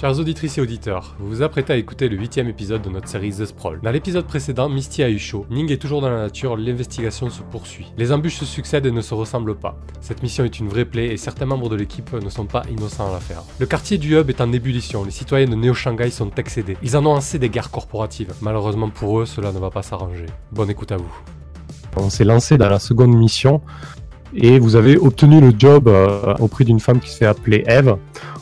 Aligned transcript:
Chers 0.00 0.20
auditrices 0.20 0.58
et 0.58 0.60
auditeurs, 0.60 1.16
vous 1.18 1.26
vous 1.26 1.42
apprêtez 1.42 1.72
à 1.72 1.76
écouter 1.76 2.08
le 2.08 2.16
huitième 2.16 2.46
épisode 2.46 2.82
de 2.82 2.88
notre 2.88 3.08
série 3.08 3.32
The 3.32 3.46
Sprawl. 3.46 3.80
Dans 3.82 3.90
l'épisode 3.90 4.26
précédent, 4.26 4.68
Misty 4.68 5.02
a 5.02 5.10
eu 5.10 5.18
chaud, 5.18 5.44
Ning 5.50 5.72
est 5.72 5.78
toujours 5.78 6.00
dans 6.00 6.08
la 6.08 6.18
nature, 6.18 6.56
l'investigation 6.56 7.30
se 7.30 7.42
poursuit. 7.42 7.92
Les 7.96 8.12
embûches 8.12 8.36
se 8.36 8.44
succèdent 8.44 8.86
et 8.86 8.92
ne 8.92 9.00
se 9.00 9.12
ressemblent 9.12 9.56
pas. 9.56 9.76
Cette 10.00 10.22
mission 10.22 10.44
est 10.44 10.60
une 10.60 10.68
vraie 10.68 10.84
plaie 10.84 11.08
et 11.08 11.16
certains 11.16 11.46
membres 11.46 11.68
de 11.68 11.74
l'équipe 11.74 12.12
ne 12.12 12.28
sont 12.28 12.46
pas 12.46 12.62
innocents 12.70 13.08
à 13.08 13.12
l'affaire. 13.12 13.42
Le 13.58 13.66
quartier 13.66 13.98
du 13.98 14.16
Hub 14.16 14.30
est 14.30 14.40
en 14.40 14.52
ébullition, 14.52 15.04
les 15.04 15.10
citoyens 15.10 15.48
de 15.48 15.56
Néo-Shanghai 15.56 16.12
sont 16.12 16.30
excédés. 16.36 16.76
Ils 16.84 16.96
en 16.96 17.04
ont 17.04 17.16
assez 17.16 17.40
des 17.40 17.48
guerres 17.48 17.72
corporatives. 17.72 18.32
Malheureusement 18.40 18.90
pour 18.90 19.18
eux, 19.18 19.26
cela 19.26 19.50
ne 19.50 19.58
va 19.58 19.70
pas 19.70 19.82
s'arranger. 19.82 20.26
Bonne 20.52 20.70
écoute 20.70 20.92
à 20.92 20.96
vous. 20.96 21.12
On 21.96 22.08
s'est 22.08 22.22
lancé 22.22 22.56
dans 22.56 22.68
la 22.68 22.78
seconde 22.78 23.16
mission 23.16 23.62
et 24.32 24.60
vous 24.60 24.76
avez 24.76 24.96
obtenu 24.96 25.40
le 25.40 25.52
job 25.58 25.88
euh, 25.88 26.34
au 26.38 26.46
prix 26.46 26.64
d'une 26.64 26.78
femme 26.78 27.00
qui 27.00 27.10
se 27.10 27.16
fait 27.16 27.26
appeler 27.26 27.64
Eve. 27.66 27.96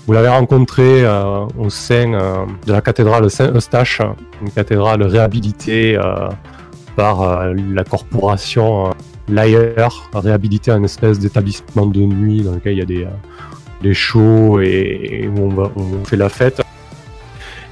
Vous 0.07 0.13
l'avez 0.13 0.29
rencontrée 0.29 1.05
euh, 1.05 1.47
au 1.59 1.69
sein 1.69 2.13
euh, 2.15 2.45
de 2.65 2.73
la 2.73 2.81
cathédrale 2.81 3.29
Saint-Eustache, 3.29 4.01
une 4.41 4.51
cathédrale 4.51 5.03
réhabilitée 5.03 5.97
euh, 5.97 6.29
par 6.95 7.45
la 7.53 7.85
corporation 7.85 8.91
Lyre, 9.29 10.09
réhabilitée 10.15 10.71
à 10.71 10.77
une 10.77 10.85
espèce 10.87 11.19
d'établissement 11.19 11.85
de 11.87 12.01
nuit 12.01 12.41
dans 12.43 12.53
lequel 12.53 12.73
il 12.75 12.79
y 12.79 12.83
a 12.83 12.87
des, 12.87 13.07
des 13.83 13.93
shows 13.93 14.61
et, 14.61 15.29
où 15.37 15.53
on, 15.77 16.05
fait 16.05 16.17
la 16.17 16.31
fête. 16.31 16.63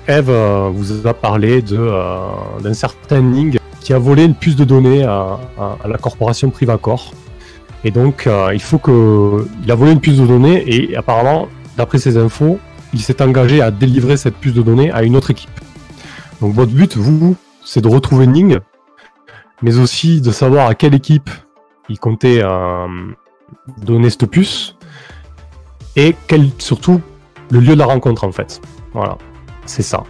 Eve 0.07 0.31
vous 0.75 1.07
a 1.07 1.15
parlé 1.15 1.63
d'un 1.63 2.75
certain 2.75 3.23
Ning 3.23 3.59
qui 3.81 3.95
a 3.95 3.99
volé 3.99 4.25
une 4.25 4.35
puce 4.35 4.57
de 4.57 4.65
données 4.65 5.05
à, 5.05 5.39
à- 5.59 5.79
à 5.83 5.89
la 5.89 5.97
corporation 5.97 6.51
Privacor. 6.51 7.15
Et 7.83 7.91
donc, 7.91 8.29
il 8.53 8.61
faut 8.61 8.79
que. 8.79 9.47
Il 9.65 9.73
a 9.73 9.75
volé 9.75 9.93
une 9.93 10.01
puce 10.01 10.19
de 10.19 10.27
données 10.27 10.65
et 10.67 10.95
apparemment, 10.97 11.49
d'après 11.77 11.99
ces 11.99 12.17
infos, 12.17 12.59
il 12.93 13.01
s'est 13.01 13.23
engagé 13.23 13.61
à 13.61 13.71
délivrer 13.71 14.17
cette 14.17 14.37
puce 14.37 14.55
de 14.55 14.63
données 14.63 14.91
à 14.93 15.03
une 15.03 15.17
autre 15.17 15.31
équipe. 15.31 15.61
Donc, 16.41 16.55
votre 16.55 16.73
but, 16.73 16.97
vous, 16.97 17.37
c'est 17.65 17.81
de 17.81 17.89
retrouver 17.89 18.27
Ning, 18.27 18.59
mais 19.63 19.79
aussi 19.79 20.21
de 20.21 20.31
savoir 20.31 20.69
à 20.69 20.75
quelle 20.75 20.95
équipe 20.95 21.31
il 21.89 21.99
comptait 21.99 22.41
euh, 22.43 22.87
donner 23.79 24.11
cette 24.11 24.27
puce 24.27 24.77
et 25.97 26.17
surtout 26.59 27.01
le 27.51 27.61
lieu 27.61 27.75
de 27.75 27.79
la 27.79 27.87
rencontre 27.87 28.25
en 28.25 28.33
fait. 28.33 28.61
Voilà, 28.93 29.17
c'est 29.67 29.83
ça. 29.83 30.05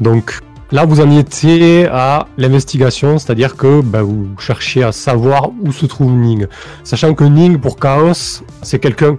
Donc 0.00 0.40
là, 0.70 0.84
vous 0.84 1.00
en 1.00 1.10
étiez 1.10 1.86
à 1.86 2.26
l'investigation, 2.36 3.18
c'est-à-dire 3.18 3.56
que 3.56 3.80
bah, 3.80 4.02
vous 4.02 4.28
cherchiez 4.38 4.84
à 4.84 4.92
savoir 4.92 5.50
où 5.60 5.72
se 5.72 5.86
trouve 5.86 6.12
Ning. 6.12 6.46
Sachant 6.84 7.14
que 7.14 7.24
Ning, 7.24 7.58
pour 7.58 7.78
Chaos, 7.78 8.42
c'est 8.62 8.78
quelqu'un 8.78 9.16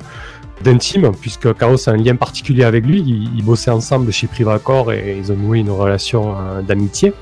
d'intime, 0.64 1.12
puisque 1.20 1.54
Chaos 1.56 1.88
a 1.88 1.92
un 1.92 1.98
lien 1.98 2.16
particulier 2.16 2.64
avec 2.64 2.86
lui. 2.86 3.02
Ils, 3.36 3.44
bossaient 3.44 3.72
ensemble 3.72 4.12
chez 4.12 4.28
Privacor 4.28 4.92
et 4.92 5.18
ils 5.18 5.32
ont 5.32 5.36
noué 5.36 5.60
une 5.60 5.72
relation 5.72 6.36
euh, 6.36 6.62
d'amitié. 6.62 7.14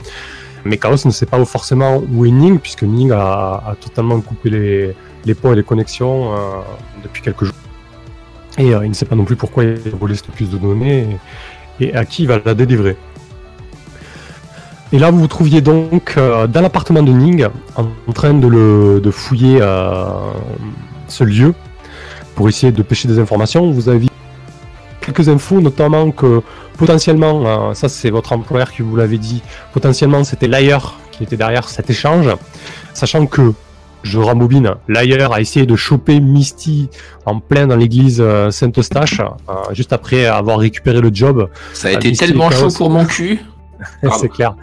Mais 0.66 0.78
Chaos 0.78 1.06
ne 1.06 1.12
sait 1.12 1.26
pas 1.26 1.44
forcément 1.46 2.02
où 2.12 2.26
est 2.26 2.32
Ning, 2.32 2.60
puisque 2.60 2.84
Ning 2.84 3.12
a, 3.12 3.76
totalement 3.80 4.20
coupé 4.22 4.50
les, 4.50 4.96
les 5.26 5.36
ponts 5.36 5.54
et 5.54 5.56
les 5.56 5.64
connexions 5.64 6.34
euh, 6.34 6.38
depuis 7.04 7.22
quelques 7.22 7.46
jours. 7.46 7.56
Et 8.58 8.74
euh, 8.74 8.84
il 8.84 8.90
ne 8.90 8.96
sait 8.96 9.06
pas 9.06 9.16
non 9.16 9.26
plus 9.26 9.36
pourquoi 9.36 9.64
il 9.64 9.70
a 9.70 9.96
volé 9.96 10.16
cette 10.16 10.32
puce 10.32 10.50
de 10.50 10.58
données 10.58 11.18
et, 11.80 11.94
à 11.96 12.06
qui 12.06 12.24
il 12.24 12.28
va 12.28 12.40
la 12.44 12.54
délivrer. 12.56 12.98
Et 14.92 15.00
là, 15.00 15.12
vous 15.12 15.20
vous 15.20 15.28
trouviez 15.28 15.62
donc 15.62 16.16
dans 16.16 16.62
l'appartement 16.62 17.04
de 17.04 17.12
Ning, 17.12 17.46
en, 17.76 18.14
train 18.14 18.34
de, 18.34 18.48
le, 18.48 19.02
de 19.02 19.12
fouiller 19.12 19.60
ce 21.10 21.24
lieu 21.26 21.54
pour 22.38 22.48
essayer 22.48 22.72
de 22.72 22.84
pêcher 22.84 23.08
des 23.08 23.18
informations. 23.18 23.72
Vous 23.72 23.90
avez 23.90 24.06
quelques 25.02 25.28
infos, 25.28 25.60
notamment 25.60 26.12
que 26.12 26.42
potentiellement, 26.78 27.72
euh, 27.72 27.74
ça 27.74 27.90
c'est 27.90 28.12
votre 28.12 28.32
employeur 28.32 28.72
qui 28.72 28.84
vous 28.84 28.96
l'avait 28.96 29.18
dit, 29.18 29.42
potentiellement 29.74 30.24
c'était 30.24 30.48
l'ailleurs 30.48 31.00
qui 31.12 31.24
était 31.24 31.36
derrière 31.36 31.68
cet 31.68 31.90
échange, 31.90 32.30
sachant 32.94 33.26
que 33.26 33.54
je 34.04 34.20
rembobine, 34.20 34.76
l'ailleurs 34.88 35.34
a 35.34 35.42
essayé 35.42 35.66
de 35.66 35.76
choper 35.76 36.20
Misty 36.20 36.90
en 37.26 37.40
plein 37.40 37.66
dans 37.66 37.76
l'église 37.76 38.22
euh, 38.22 38.52
Saint-Eustache, 38.52 39.20
euh, 39.20 39.54
juste 39.72 39.92
après 39.92 40.28
avoir 40.28 40.60
récupéré 40.60 41.02
le 41.02 41.10
job. 41.12 41.50
Ça 41.74 41.88
a 41.88 41.92
été 41.94 42.10
Misty 42.10 42.28
tellement 42.28 42.52
chaud 42.52 42.70
pour 42.70 42.92
mon 42.92 43.06
cul. 43.06 43.40
C'est 44.20 44.30
clair. 44.30 44.56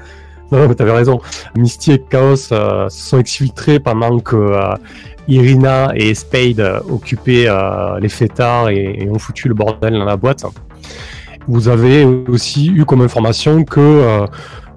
Non, 0.53 0.59
non, 0.61 0.69
mais 0.69 0.75
t'avais 0.75 0.93
raison. 0.93 1.21
Misty 1.57 1.93
et 1.93 1.99
Chaos 1.99 2.53
euh, 2.53 2.89
se 2.89 3.09
sont 3.09 3.19
exfiltrés 3.19 3.81
pendant 3.81 4.21
que 4.21 4.37
euh, 4.37 4.75
Irina 5.29 5.93
et 5.95 6.15
Spade 6.15 6.83
occupaient 6.89 7.47
euh, 7.49 7.99
les 8.01 8.09
fêtards 8.09 8.69
et, 8.69 9.09
ont 9.11 9.19
foutu 9.19 9.49
le 9.49 9.55
bordel 9.55 9.95
dans 9.95 10.05
la 10.05 10.17
boîte. 10.17 10.45
Vous 11.49 11.69
avez 11.69 12.05
aussi 12.05 12.69
eu 12.69 12.85
comme 12.85 13.03
information 13.03 13.65
que, 13.65 13.81
euh, 13.81 14.27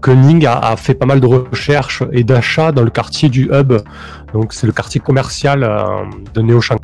que 0.01 0.11
Ning 0.11 0.45
a, 0.45 0.75
fait 0.77 0.93
pas 0.93 1.05
mal 1.05 1.19
de 1.19 1.27
recherches 1.27 2.03
et 2.11 2.23
d'achats 2.23 2.71
dans 2.71 2.83
le 2.83 2.89
quartier 2.89 3.29
du 3.29 3.49
Hub. 3.51 3.73
Donc 4.33 4.53
c'est 4.53 4.67
le 4.67 4.73
quartier 4.73 4.99
commercial 5.01 5.63
euh, 5.63 6.03
de 6.33 6.41
Neo 6.41 6.61
Shanghai. 6.61 6.81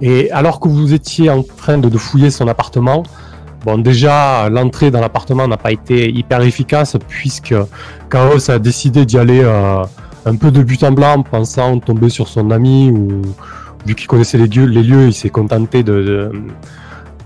Et 0.00 0.30
alors 0.32 0.58
que 0.58 0.68
vous 0.68 0.92
étiez 0.92 1.30
en 1.30 1.42
train 1.44 1.78
de, 1.78 1.96
fouiller 1.98 2.30
son 2.30 2.48
appartement, 2.48 3.02
Bon, 3.64 3.78
déjà, 3.78 4.48
l'entrée 4.48 4.90
dans 4.90 5.00
l'appartement 5.00 5.46
n'a 5.46 5.56
pas 5.56 5.70
été 5.70 6.10
hyper 6.10 6.40
efficace 6.42 6.96
puisque 7.06 7.54
Chaos 8.10 8.50
a 8.50 8.58
décidé 8.58 9.06
d'y 9.06 9.16
aller 9.16 9.40
un 10.24 10.36
peu 10.36 10.50
de 10.50 10.62
but 10.62 10.82
en 10.84 10.92
blanc, 10.92 11.22
pensant 11.22 11.78
tomber 11.78 12.08
sur 12.08 12.28
son 12.28 12.50
ami 12.50 12.90
ou 12.90 13.22
vu 13.86 13.94
qu'il 13.94 14.06
connaissait 14.06 14.38
les 14.38 14.46
lieux, 14.46 15.06
il 15.06 15.14
s'est 15.14 15.30
contenté 15.30 15.82
de, 15.82 16.30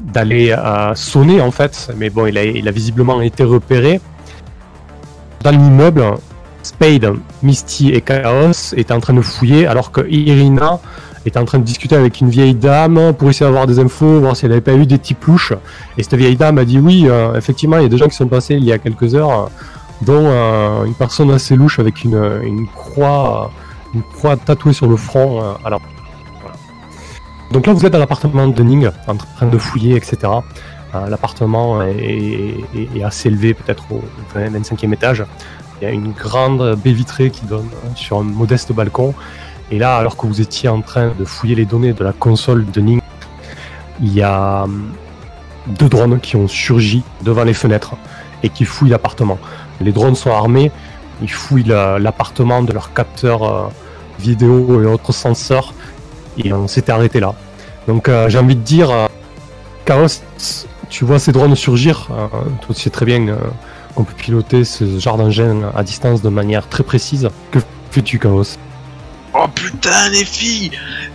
d'aller 0.01 0.53
euh, 0.53 0.95
sonner 0.95 1.41
en 1.41 1.51
fait. 1.51 1.91
Mais 1.97 2.11
bon, 2.11 2.27
il 2.27 2.39
a, 2.39 2.71
visiblement 2.71 3.21
été 3.21 3.45
repéré. 3.45 4.01
Dans 5.43 5.51
l'immeuble, 5.51 6.03
Spade, 6.63 7.15
Misty 7.43 7.91
et 7.91 8.01
Chaos 8.01 8.75
étaient 8.77 8.95
en 8.95 9.01
train 9.01 9.15
de 9.15 9.21
fouiller 9.21 9.67
alors 9.67 9.93
que 9.93 10.01
Irina 10.09 10.81
était 11.25 11.39
en 11.39 11.45
train 11.45 11.59
de 11.59 11.65
discuter 11.65 11.97
avec 11.97 12.21
une 12.21 12.31
vieille 12.31 12.55
dame 12.55 13.13
pour 13.19 13.29
essayer 13.29 13.47
d'avoir 13.47 13.67
des 13.67 13.79
infos, 13.79 14.21
voir 14.21 14.37
si 14.37 14.45
elle 14.45 14.51
n'avait 14.51 14.61
pas 14.61 14.75
eu 14.75 14.87
des 14.87 14.99
petits 14.99 15.17
louches. 15.27 15.53
Et 15.99 16.03
cette 16.03 16.15
vieille 16.15 16.37
dame 16.37 16.59
a 16.59 16.65
dit 16.65 16.79
oui, 16.79 17.07
euh, 17.09 17.35
effectivement, 17.35 17.79
il 17.79 17.83
y 17.83 17.87
a 17.87 17.89
des 17.89 17.99
gens 17.99 18.09
qui 18.09 18.17
sont 18.17 18.29
passés 18.29 18.55
il 18.55 18.65
y 18.65 18.73
a 18.73 18.79
quelques 18.79 19.15
heures, 19.15 19.51
dont 20.03 20.85
une 20.85 20.95
personne 20.95 21.31
assez 21.31 21.57
louche 21.57 21.79
avec 21.79 22.05
une, 22.05 22.67
croix, 22.75 23.51
une 23.95 24.03
croix 24.03 24.37
tatouée 24.37 24.73
sur 24.73 24.87
le 24.89 24.97
front. 24.97 25.43
euh, 25.43 25.53
alors. 25.65 25.81
Donc 27.53 27.67
là, 27.67 27.73
vous 27.73 27.87
êtes 27.87 27.93
dans 27.93 27.99
l'appartement 27.99 28.49
de 28.49 28.63
Ning, 28.63 28.91
en 29.07 29.15
train 29.17 29.47
de 29.47 29.59
fouiller, 29.59 29.95
etc. 29.97 30.17
Euh, 30.95 31.09
L'appartement 31.09 31.81
est, 31.83 32.57
est- 32.75 33.03
assez 33.05 33.29
élevé, 33.29 33.55
peut-être 33.55 33.85
au 33.91 34.03
20 34.35 34.51
25e 34.59 34.93
étage. 34.93 35.25
Il 35.81 35.85
y 35.85 35.87
a 35.89 35.93
une 35.93 36.13
grande 36.13 36.75
baie 36.83 36.93
vitrée 36.93 37.31
qui 37.31 37.45
donne 37.47 37.69
sur 37.95 38.19
un 38.19 38.23
modeste 38.23 38.73
balcon. 38.73 39.15
Et 39.71 39.79
là, 39.79 39.97
alors 39.97 40.17
que 40.17 40.27
vous 40.27 40.41
étiez 40.41 40.69
en 40.69 40.81
train 40.81 41.13
de 41.19 41.25
fouiller 41.25 41.55
les 41.55 41.65
données 41.67 41.93
de 41.93 42.03
la 42.05 42.13
console 42.13 42.67
de 42.71 42.81
Ning, 42.81 43.01
il 44.01 44.13
y 44.13 44.23
a 44.23 44.63
hum, 44.65 44.91
deux 45.67 45.89
drones 45.89 46.21
qui 46.21 46.37
ont 46.37 46.49
surgi 46.49 47.03
devant 47.23 47.45
les 47.45 47.55
fenêtres 47.55 47.95
et 48.43 48.49
qui 48.49 48.65
fouillent 48.65 48.91
l'appartement. 48.91 49.39
Les 49.81 49.93
drones 49.93 50.15
sont 50.15 50.31
armés, 50.31 50.71
ils 51.23 51.31
fouillent 51.31 51.65
la- 51.65 51.99
l'appartement 51.99 52.63
de 52.63 52.73
leurs 52.73 52.93
capteurs 52.95 53.43
euh, 53.43 53.69
vidéo 54.19 54.83
et 54.83 54.87
autres 54.87 55.13
senseurs 55.13 55.75
et 56.39 56.53
on 56.53 56.69
s'était 56.69 56.93
arrêté 56.93 57.21
là. 57.21 57.35
Donc 57.89 58.09
euh, 58.09 58.29
j'ai 58.29 58.39
envie 58.39 58.57
de 58.57 58.63
dire, 58.63 58.91
euh, 58.91 59.07
Chaos, 59.85 60.07
tu 60.89 61.05
vois 61.05 61.19
ces 61.19 61.33
drones 61.33 61.55
surgir, 61.55 62.09
toi 62.09 62.75
tu 62.75 62.83
sais 62.83 62.91
très 62.91 63.05
bien 63.07 63.37
qu'on 63.95 64.05
peut 64.05 64.15
piloter 64.15 64.65
ce 64.65 64.99
genre 64.99 65.17
d'engin 65.17 65.71
à 65.77 65.83
distance 65.83 66.23
de 66.23 66.29
manière 66.29 66.69
très 66.69 66.83
précise. 66.83 67.29
Que 67.51 67.59
fais-tu 67.91 68.19
Chaos? 68.19 68.57
Oh 69.35 69.47
putain, 69.55 70.09
les 70.11 70.25
filles 70.25 70.71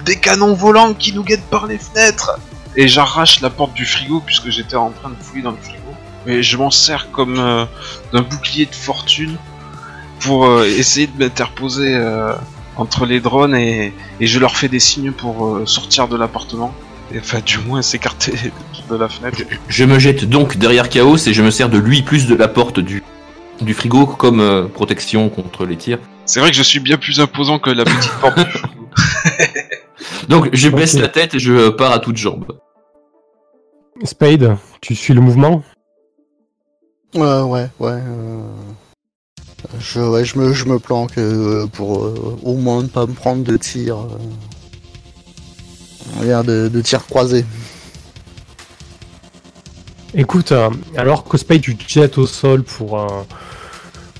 Des 0.05 0.15
canons 0.17 0.53
volants 0.53 0.93
qui 0.93 1.11
nous 1.13 1.23
guettent 1.23 1.49
par 1.49 1.65
les 1.67 1.77
fenêtres 1.79 2.39
Et 2.75 2.87
j'arrache 2.87 3.41
la 3.41 3.49
porte 3.49 3.73
du 3.73 3.85
frigo 3.85 4.21
puisque 4.25 4.49
j'étais 4.49 4.75
en 4.75 4.91
train 4.91 5.09
de 5.09 5.15
fouiller 5.21 5.41
dans 5.43 5.51
le 5.51 5.57
frigo. 5.57 5.80
Et 6.27 6.43
je 6.43 6.57
m'en 6.57 6.69
sers 6.71 7.11
comme 7.11 7.39
euh, 7.39 7.65
d'un 8.13 8.21
bouclier 8.21 8.65
de 8.65 8.75
fortune 8.75 9.37
pour 10.19 10.45
euh, 10.45 10.65
essayer 10.65 11.07
de 11.07 11.17
m'interposer 11.17 11.95
euh, 11.95 12.33
entre 12.77 13.05
les 13.05 13.19
drones 13.19 13.55
et, 13.55 13.93
et 14.19 14.27
je 14.27 14.39
leur 14.39 14.55
fais 14.55 14.67
des 14.67 14.79
signes 14.79 15.11
pour 15.11 15.45
euh, 15.45 15.65
sortir 15.65 16.07
de 16.07 16.15
l'appartement. 16.17 16.73
Et, 17.13 17.19
Enfin, 17.19 17.39
du 17.45 17.57
moins 17.57 17.81
s'écarter 17.81 18.33
de 18.89 18.95
la 18.95 19.09
fenêtre. 19.09 19.41
Je 19.67 19.83
me 19.83 19.99
jette 19.99 20.25
donc 20.25 20.57
derrière 20.57 20.89
Chaos 20.89 21.17
et 21.27 21.33
je 21.33 21.41
me 21.41 21.51
sers 21.51 21.69
de 21.69 21.77
lui 21.77 22.03
plus 22.03 22.27
de 22.27 22.35
la 22.35 22.47
porte 22.47 22.79
du, 22.79 23.03
du 23.61 23.73
frigo 23.73 24.05
comme 24.05 24.39
euh, 24.39 24.67
protection 24.67 25.29
contre 25.29 25.65
les 25.65 25.75
tirs. 25.75 25.99
C'est 26.25 26.39
vrai 26.39 26.51
que 26.51 26.55
je 26.55 26.63
suis 26.63 26.79
bien 26.79 26.97
plus 26.97 27.19
imposant 27.19 27.59
que 27.59 27.69
la 27.69 27.83
petite 27.83 28.13
porte 28.21 28.37
du 28.37 28.45
frigo. 28.45 28.89
Donc 30.29 30.49
je 30.53 30.69
baisse 30.69 30.97
la 30.97 31.07
tête 31.07 31.33
et 31.33 31.39
je 31.39 31.69
pars 31.69 31.91
à 31.91 31.99
toutes 31.99 32.17
jambes. 32.17 32.45
Spade, 34.03 34.57
tu 34.81 34.95
suis 34.95 35.13
le 35.13 35.21
mouvement? 35.21 35.63
Euh, 37.15 37.43
ouais, 37.43 37.67
ouais. 37.79 37.91
euh, 37.91 38.41
Je, 39.79 39.99
ouais, 39.99 40.23
je 40.25 40.37
me, 40.39 40.53
je 40.53 40.65
me 40.65 40.79
planque 40.79 41.17
euh, 41.17 41.67
pour 41.67 42.05
euh, 42.05 42.39
au 42.43 42.55
moins 42.55 42.83
ne 42.83 42.87
pas 42.87 43.05
me 43.05 43.13
prendre 43.13 43.43
de 43.43 43.57
tir. 43.57 43.97
euh, 43.97 44.07
Rien 46.21 46.43
de, 46.43 46.67
de 46.67 46.81
tir 46.81 47.05
croisé. 47.05 47.45
Écoute, 50.13 50.53
alors 50.97 51.23
que 51.23 51.37
Spade 51.37 51.61
tu 51.61 51.75
te 51.77 51.87
jettes 51.89 52.17
au 52.17 52.27
sol 52.27 52.63
pour, 52.63 53.07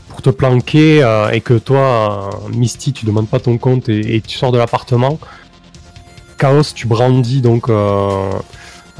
pour 0.08 0.22
te 0.22 0.30
planquer 0.30 1.00
et 1.34 1.42
que 1.42 1.56
toi, 1.56 2.30
Misty, 2.54 2.94
tu 2.94 3.06
demandes 3.06 3.28
pas 3.28 3.42
ton 3.42 3.58
compte 3.58 3.90
et, 3.90 4.16
et 4.16 4.22
tu 4.22 4.38
sors 4.38 4.54
de 4.54 4.58
l'appartement, 4.58 5.20
Chaos, 6.38 6.64
tu 6.74 6.88
brandis 6.88 7.42
donc. 7.42 7.68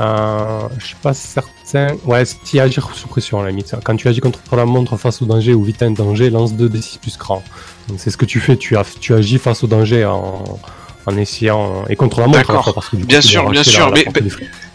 Euh, 0.02 0.68
je 0.80 0.86
suis 0.88 0.96
pas 0.96 1.14
certain. 1.14 1.96
Ouais, 2.06 2.24
si 2.26 2.60
agir 2.60 2.90
sous 2.94 3.08
pression 3.08 3.40
à 3.40 3.44
la 3.44 3.50
limite. 3.52 3.74
Quand 3.84 3.96
tu 3.96 4.08
agis 4.08 4.20
contre 4.20 4.40
la 4.56 4.66
montre 4.66 4.98
face 4.98 5.22
au 5.22 5.26
danger 5.26 5.54
ou 5.54 5.64
vite 5.64 5.82
un 5.84 5.92
danger, 5.92 6.30
lance 6.30 6.54
2d6 6.54 7.00
plus 7.00 7.16
cran. 7.18 7.42
Donc 7.88 8.00
c'est 8.00 8.10
ce 8.10 8.18
que 8.18 8.26
tu 8.26 8.40
fais, 8.40 8.58
tu, 8.58 8.76
as, 8.78 8.84
tu 9.00 9.14
agis 9.14 9.38
face 9.38 9.64
au 9.64 9.68
danger 9.68 10.04
en, 10.06 10.60
en 11.06 11.18
essayant. 11.18 11.86
Et 11.90 11.96
contre 11.96 12.20
la 12.20 12.28
montre, 12.28 12.62
fois, 12.64 12.74
parce 12.74 12.90
que 12.90 12.96
du 12.98 13.04
coup, 13.04 13.08
Bien 13.08 13.22
sûr, 13.22 13.50
bien 13.50 13.64
sûr, 13.64 13.90
la- 13.90 13.96
mais-. 13.96 14.22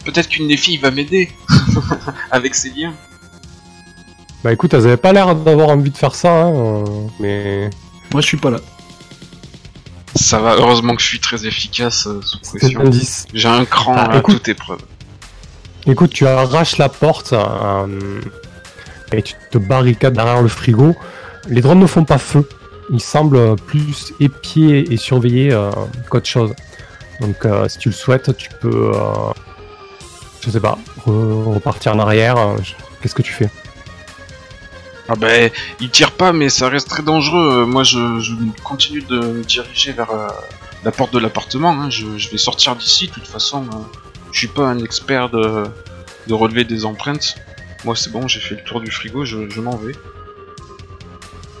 Peut-être 0.05 0.29
qu'une 0.29 0.47
des 0.47 0.57
filles 0.57 0.77
va 0.77 0.89
m'aider 0.91 1.29
avec 2.31 2.55
ses 2.55 2.69
liens. 2.69 2.93
Bah 4.43 4.53
écoute, 4.53 4.73
elles 4.73 4.85
avaient 4.85 4.97
pas 4.97 5.11
l'air 5.13 5.35
d'avoir 5.35 5.69
envie 5.69 5.89
de 5.91 5.97
faire 5.97 6.15
ça, 6.15 6.43
hein, 6.45 6.83
mais 7.19 7.69
Moi, 8.13 8.21
je 8.21 8.27
suis 8.27 8.37
pas 8.37 8.49
là. 8.51 8.59
Ça 10.15 10.39
va, 10.39 10.55
heureusement 10.55 10.95
que 10.95 11.01
je 11.01 11.07
suis 11.07 11.19
très 11.19 11.45
efficace 11.45 12.07
euh, 12.07 12.21
sous 12.23 12.39
pression. 12.39 12.79
un 12.81 12.89
10. 12.89 13.27
J'ai 13.33 13.47
un 13.49 13.65
cran 13.65 13.93
Ah, 13.97 14.11
à 14.13 14.17
écoute. 14.19 14.35
toute 14.37 14.47
épreuve. 14.47 14.79
Écoute, 15.87 16.11
tu 16.11 16.27
arraches 16.27 16.77
la 16.77 16.89
porte 16.89 17.31
euh, 17.33 17.87
et 19.13 19.21
tu 19.21 19.35
te 19.51 19.57
barricades 19.57 20.13
derrière 20.13 20.41
le 20.41 20.49
frigo. 20.49 20.95
Les 21.47 21.61
drones 21.61 21.79
ne 21.79 21.87
font 21.87 22.03
pas 22.03 22.17
feu. 22.17 22.47
Ils 22.89 23.01
semblent 23.01 23.55
plus 23.55 24.13
épiés 24.19 24.91
et 24.93 24.97
surveillés 24.97 25.53
euh, 25.53 25.71
qu'autre 26.09 26.27
chose. 26.27 26.53
Donc, 27.21 27.45
euh, 27.45 27.67
si 27.69 27.77
tu 27.79 27.89
le 27.89 27.93
souhaites, 27.95 28.35
tu 28.37 28.49
peux, 28.61 28.91
euh, 28.93 29.31
je 30.41 30.49
sais 30.51 30.59
pas, 30.59 30.77
re- 31.05 31.53
repartir 31.53 31.95
en 31.95 31.99
arrière. 31.99 32.35
Qu'est-ce 33.01 33.15
que 33.15 33.21
tu 33.21 33.31
fais? 33.33 33.49
Ah 35.09 35.15
ben, 35.15 35.49
il 35.79 35.89
tire 35.89 36.11
pas, 36.11 36.33
mais 36.33 36.49
ça 36.49 36.67
reste 36.67 36.89
très 36.89 37.01
dangereux. 37.03 37.65
Moi, 37.65 37.83
je, 37.83 37.97
continue 38.61 39.01
de 39.01 39.19
me 39.19 39.43
diriger 39.43 39.93
vers 39.93 40.09
la 40.83 40.91
porte 40.91 41.13
de 41.13 41.19
l'appartement. 41.19 41.71
hein. 41.71 41.89
Je, 41.89 42.05
vais 42.29 42.37
sortir 42.37 42.75
d'ici. 42.75 43.07
De 43.07 43.13
toute 43.13 43.27
façon, 43.27 43.63
je 44.31 44.37
suis 44.39 44.47
pas 44.47 44.67
un 44.67 44.79
expert 44.79 45.29
de, 45.29 45.63
de 46.27 46.33
relever 46.33 46.63
des 46.63 46.85
empreintes. 46.85 47.35
Moi, 47.85 47.95
c'est 47.95 48.11
bon, 48.11 48.27
j'ai 48.27 48.39
fait 48.39 48.55
le 48.55 48.61
tour 48.63 48.81
du 48.81 48.91
frigo, 48.91 49.23
je, 49.25 49.49
je 49.49 49.61
m'en 49.61 49.75
vais. 49.75 49.93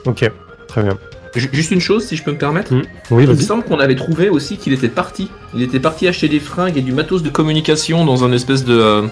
Ok, 0.05 0.29
très 0.67 0.83
bien. 0.83 0.97
Ju- 1.35 1.49
Juste 1.51 1.71
une 1.71 1.81
chose, 1.81 2.05
si 2.05 2.15
je 2.15 2.23
peux 2.23 2.31
me 2.31 2.37
permettre. 2.37 2.73
Oui, 3.11 3.23
Il 3.23 3.29
me 3.29 3.35
semble 3.35 3.63
qu'on 3.63 3.79
avait 3.79 3.95
trouvé 3.95 4.29
aussi 4.29 4.57
qu'il 4.57 4.73
était 4.73 4.87
parti. 4.87 5.29
Il 5.53 5.61
était 5.61 5.79
parti 5.79 6.07
acheter 6.07 6.29
des 6.29 6.39
fringues 6.39 6.77
et 6.77 6.81
du 6.81 6.91
matos 6.93 7.21
de 7.23 7.29
communication 7.29 8.05
dans 8.05 8.23
un 8.23 8.31
espèce 8.31 8.63
de 8.63 8.77
euh, 8.79 9.07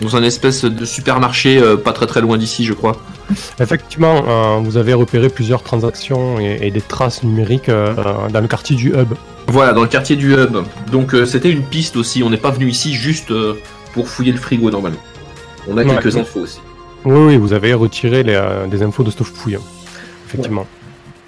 dans 0.00 0.16
un 0.16 0.22
espèce 0.22 0.64
de 0.64 0.84
supermarché 0.84 1.58
euh, 1.58 1.76
pas 1.76 1.92
très 1.92 2.06
très 2.06 2.20
loin 2.20 2.36
d'ici, 2.38 2.64
je 2.64 2.72
crois. 2.72 2.96
Effectivement, 3.60 4.24
euh, 4.26 4.56
vous 4.62 4.76
avez 4.76 4.92
repéré 4.94 5.28
plusieurs 5.28 5.62
transactions 5.62 6.40
et, 6.40 6.58
et 6.62 6.70
des 6.70 6.80
traces 6.80 7.22
numériques 7.22 7.68
euh, 7.68 7.94
dans 8.30 8.40
le 8.40 8.48
quartier 8.48 8.76
du 8.76 8.88
hub. 8.90 9.14
Voilà, 9.50 9.72
dans 9.72 9.82
le 9.82 9.88
quartier 9.88 10.14
du 10.16 10.32
hub. 10.32 10.56
Donc 10.92 11.12
euh, 11.14 11.26
c'était 11.26 11.50
une 11.50 11.64
piste 11.64 11.96
aussi. 11.96 12.22
On 12.22 12.30
n'est 12.30 12.36
pas 12.36 12.50
venu 12.52 12.68
ici 12.68 12.94
juste 12.94 13.30
euh, 13.32 13.54
pour 13.92 14.08
fouiller 14.08 14.32
le 14.32 14.38
frigo 14.38 14.70
normalement. 14.70 14.98
On 15.66 15.76
a 15.76 15.82
Ouais. 15.82 15.88
quelques 15.94 16.16
infos 16.16 16.40
aussi. 16.40 16.60
Oui, 17.04 17.18
oui, 17.18 17.36
vous 17.36 17.52
avez 17.52 17.74
retiré 17.74 18.22
les, 18.22 18.34
euh, 18.34 18.66
des 18.66 18.82
infos 18.82 19.02
de 19.02 19.10
Stuff 19.10 19.32
Fouille. 19.34 19.58
Effectivement. 20.26 20.66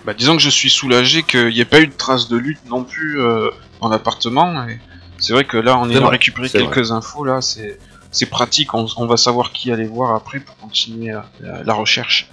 Bah, 0.07 0.15
disons 0.15 0.37
que 0.37 0.43
je 0.43 0.51
suis 0.51 0.71
soulagé 0.71 1.23
qu'il 1.25 1.49
n'y 1.49 1.61
ait 1.61 1.65
pas 1.65 1.81
eu 1.81 1.87
de 1.89 1.93
traces 1.93 2.29
de 2.29 2.37
lutte 2.37 2.61
non 2.69 2.85
plus 2.85 3.21
euh, 3.21 3.51
dans 3.81 3.89
l'appartement. 3.89 4.69
Et 4.69 4.79
c'est 5.19 5.33
vrai 5.33 5.45
que 5.45 5.57
là, 5.57 5.77
en 5.77 5.91
ayant 5.91 6.09
récupéré 6.09 6.49
quelques 6.49 6.93
infos, 6.93 7.25
là, 7.25 7.41
c'est 7.41 7.79
c'est 8.11 8.27
pratique. 8.27 8.75
On, 8.75 8.87
on 8.99 9.07
va 9.07 9.17
savoir 9.17 9.51
qui 9.53 9.73
aller 9.73 9.87
voir 9.87 10.15
après 10.15 10.39
pour 10.39 10.57
continuer 10.59 11.13
la, 11.41 11.63
la 11.65 11.75
recherche. 11.75 12.29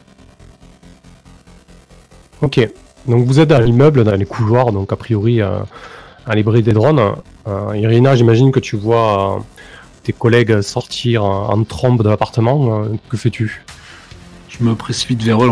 Ok. 2.42 2.60
Donc 3.10 3.26
vous 3.26 3.40
êtes 3.40 3.50
dans 3.50 3.60
l'immeuble, 3.60 4.04
dans 4.04 4.16
les 4.16 4.26
couloirs, 4.26 4.72
donc 4.72 4.94
a 4.94 4.96
priori 4.96 5.42
euh, 5.42 5.60
à 6.28 6.36
l'abri 6.36 6.62
des 6.62 6.74
drones. 6.74 7.02
Euh, 7.48 7.76
Irina, 7.76 8.16
j'imagine 8.16 8.52
que 8.52 8.60
tu 8.60 8.78
vois 8.78 9.38
euh, 9.38 9.40
tes 10.04 10.14
collègues 10.14 10.62
sortir 10.62 11.26
en, 11.26 11.52
en 11.52 11.64
trombe 11.64 12.04
de 12.04 12.10
l'appartement. 12.10 12.84
Euh, 12.84 12.90
que 13.10 13.18
fais-tu? 13.18 13.66
Je 14.48 14.64
me 14.64 14.76
précipite 14.76 15.24
vers 15.24 15.44
eux 15.44 15.52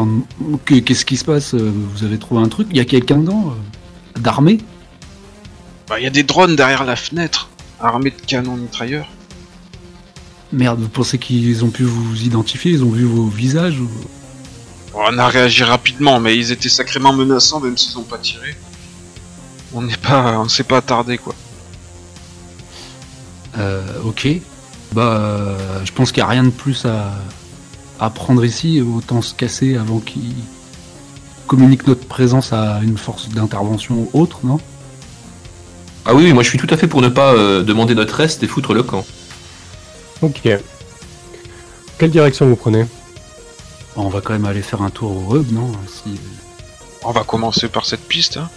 Qu'est-ce 0.65 1.04
qui 1.06 1.18
se 1.18 1.25
passe? 1.25 1.56
Vous 1.56 2.04
avez 2.04 2.19
trouvé 2.19 2.42
un 2.42 2.48
truc? 2.48 2.68
Il 2.71 2.77
y 2.77 2.80
a 2.80 2.86
quelqu'un 2.86 3.18
dedans 3.18 3.45
euh, 3.48 4.19
D'armé? 4.19 4.59
Bah, 5.89 6.00
il 6.00 6.04
y 6.04 6.07
a 6.07 6.12
des 6.12 6.24
drones 6.24 6.56
derrière 6.56 6.83
la 6.83 6.95
fenêtre, 6.95 7.50
armés 7.80 8.12
de 8.12 8.21
canons 8.25 8.56
mitrailleurs. 8.57 9.07
Merde, 10.54 10.80
vous 10.80 10.89
pensez 10.89 11.18
qu'ils 11.18 11.65
ont 11.65 11.69
pu 11.69 11.83
vous 11.83 12.24
identifier? 12.24 12.71
Ils 12.71 12.83
ont 12.83 12.89
vu 12.89 13.04
vos 13.04 13.25
visages 13.25 13.80
on 14.94 15.18
a 15.18 15.28
réagi 15.28 15.63
rapidement, 15.63 16.19
mais 16.19 16.36
ils 16.36 16.51
étaient 16.51 16.69
sacrément 16.69 17.13
menaçants, 17.13 17.60
même 17.60 17.78
s'ils 17.78 17.98
ont 17.98 18.04
pas 18.04 18.18
tiré. 18.18 18.56
On 19.74 19.81
n'est 19.81 19.98
pas, 19.98 20.39
on 20.39 20.48
s'est 20.48 20.63
pas 20.63 20.78
attardé 20.78 21.18
quoi. 21.18 21.36
Euh, 23.57 23.84
ok. 24.04 24.28
Bah, 24.94 25.01
euh, 25.01 25.57
je 25.84 25.92
pense 25.92 26.12
qu'il 26.12 26.24
n'y 26.24 26.28
a 26.28 26.31
rien 26.31 26.44
de 26.44 26.50
plus 26.50 26.86
à, 26.86 27.12
à 28.00 28.10
prendre 28.10 28.45
ici. 28.45 28.81
Autant 28.81 29.22
se 29.22 29.34
casser 29.34 29.75
avant 29.75 30.00
qu'ils 30.00 30.36
communiquent 31.48 31.88
notre 31.88 32.07
présence 32.07 32.54
à 32.54 32.80
une 32.81 32.98
force 32.98 33.30
d'intervention 33.30 34.10
autre, 34.13 34.40
non? 34.44 34.60
Ah 36.06 36.13
oui, 36.13 36.24
oui, 36.24 36.33
moi 36.33 36.44
je 36.44 36.50
suis 36.50 36.57
tout 36.57 36.68
à 36.69 36.78
fait 36.78 36.88
pour 36.88 37.01
ne 37.01 37.10
pas 37.10 37.33
euh, 37.33 37.63
demander 37.63 37.94
notre 37.94 38.16
reste 38.16 38.42
et 38.44 38.48
foutre 38.48 38.74
le 38.74 38.83
camp. 38.83 39.06
Ok. 40.22 40.48
Quelle 41.98 42.12
direction 42.12 42.48
vous 42.48 42.56
prenez? 42.56 42.86
On 43.98 44.10
va 44.10 44.22
quand 44.22 44.34
même 44.34 44.46
aller 44.46 44.62
faire 44.62 44.82
un 44.82 44.90
tour 44.90 45.28
au 45.30 45.38
hub, 45.38 45.52
non 45.52 45.72
si... 45.88 46.20
On 47.04 47.12
va 47.12 47.24
commencer 47.24 47.68
par 47.68 47.86
cette 47.86 48.08
piste. 48.08 48.38
Hein. 48.38 48.50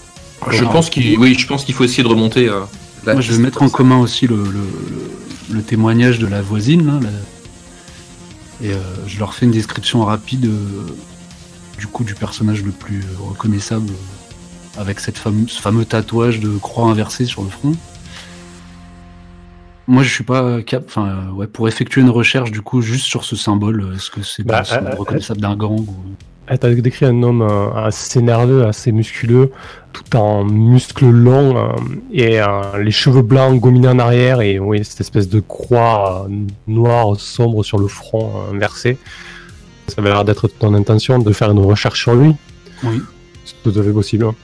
Je 0.50 0.64
pense 0.64 0.90
qu'il, 0.90 1.18
oui, 1.18 1.34
je 1.38 1.46
pense 1.46 1.64
qu'il 1.64 1.74
faut 1.74 1.84
essayer 1.84 2.02
de 2.02 2.08
remonter. 2.08 2.48
euh, 2.48 2.60
la 3.04 3.14
Moi, 3.14 3.22
je 3.22 3.32
vais 3.32 3.38
mettre 3.38 3.62
en 3.62 3.68
commun 3.68 3.98
aussi 3.98 4.26
le, 4.26 4.36
le- 4.36 4.42
le- 4.44 5.54
le 5.56 5.62
témoignage 5.62 6.18
de 6.18 6.26
la 6.26 6.42
voisine, 6.42 6.86
là, 6.86 7.00
la- 7.02 8.66
et 8.66 8.72
euh, 8.72 8.78
je 9.06 9.18
leur 9.18 9.32
fais 9.34 9.46
une 9.46 9.52
description 9.52 10.04
rapide 10.04 10.44
euh, 10.46 10.86
du 11.78 11.86
coup 11.86 12.04
du 12.04 12.14
personnage 12.14 12.62
le 12.62 12.72
plus 12.72 13.02
reconnaissable 13.18 13.90
euh, 13.90 14.80
avec 14.80 15.00
cette 15.00 15.16
fame- 15.18 15.48
ce 15.48 15.60
fameux 15.60 15.86
tatouage 15.86 16.40
de 16.40 16.50
croix 16.58 16.86
inversée 16.88 17.24
sur 17.24 17.42
le 17.42 17.48
front. 17.48 17.72
Moi, 19.90 20.04
je 20.04 20.08
suis 20.08 20.22
pas 20.22 20.62
cap. 20.62 20.84
Enfin, 20.86 21.30
ouais, 21.34 21.48
pour 21.48 21.66
effectuer 21.66 22.00
une 22.00 22.10
recherche, 22.10 22.52
du 22.52 22.62
coup, 22.62 22.80
juste 22.80 23.06
sur 23.06 23.24
ce 23.24 23.34
symbole, 23.34 23.82
euh, 23.82 23.96
est-ce 23.96 24.08
que 24.08 24.22
c'est 24.22 24.44
Bah, 24.44 24.62
pas 24.62 24.76
euh, 24.76 24.94
reconnaissable 24.94 25.40
d'un 25.40 25.56
gang 25.56 25.80
ou... 25.80 25.96
Elle 26.46 26.60
t'a 26.60 26.72
décrit 26.72 27.06
un 27.06 27.20
homme 27.24 27.42
euh, 27.42 27.72
assez 27.74 28.22
nerveux, 28.22 28.64
assez 28.66 28.92
musculeux, 28.92 29.50
tout 29.92 30.16
en 30.16 30.44
muscles 30.44 31.10
longs 31.10 31.74
et 32.12 32.38
les 32.78 32.90
cheveux 32.92 33.22
blancs 33.22 33.58
gominés 33.60 33.88
en 33.88 33.98
arrière 33.98 34.40
et 34.40 34.60
oui, 34.60 34.84
cette 34.84 35.00
espèce 35.00 35.28
de 35.28 35.40
croix 35.40 36.28
noire 36.68 37.16
sombre 37.16 37.64
sur 37.64 37.78
le 37.78 37.88
front 37.88 38.32
inversé. 38.52 38.96
Ça 39.88 39.96
avait 39.98 40.10
l'air 40.10 40.24
d'être 40.24 40.46
ton 40.46 40.74
intention 40.74 41.18
de 41.18 41.32
faire 41.32 41.50
une 41.50 41.58
recherche 41.60 42.00
sur 42.00 42.14
lui. 42.14 42.34
Oui. 42.84 43.00
C'est 43.44 43.62
tout 43.62 43.76
à 43.78 43.82
fait 43.82 43.92
possible. 43.92 44.24
hein. 44.24 44.34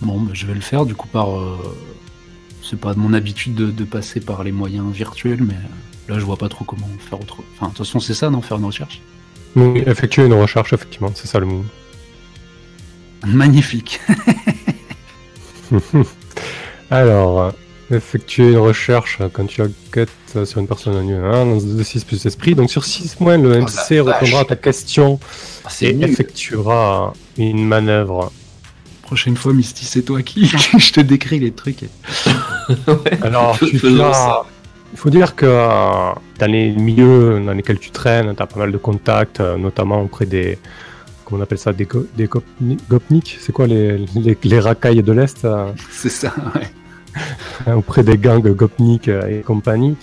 Bon, 0.00 0.20
bah, 0.20 0.30
je 0.32 0.46
vais 0.46 0.54
le 0.54 0.60
faire 0.60 0.86
du 0.86 0.94
coup 0.96 1.08
par. 1.08 1.28
C'est 2.68 2.80
pas 2.80 2.94
de 2.94 2.98
mon 2.98 3.12
habitude 3.12 3.54
de, 3.54 3.70
de 3.70 3.84
passer 3.84 4.20
par 4.20 4.42
les 4.42 4.52
moyens 4.52 4.90
virtuels, 4.92 5.42
mais 5.42 5.54
euh, 5.54 6.12
là 6.12 6.18
je 6.18 6.24
vois 6.24 6.36
pas 6.36 6.48
trop 6.48 6.64
comment 6.64 6.88
faire 6.98 7.20
autre. 7.20 7.38
Enfin, 7.54 7.66
de 7.66 7.70
toute 7.74 7.86
façon, 7.86 8.00
c'est 8.00 8.14
ça, 8.14 8.30
non 8.30 8.40
Faire 8.40 8.56
une 8.56 8.64
recherche? 8.64 9.02
Oui, 9.56 9.82
effectuer 9.86 10.24
une 10.26 10.32
recherche, 10.34 10.72
effectivement, 10.72 11.10
c'est 11.14 11.26
ça 11.26 11.38
le 11.38 11.46
mot. 11.46 11.64
Magnifique 13.26 14.00
Alors, 16.90 17.52
effectuer 17.90 18.52
une 18.52 18.58
recherche 18.58 19.18
quand 19.32 19.46
tu 19.46 19.62
enquêtes 19.62 20.10
sur 20.44 20.58
une 20.58 20.66
personne 20.66 20.96
en 20.96 21.24
hein, 21.24 21.46
dans 21.46 21.56
2 21.56 21.82
6 21.82 22.04
plus 22.04 22.26
esprit. 22.26 22.54
Donc 22.54 22.70
sur 22.70 22.84
6 22.84 23.20
mois, 23.20 23.36
le 23.36 23.60
MC 23.60 24.00
vache. 24.00 24.20
répondra 24.20 24.40
à 24.40 24.44
ta 24.44 24.56
question 24.56 25.20
Ah, 25.64 25.70
et 25.82 25.96
effectuera 26.02 27.12
une 27.38 27.66
manœuvre. 27.66 28.32
Prochaine 29.04 29.36
fois, 29.36 29.52
Misty, 29.52 29.84
c'est 29.84 30.02
toi 30.02 30.22
qui. 30.22 30.46
je 30.78 30.92
te 30.92 31.00
décris 31.00 31.38
les 31.38 31.52
trucs. 31.52 31.84
Alors, 33.22 33.58
tu 33.58 33.76
il 33.76 34.98
faut 34.98 35.10
dire 35.10 35.34
que 35.34 35.44
euh, 35.46 36.12
dans 36.38 36.46
les 36.50 36.70
milieux 36.70 37.42
dans 37.44 37.52
lesquels 37.52 37.80
tu 37.80 37.90
traînes, 37.90 38.34
tu 38.34 38.42
as 38.42 38.46
pas 38.46 38.60
mal 38.60 38.70
de 38.72 38.76
contacts, 38.78 39.40
euh, 39.40 39.56
notamment 39.56 40.00
auprès 40.02 40.24
des. 40.24 40.58
Comment 41.24 41.40
on 41.40 41.42
appelle 41.42 41.58
ça 41.58 41.72
Des, 41.72 41.84
go- 41.84 42.06
des 42.16 42.26
gopni- 42.28 42.78
gopniks 42.88 43.36
C'est 43.40 43.52
quoi 43.52 43.66
les, 43.66 43.98
les, 44.14 44.38
les 44.42 44.60
racailles 44.60 45.02
de 45.02 45.12
l'Est 45.12 45.44
euh, 45.44 45.72
C'est 45.90 46.10
ça, 46.10 46.32
ouais. 46.54 47.72
auprès 47.74 48.02
des 48.04 48.16
gangs 48.18 48.46
Gopnik 48.54 49.08
euh, 49.08 49.40
et 49.40 49.42
compagnie. 49.42 49.96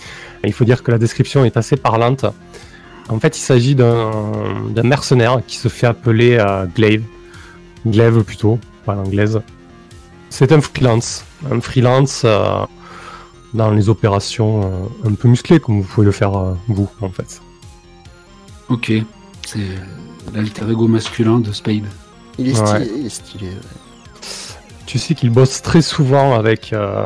Et 0.44 0.48
il 0.48 0.52
faut 0.52 0.64
dire 0.64 0.82
que 0.82 0.90
la 0.90 0.98
description 0.98 1.44
est 1.44 1.56
assez 1.56 1.76
parlante. 1.76 2.26
En 3.08 3.18
fait, 3.18 3.36
il 3.38 3.42
s'agit 3.42 3.74
d'un 3.74 4.10
d'un 4.70 4.82
mercenaire 4.82 5.40
qui 5.46 5.56
se 5.56 5.68
fait 5.68 5.86
appeler 5.86 6.36
euh, 6.38 6.66
Glaive. 6.66 7.04
Glaive 7.86 8.22
plutôt, 8.24 8.58
pas 8.84 8.94
l'anglaise. 8.94 9.40
C'est 10.30 10.52
un 10.52 10.60
freelance. 10.60 11.24
Un 11.50 11.60
freelance 11.60 12.22
euh, 12.24 12.64
dans 13.54 13.70
les 13.70 13.88
opérations 13.88 14.62
euh, 15.04 15.08
un 15.10 15.14
peu 15.14 15.28
musclées, 15.28 15.60
comme 15.60 15.80
vous 15.80 15.86
pouvez 15.88 16.06
le 16.06 16.12
faire 16.12 16.36
euh, 16.36 16.54
vous, 16.68 16.88
en 17.00 17.10
fait. 17.10 17.40
Ok, 18.68 18.92
c'est 19.46 19.58
l'alter 20.34 20.70
ego 20.70 20.86
masculin 20.88 21.38
de 21.40 21.52
Spade. 21.52 21.84
Il 22.38 22.48
est 22.48 22.54
stylé, 22.54 22.70
Ouais. 22.70 22.88
il 22.98 23.06
est 23.06 23.10
stylé. 23.10 23.46
ouais. 23.48 23.56
Tu 24.86 24.98
sais 24.98 25.14
qu'il 25.14 25.30
bosse 25.30 25.60
très 25.62 25.82
souvent 25.82 26.34
avec, 26.34 26.72
euh, 26.72 27.04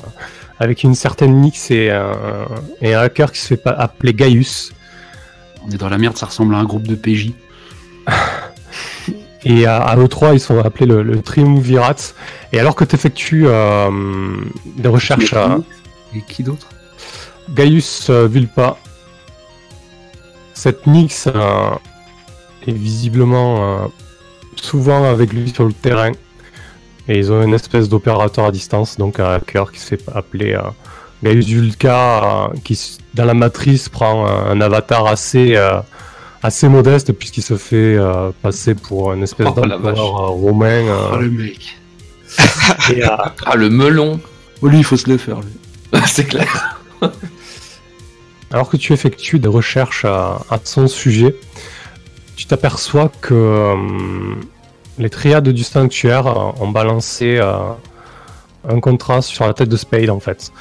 avec 0.61 0.83
une 0.85 0.95
certaine 0.95 1.41
Nix 1.41 1.71
et, 1.71 1.91
un- 1.91 2.47
et 2.81 2.95
un 2.95 3.01
hacker 3.01 3.33
qui 3.33 3.41
se 3.41 3.47
fait 3.49 3.57
pas 3.57 3.71
appeler 3.73 4.13
Gaius. 4.15 4.73
On 5.67 5.71
est 5.71 5.79
dans 5.79 5.89
la 5.89 5.99
merde, 5.99 6.17
ça 6.17 6.27
ressemble 6.27 6.55
à 6.55 6.59
un 6.59 6.65
groupe 6.65 6.87
de 6.87 6.95
PJ. 6.95 7.33
Et 9.49 9.65
à, 9.65 9.77
à 9.77 9.95
l'E3, 9.95 10.35
ils 10.35 10.41
sont 10.41 10.59
appelés 10.59 10.87
le, 10.87 11.05
le 11.05 11.23
Triumvirat. 11.23 11.95
Et 12.53 12.59
alors 12.59 12.75
que 12.75 12.85
tu 12.85 12.97
effectues 12.97 13.45
euh, 13.47 13.91
des 14.77 14.89
recherches 14.89 15.35
à 15.35 15.59
Et 16.17 16.23
qui 16.23 16.43
d'autre? 16.43 16.67
Gaius 17.55 18.11
euh, 18.11 18.27
Vulpa, 18.27 18.77
cette 20.53 20.89
Nix 20.89 21.29
euh, 21.29 21.71
est 22.67 22.73
visiblement 22.73 23.85
euh, 23.85 23.87
souvent 24.57 25.05
avec 25.05 25.33
lui 25.33 25.51
sur 25.51 25.65
le 25.65 25.73
terrain. 25.73 26.11
Et 27.07 27.19
ils 27.19 27.31
ont 27.31 27.41
une 27.41 27.55
espèce 27.55 27.89
d'opérateur 27.89 28.47
à 28.47 28.51
distance, 28.51 28.97
donc 28.97 29.21
un 29.21 29.35
hacker 29.35 29.71
qui 29.71 29.79
se 29.79 29.87
fait 29.87 30.03
appeler 30.13 30.55
euh, 30.55 30.63
Gaius 31.23 31.47
Vulca, 31.47 32.51
qui 32.65 32.99
dans 33.15 33.27
la 33.27 33.35
matrice 33.35 33.89
prend 33.89 34.27
un, 34.27 34.51
un 34.51 34.61
avatar 34.61 35.07
assez, 35.07 35.57
assez 36.47 36.69
modeste 36.69 37.13
puisqu'il 37.13 37.43
se 37.43 37.57
fait 37.57 37.97
euh, 37.97 38.31
passer 38.43 38.75
pour 38.75 39.13
une 39.13 39.23
espèce 39.23 39.49
Oh, 39.51 39.61
d'empereur 39.61 39.99
euh, 39.99 40.27
romain. 40.29 40.67
euh, 40.87 41.09
Oh 41.15 41.17
le 41.19 41.31
mec. 41.31 41.77
et, 42.95 43.05
euh, 43.05 43.09
Ah, 43.45 43.57
le 43.57 43.69
melon 43.71 44.21
Oh 44.63 44.69
lui, 44.69 44.79
il 44.79 44.85
faut 44.85 44.97
se 44.97 45.09
le 45.11 45.17
faire. 45.19 45.41
lui. 45.41 46.01
C'est 46.07 46.25
clair. 46.27 46.81
Alors 48.53 48.69
que 48.69 48.77
tu 48.77 48.93
effectues 48.93 49.39
des 49.39 49.49
recherches 49.49 50.05
à, 50.05 50.41
à 50.51 50.59
son 50.65 50.87
sujet, 50.87 51.35
tu 52.37 52.47
t'aperçois 52.47 53.11
que 53.21 53.35
euh, 53.35 53.75
les 54.99 55.11
triades 55.11 55.49
du 55.49 55.65
sanctuaire 55.65 56.27
euh, 56.27 56.53
ont 56.63 56.69
balancé 56.69 57.39
euh, 57.39 57.57
un 58.69 58.81
contrat 58.81 59.21
sur 59.23 59.47
la 59.47 59.53
tête 59.55 59.69
de 59.69 59.77
Spade 59.77 60.11
en 60.11 60.21
fait. 60.21 60.53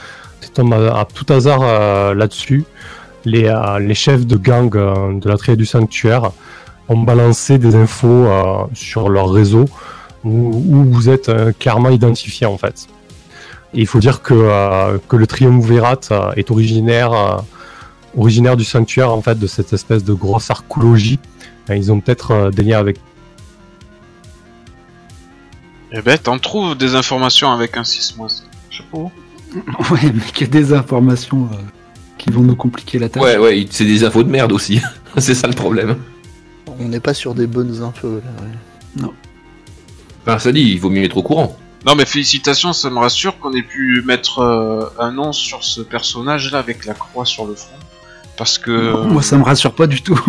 Tu 0.41 0.49
tombes 0.49 0.73
à, 0.73 0.99
à 1.01 1.05
tout 1.05 1.31
hasard 1.31 1.61
euh, 1.63 2.13
là-dessus. 2.13 2.65
Les, 3.25 3.45
euh, 3.45 3.79
les 3.79 3.95
chefs 3.95 4.25
de 4.25 4.37
gang 4.37 4.75
euh, 4.75 5.19
de 5.19 5.27
la 5.27 5.37
triade 5.37 5.57
du 5.57 5.65
sanctuaire 5.65 6.31
ont 6.87 6.99
balancé 7.01 7.57
des 7.57 7.75
infos 7.75 8.07
euh, 8.07 8.65
sur 8.73 9.09
leur 9.09 9.31
réseau 9.31 9.65
où, 10.23 10.29
où 10.29 10.83
vous 10.85 11.09
êtes 11.09 11.29
euh, 11.29 11.51
clairement 11.57 11.89
identifié 11.89 12.45
en 12.45 12.57
fait. 12.57 12.87
Et 13.73 13.81
il 13.81 13.87
faut 13.87 13.99
dire 13.99 14.21
que, 14.21 14.33
euh, 14.33 14.97
que 15.09 15.15
le 15.15 15.27
triumvirat 15.27 15.99
euh, 16.11 16.31
est 16.35 16.51
originaire 16.51 17.13
euh, 17.13 17.37
originaire 18.17 18.55
du 18.55 18.63
sanctuaire 18.63 19.11
en 19.11 19.21
fait 19.21 19.37
de 19.37 19.47
cette 19.47 19.73
espèce 19.73 20.03
de 20.03 20.13
grosse 20.13 20.49
archéologie. 20.49 21.19
Euh, 21.69 21.75
Ils 21.75 21.91
ont 21.91 21.99
peut-être 21.99 22.31
euh, 22.31 22.49
des 22.51 22.63
liens 22.63 22.79
avec. 22.79 22.97
Eh 25.91 26.01
ben, 26.01 26.17
t'en 26.17 26.37
trouves 26.39 26.75
des 26.75 26.95
informations 26.95 27.51
avec 27.51 27.77
un 27.77 27.83
6 27.83 28.17
mois. 28.17 28.27
Je 28.69 28.77
sais 28.77 28.83
pas. 28.91 28.97
Ouais, 29.91 30.11
mais 30.13 30.21
qu'il 30.33 30.47
y 30.47 30.49
a 30.49 30.53
des 30.53 30.73
informations 30.73 31.47
euh, 31.53 31.55
qui 32.25 32.31
vont 32.31 32.41
nous 32.41 32.55
compliquer 32.55 32.97
la 32.97 33.07
tâche. 33.07 33.23
Ouais, 33.23 33.37
ouais, 33.37 33.67
c'est 33.69 33.85
des 33.85 34.03
infos 34.03 34.23
de 34.23 34.29
merde 34.29 34.51
aussi. 34.51 34.81
c'est 35.17 35.35
ça 35.35 35.47
le 35.47 35.53
problème. 35.53 35.97
On 36.79 36.87
n'est 36.87 36.99
pas 36.99 37.13
sur 37.13 37.35
des 37.35 37.45
bonnes 37.47 37.83
infos 37.83 38.15
là. 38.15 39.03
ouais. 39.03 39.09
Enfin, 40.27 40.39
ça 40.39 40.51
dit, 40.51 40.61
il 40.61 40.79
vaut 40.79 40.89
mieux 40.89 41.03
être 41.03 41.17
au 41.17 41.21
courant. 41.21 41.55
Non 41.85 41.93
mais 41.93 42.05
félicitations, 42.05 42.73
ça 42.73 42.89
me 42.89 42.97
rassure 42.97 43.37
qu'on 43.37 43.53
ait 43.53 43.61
pu 43.61 44.01
mettre 44.07 44.39
euh, 44.39 44.89
un 44.97 45.11
nom 45.11 45.31
sur 45.31 45.63
ce 45.63 45.81
personnage 45.81 46.51
là 46.51 46.57
avec 46.57 46.85
la 46.85 46.95
croix 46.95 47.25
sur 47.25 47.45
le 47.45 47.53
front. 47.53 47.77
Parce 48.35 48.57
que... 48.57 49.05
Moi, 49.05 49.21
ça 49.21 49.37
me 49.37 49.43
rassure 49.43 49.73
pas 49.73 49.85
du 49.85 50.01
tout. 50.01 50.19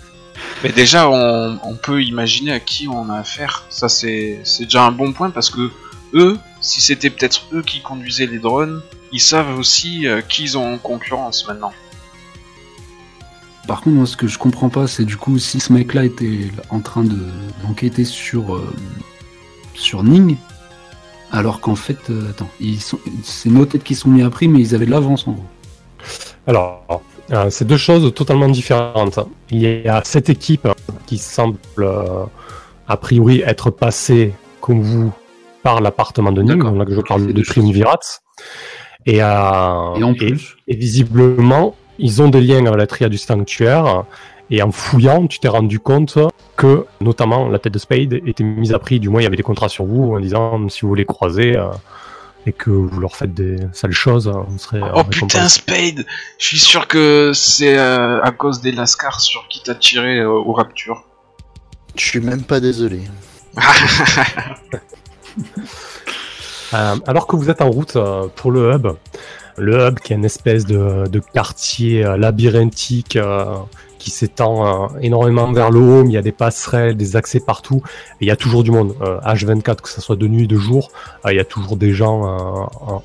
Mais 0.64 0.72
déjà, 0.72 1.10
on, 1.10 1.58
on 1.62 1.74
peut 1.74 2.02
imaginer 2.02 2.50
à 2.50 2.60
qui 2.60 2.88
on 2.88 3.10
a 3.10 3.16
affaire. 3.18 3.64
Ça, 3.68 3.90
c'est 3.90 4.40
c'est 4.42 4.64
déjà 4.64 4.84
un 4.84 4.90
bon 4.90 5.12
point 5.12 5.28
parce 5.28 5.50
que 5.50 5.70
eux, 6.14 6.38
si 6.62 6.80
c'était 6.80 7.10
peut-être 7.10 7.42
eux 7.52 7.62
qui 7.62 7.82
conduisaient 7.82 8.26
les 8.26 8.38
drones, 8.38 8.80
ils 9.12 9.20
savent 9.20 9.58
aussi 9.58 10.06
euh, 10.06 10.20
qui 10.20 10.44
ils 10.44 10.58
ont 10.58 10.74
en 10.74 10.78
concurrence 10.78 11.46
maintenant. 11.46 11.72
Par 13.66 13.80
contre, 13.80 13.96
moi, 13.96 14.06
ce 14.06 14.16
que 14.16 14.28
je 14.28 14.38
comprends 14.38 14.68
pas, 14.68 14.86
c'est 14.86 15.04
du 15.04 15.16
coup, 15.16 15.38
si 15.38 15.58
ce 15.58 15.72
mec-là 15.72 16.04
était 16.04 16.50
en 16.70 16.80
train 16.80 17.02
de 17.02 17.18
d'enquêter 17.62 18.04
sur 18.04 18.54
euh, 18.54 18.72
sur 19.74 20.04
Ning, 20.04 20.36
alors 21.32 21.60
qu'en 21.60 21.74
fait, 21.74 21.98
euh, 22.10 22.30
attends, 22.30 22.48
ils 22.60 22.80
sont, 22.80 22.98
c'est 23.22 23.50
nos 23.50 23.66
têtes 23.66 23.82
qui 23.82 23.94
sont 23.94 24.08
mis 24.08 24.22
à 24.22 24.30
prix, 24.30 24.48
mais 24.48 24.60
ils 24.60 24.74
avaient 24.74 24.86
de 24.86 24.90
l'avance 24.90 25.26
en 25.26 25.32
gros. 25.32 25.44
Alors, 26.46 27.02
euh, 27.32 27.50
c'est 27.50 27.64
deux 27.64 27.76
choses 27.76 28.14
totalement 28.14 28.48
différentes. 28.48 29.18
Il 29.50 29.60
y 29.60 29.88
a 29.88 30.02
cette 30.04 30.30
équipe 30.30 30.68
qui 31.06 31.18
semble 31.18 31.58
euh, 31.78 32.24
a 32.86 32.96
priori 32.96 33.42
être 33.44 33.70
passée 33.70 34.34
comme 34.60 34.80
vous 34.80 35.12
par 35.62 35.80
l'appartement 35.80 36.30
de 36.30 36.42
Ning, 36.42 36.58
D'accord. 36.58 36.74
là 36.74 36.84
que 36.84 36.94
je 36.94 37.00
parle 37.00 37.26
de 37.26 37.32
deux 37.32 37.42
choses. 37.42 37.64
Et, 39.06 39.22
euh, 39.22 39.94
Et 39.96 40.02
en 40.04 40.14
plus, 40.14 40.56
Et 40.68 40.76
visiblement, 40.76 41.76
ils 41.98 42.20
ont 42.22 42.28
des 42.28 42.40
liens 42.40 42.64
avec 42.66 42.76
la 42.78 42.86
triade 42.86 43.12
du 43.12 43.18
sanctuaire. 43.18 44.04
Et 44.50 44.62
en 44.62 44.70
fouillant, 44.70 45.26
tu 45.26 45.38
t'es 45.40 45.48
rendu 45.48 45.80
compte 45.80 46.18
que, 46.56 46.86
notamment, 47.00 47.48
la 47.48 47.58
tête 47.58 47.72
de 47.74 47.78
Spade 47.78 48.12
était 48.26 48.44
mise 48.44 48.72
à 48.72 48.78
prix. 48.78 49.00
Du 49.00 49.08
moins, 49.08 49.20
il 49.20 49.24
y 49.24 49.26
avait 49.26 49.36
des 49.36 49.42
contrats 49.42 49.68
sur 49.68 49.84
vous 49.84 50.14
en 50.14 50.20
disant 50.20 50.68
si 50.68 50.82
vous 50.82 50.94
les 50.94 51.04
croisez 51.04 51.56
euh, 51.56 51.66
et 52.46 52.52
que 52.52 52.70
vous 52.70 53.00
leur 53.00 53.16
faites 53.16 53.34
des 53.34 53.56
sales 53.72 53.90
choses, 53.92 54.28
on 54.28 54.56
serait. 54.58 54.80
euh, 54.82 54.90
Oh 54.94 55.02
putain. 55.02 55.48
Spade 55.48 56.06
Je 56.38 56.46
suis 56.46 56.60
sûr 56.60 56.86
que 56.86 57.32
c'est 57.34 57.76
euh, 57.76 58.22
à 58.22 58.30
cause 58.30 58.60
des 58.60 58.70
lascars 58.70 59.20
sur 59.20 59.48
qui 59.48 59.62
t'as 59.64 59.74
tiré 59.74 60.18
euh, 60.20 60.28
au 60.30 60.52
Rapture. 60.52 61.02
Je 61.96 62.04
suis 62.04 62.20
même 62.20 62.42
pas 62.42 62.60
désolé. 62.60 63.00
Euh, 66.74 66.96
alors 67.06 67.26
que 67.26 67.36
vous 67.36 67.50
êtes 67.50 67.62
en 67.62 67.70
route 67.70 67.96
euh, 67.96 68.26
pour 68.34 68.50
le 68.50 68.72
hub, 68.72 68.88
le 69.56 69.86
hub 69.86 69.98
qui 70.00 70.12
est 70.12 70.16
une 70.16 70.24
espèce 70.24 70.66
de, 70.66 71.20
quartier 71.32 72.04
euh, 72.04 72.16
labyrinthique 72.16 73.18
qui 73.98 74.10
s'étend 74.10 74.88
énormément 75.00 75.50
vers 75.52 75.70
le 75.70 75.80
haut, 75.80 76.02
mais 76.04 76.10
il 76.10 76.14
y 76.14 76.18
a 76.18 76.22
des 76.22 76.32
passerelles, 76.32 76.96
des 76.96 77.16
accès 77.16 77.40
partout, 77.40 77.82
il 78.20 78.28
y 78.28 78.30
a 78.30 78.36
toujours 78.36 78.62
du 78.62 78.70
monde. 78.70 78.94
Euh, 79.00 79.18
H24, 79.20 79.76
que 79.80 79.88
ce 79.88 80.00
soit 80.00 80.16
de 80.16 80.28
nuit, 80.28 80.46
de 80.46 80.56
jour, 80.56 80.90
il 81.28 81.34
y 81.34 81.40
a 81.40 81.44
toujours 81.44 81.76
des 81.76 81.92
gens 81.92 82.22
en- 82.24 83.02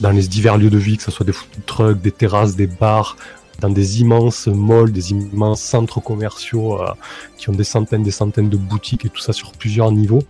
dans 0.00 0.10
les 0.10 0.22
divers 0.22 0.58
lieux 0.58 0.70
de 0.70 0.78
vie, 0.78 0.96
que 0.96 1.02
ce 1.02 1.10
soit 1.10 1.24
des 1.24 1.32
food 1.32 1.48
trucks, 1.66 2.00
des 2.00 2.10
terrasses, 2.12 2.56
des 2.56 2.66
bars, 2.66 3.16
dans 3.60 3.70
des 3.70 4.00
immenses 4.00 4.46
malls, 4.46 4.92
des 4.92 5.12
immenses 5.12 5.60
centres 5.60 6.00
commerciaux 6.00 6.80
euh, 6.80 6.88
qui 7.36 7.50
ont 7.50 7.52
des 7.52 7.64
centaines, 7.64 8.02
des 8.02 8.10
centaines 8.10 8.48
de 8.48 8.56
boutiques 8.56 9.04
et 9.04 9.08
tout 9.08 9.20
ça 9.20 9.32
sur 9.32 9.52
plusieurs 9.52 9.92
niveaux. 9.92 10.22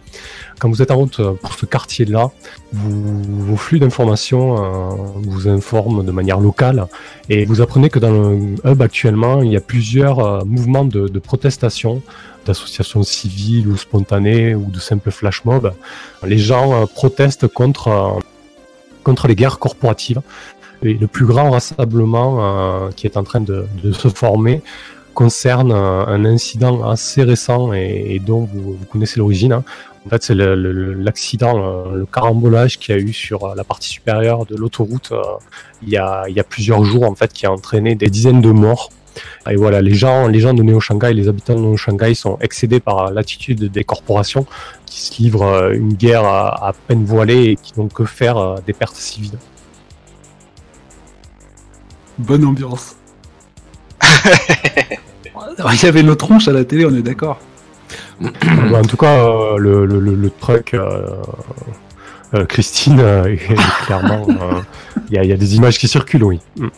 Quand 0.58 0.68
vous 0.68 0.82
êtes 0.82 0.90
en 0.90 0.96
route 0.96 1.20
euh, 1.20 1.32
pour 1.32 1.54
ce 1.54 1.66
quartier-là, 1.66 2.30
vos 2.72 3.56
flux 3.56 3.78
d'informations 3.78 4.56
euh, 4.56 4.96
vous 5.22 5.48
informent 5.48 6.04
de 6.04 6.12
manière 6.12 6.40
locale 6.40 6.86
et 7.28 7.44
vous 7.44 7.60
apprenez 7.60 7.90
que 7.90 7.98
dans 7.98 8.10
le 8.10 8.54
hub 8.64 8.82
actuellement, 8.82 9.42
il 9.42 9.52
y 9.52 9.56
a 9.56 9.60
plusieurs 9.60 10.18
euh, 10.18 10.44
mouvements 10.44 10.84
de, 10.84 11.08
de 11.08 11.18
protestation 11.18 12.02
d'associations 12.44 13.02
civiles 13.02 13.68
ou 13.68 13.76
spontanées 13.76 14.54
ou 14.54 14.70
de 14.70 14.78
simples 14.78 15.10
flash 15.10 15.44
mobs. 15.44 15.72
Les 16.24 16.38
gens 16.38 16.74
euh, 16.74 16.86
protestent 16.86 17.48
contre, 17.48 18.18
contre 19.02 19.28
les 19.28 19.34
guerres 19.34 19.58
corporatives. 19.58 20.20
Le 20.82 21.06
plus 21.06 21.24
grand 21.24 21.50
rassemblement 21.50 22.36
euh, 22.86 22.90
qui 22.90 23.06
est 23.06 23.16
en 23.16 23.24
train 23.24 23.40
de, 23.40 23.66
se 23.92 24.08
former 24.08 24.62
concerne 25.14 25.72
euh, 25.72 26.04
un 26.06 26.24
incident 26.24 26.88
assez 26.88 27.22
récent 27.22 27.72
et, 27.72 28.20
dont 28.24 28.48
vous, 28.52 28.76
connaissez 28.90 29.18
l'origine. 29.20 29.52
hein. 29.52 29.64
En 30.06 30.10
fait, 30.10 30.22
c'est 30.22 30.34
l'accident, 30.34 31.86
le, 31.92 32.00
le 32.00 32.06
carambolage 32.06 32.78
qu'il 32.78 32.94
y 32.94 32.98
a 32.98 33.00
eu 33.00 33.12
sur 33.12 33.44
euh, 33.44 33.54
la 33.56 33.64
partie 33.64 33.88
supérieure 33.88 34.44
de 34.44 34.54
l'autoroute 34.54 35.12
euh, 35.12 35.22
il, 35.82 35.88
y 35.88 35.96
a, 35.96 36.44
plusieurs 36.48 36.84
jours, 36.84 37.04
en 37.04 37.14
fait, 37.14 37.32
qui 37.32 37.46
a 37.46 37.52
entraîné 37.52 37.94
des 37.94 38.08
dizaines 38.08 38.42
de 38.42 38.50
morts. 38.50 38.90
Et 39.48 39.56
voilà, 39.56 39.80
les 39.80 39.94
gens, 39.94 40.26
les 40.26 40.40
gens 40.40 40.52
de 40.52 40.62
Néo-Shanghai, 40.62 41.14
les 41.14 41.28
habitants 41.28 41.54
de 41.54 41.60
Néo-Shanghai 41.60 42.14
sont 42.14 42.36
excédés 42.40 42.80
par 42.80 43.12
l'attitude 43.12 43.70
des 43.70 43.84
corporations 43.84 44.44
qui 44.86 45.00
se 45.00 45.22
livrent 45.22 45.42
euh, 45.42 45.72
une 45.72 45.94
guerre 45.94 46.24
à, 46.24 46.68
à 46.68 46.72
peine 46.72 47.04
voilée 47.04 47.44
et 47.50 47.56
qui 47.56 47.72
n'ont 47.78 47.88
que 47.88 48.04
faire 48.04 48.36
euh, 48.36 48.56
des 48.66 48.72
pertes 48.72 48.96
civiles. 48.96 49.38
Bonne 52.18 52.44
ambiance. 52.44 52.96
Il 55.72 55.82
y 55.82 55.86
avait 55.86 56.02
nos 56.02 56.14
tronches 56.14 56.48
à 56.48 56.52
la 56.52 56.64
télé, 56.64 56.84
on 56.86 56.94
est 56.94 57.02
d'accord. 57.02 57.38
en 58.20 58.82
tout 58.82 58.96
cas, 58.96 59.18
euh, 59.18 59.56
le, 59.58 59.86
le, 59.86 60.00
le, 60.00 60.14
le 60.14 60.30
truc, 60.30 60.74
euh, 60.74 61.16
euh, 62.34 62.44
Christine, 62.46 62.98
euh, 63.00 63.24
est 63.32 63.56
clairement, 63.86 64.26
euh, 64.28 64.60
il 65.08 65.14
y, 65.14 65.18
a, 65.18 65.24
il 65.24 65.30
y 65.30 65.32
a 65.32 65.36
des 65.36 65.56
images 65.56 65.78
qui 65.78 65.86
circulent, 65.86 66.24
oui. 66.24 66.40
Mm. 66.56 66.68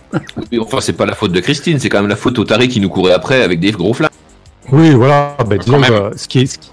Mais 0.52 0.58
enfin, 0.58 0.80
c'est 0.80 0.92
pas 0.92 1.06
la 1.06 1.14
faute 1.14 1.32
de 1.32 1.40
Christine, 1.40 1.78
c'est 1.78 1.88
quand 1.88 2.00
même 2.00 2.10
la 2.10 2.16
faute 2.16 2.38
au 2.38 2.44
taré 2.44 2.68
qui 2.68 2.80
nous 2.80 2.88
courait 2.88 3.12
après 3.12 3.42
avec 3.42 3.60
des 3.60 3.72
gros 3.72 3.94
flammes. 3.94 4.10
Oui, 4.72 4.90
voilà. 4.94 5.36
Ben, 5.48 5.58
disons 5.58 5.80
que 5.80 6.16
ce 6.16 6.28
qui 6.28 6.40
est, 6.40 6.46
ce 6.46 6.58
qui, 6.58 6.70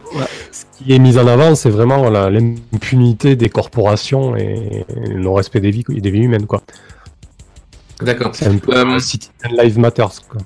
ce 0.51 0.63
qui 0.77 0.93
est 0.93 0.99
mis 0.99 1.17
en 1.17 1.27
avant, 1.27 1.55
c'est 1.55 1.69
vraiment 1.69 1.99
voilà, 1.99 2.29
l'impunité 2.29 3.35
des 3.35 3.49
corporations 3.49 4.35
et 4.35 4.85
le 5.05 5.19
non-respect 5.19 5.59
des 5.59 5.71
vies, 5.71 5.83
des 5.87 6.11
vies 6.11 6.23
humaines, 6.23 6.47
quoi. 6.47 6.63
D'accord. 8.03 8.31
C'est 8.35 8.47
un 8.47 8.57
peu 8.57 8.75
Euh, 8.75 8.85
euh, 8.85 8.99
Citizen 8.99 9.33
Live 9.57 9.79
Matters. 9.79 10.21
Quoi. 10.29 10.41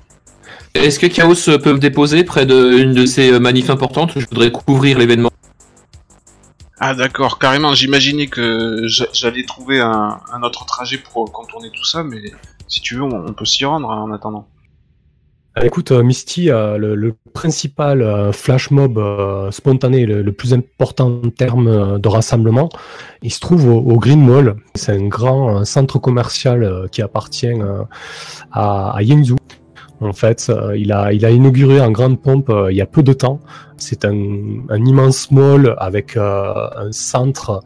Est-ce 0.73 0.99
que 0.99 1.07
Chaos 1.07 1.33
peut 1.61 1.73
me 1.73 1.79
déposer 1.79 2.23
près 2.23 2.45
d'une 2.45 2.93
de 2.93 3.05
ces 3.05 3.31
euh, 3.31 3.39
manifs 3.39 3.69
importantes 3.69 4.11
Je 4.15 4.25
voudrais 4.27 4.51
couvrir 4.51 4.97
l'événement? 4.99 5.29
Ah 6.79 6.93
d'accord, 6.93 7.39
carrément, 7.39 7.73
j'imaginais 7.73 8.27
que 8.27 8.83
j'a- 8.85 9.07
j'allais 9.11 9.43
trouver 9.43 9.79
un, 9.79 10.19
un 10.31 10.43
autre 10.43 10.63
trajet 10.65 10.99
pour 10.99 11.31
contourner 11.31 11.71
tout 11.75 11.83
ça, 11.85 12.03
mais 12.03 12.21
si 12.67 12.81
tu 12.81 12.93
veux, 12.95 13.01
on, 13.01 13.25
on 13.27 13.33
peut 13.33 13.45
s'y 13.45 13.65
rendre 13.65 13.89
hein, 13.89 14.01
en 14.03 14.11
attendant. 14.11 14.47
Euh, 15.57 15.65
Écoute, 15.65 15.91
euh, 15.91 16.03
Misty, 16.03 16.49
euh, 16.49 16.77
le, 16.77 17.15
principal 17.33 18.33
flash 18.33 18.71
mob 18.71 18.99
spontané, 19.51 20.07
le, 20.07 20.31
plus 20.31 20.55
important 20.55 21.21
en 21.23 21.29
termes 21.29 21.99
de 21.99 22.07
rassemblement, 22.07 22.67
il 23.21 23.31
se 23.31 23.39
trouve 23.39 23.69
au, 23.69 23.99
Green 23.99 24.25
Mall. 24.25 24.55
C'est 24.73 24.93
un 24.93 25.07
grand 25.07 25.63
centre 25.63 25.99
commercial 25.99 26.87
qui 26.91 27.03
appartient 27.03 27.53
à, 28.51 28.89
à 28.89 29.03
Yangzhou. 29.03 29.35
En 30.01 30.13
fait, 30.13 30.51
il, 30.75 30.91
a, 30.91 31.03
a 31.03 31.11
inauguré 31.29 31.79
en 31.79 31.91
grande 31.91 32.19
pompe 32.19 32.51
il 32.71 32.75
y 32.75 32.81
a 32.81 32.87
peu 32.87 33.03
de 33.03 33.13
temps. 33.13 33.39
C'est 33.77 34.03
un, 34.03 34.15
immense 34.71 35.29
mall 35.29 35.75
avec 35.77 36.17
un 36.17 36.91
centre, 36.91 37.61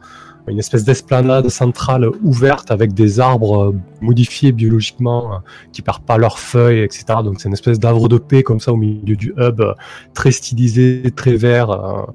une 0.48 0.58
espèce 0.58 0.84
d'esplanade 0.84 1.48
centrale 1.48 2.08
ouverte 2.22 2.70
avec 2.70 2.94
des 2.94 3.20
arbres 3.20 3.70
euh, 3.70 3.76
modifiés 4.00 4.52
biologiquement 4.52 5.34
euh, 5.34 5.36
qui 5.72 5.82
perdent 5.82 6.04
pas 6.04 6.18
leurs 6.18 6.38
feuilles, 6.38 6.80
etc. 6.80 7.04
Donc 7.24 7.40
c'est 7.40 7.48
une 7.48 7.54
espèce 7.54 7.78
d'arbre 7.78 8.08
de 8.08 8.18
paix 8.18 8.42
comme 8.42 8.60
ça 8.60 8.72
au 8.72 8.76
milieu 8.76 9.16
du 9.16 9.34
hub, 9.36 9.60
euh, 9.60 9.74
très 10.14 10.32
stylisé, 10.32 11.10
très 11.14 11.36
vert, 11.36 12.06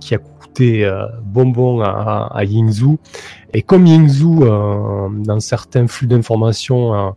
qui 0.00 0.14
a 0.14 0.18
coûté 0.18 0.90
bonbon 1.24 1.80
à, 1.80 2.30
à 2.32 2.44
Yingzhou. 2.44 2.98
Et 3.52 3.62
comme 3.62 3.86
Yingzhou, 3.86 4.44
dans 4.44 5.40
certains 5.40 5.86
flux 5.86 6.06
d'informations, 6.06 7.14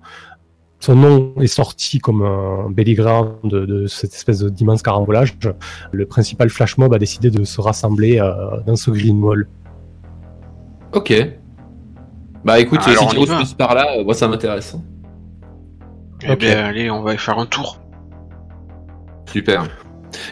son 0.79 0.95
nom 0.95 1.33
est 1.41 1.47
sorti 1.47 1.99
comme 1.99 2.21
un 2.21 2.69
belligrant 2.69 3.35
de, 3.43 3.65
de 3.65 3.87
cette 3.87 4.13
espèce 4.13 4.43
d'immense 4.43 4.81
carambolage, 4.81 5.37
le 5.91 6.05
principal 6.05 6.49
flash 6.49 6.77
mob 6.77 6.93
a 6.93 6.99
décidé 6.99 7.29
de 7.29 7.43
se 7.43 7.59
rassembler 7.59 8.19
dans 8.65 8.75
ce 8.75 8.91
Green 8.91 9.19
Mall. 9.19 9.47
Ok. 10.95 11.13
Bah 12.43 12.59
écoute, 12.59 12.79
Alors, 12.85 13.09
si 13.09 13.15
Chaos 13.15 13.25
va. 13.25 13.37
passe 13.39 13.53
par 13.53 13.75
là, 13.75 13.97
euh, 13.97 14.03
moi 14.03 14.13
ça 14.13 14.27
m'intéresse. 14.27 14.75
Eh 16.23 16.31
Ok. 16.31 16.39
ben 16.39 16.57
allez, 16.65 16.89
on 16.89 17.01
va 17.01 17.13
y 17.13 17.17
faire 17.17 17.37
un 17.37 17.45
tour. 17.45 17.79
Super. 19.31 19.63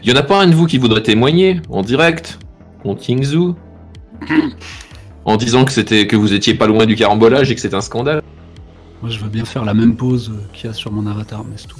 Il 0.03 0.09
y 0.09 0.13
en 0.13 0.15
a 0.15 0.23
pas 0.23 0.41
un 0.41 0.47
de 0.47 0.55
vous 0.55 0.65
qui 0.65 0.77
voudrait 0.77 1.03
témoigner 1.03 1.61
en 1.69 1.81
direct 1.81 2.39
contre 2.83 3.09
Yingzhou 3.09 3.55
en 5.25 5.35
disant 5.37 5.65
que 5.65 5.71
c'était 5.71 6.07
que 6.07 6.15
vous 6.15 6.33
étiez 6.33 6.53
pas 6.53 6.67
loin 6.67 6.85
du 6.85 6.95
carambolage 6.95 7.51
et 7.51 7.55
que 7.55 7.61
c'est 7.61 7.73
un 7.73 7.81
scandale? 7.81 8.21
Moi, 9.01 9.09
je 9.11 9.19
veux 9.19 9.29
bien 9.29 9.43
faire 9.43 9.65
la 9.65 9.73
même 9.73 9.95
pose 9.97 10.29
euh, 10.29 10.41
qu'il 10.53 10.67
y 10.67 10.69
a 10.69 10.73
sur 10.73 10.91
mon 10.91 11.05
avatar, 11.07 11.43
mais 11.43 11.57
c'est 11.57 11.67
tout. 11.67 11.79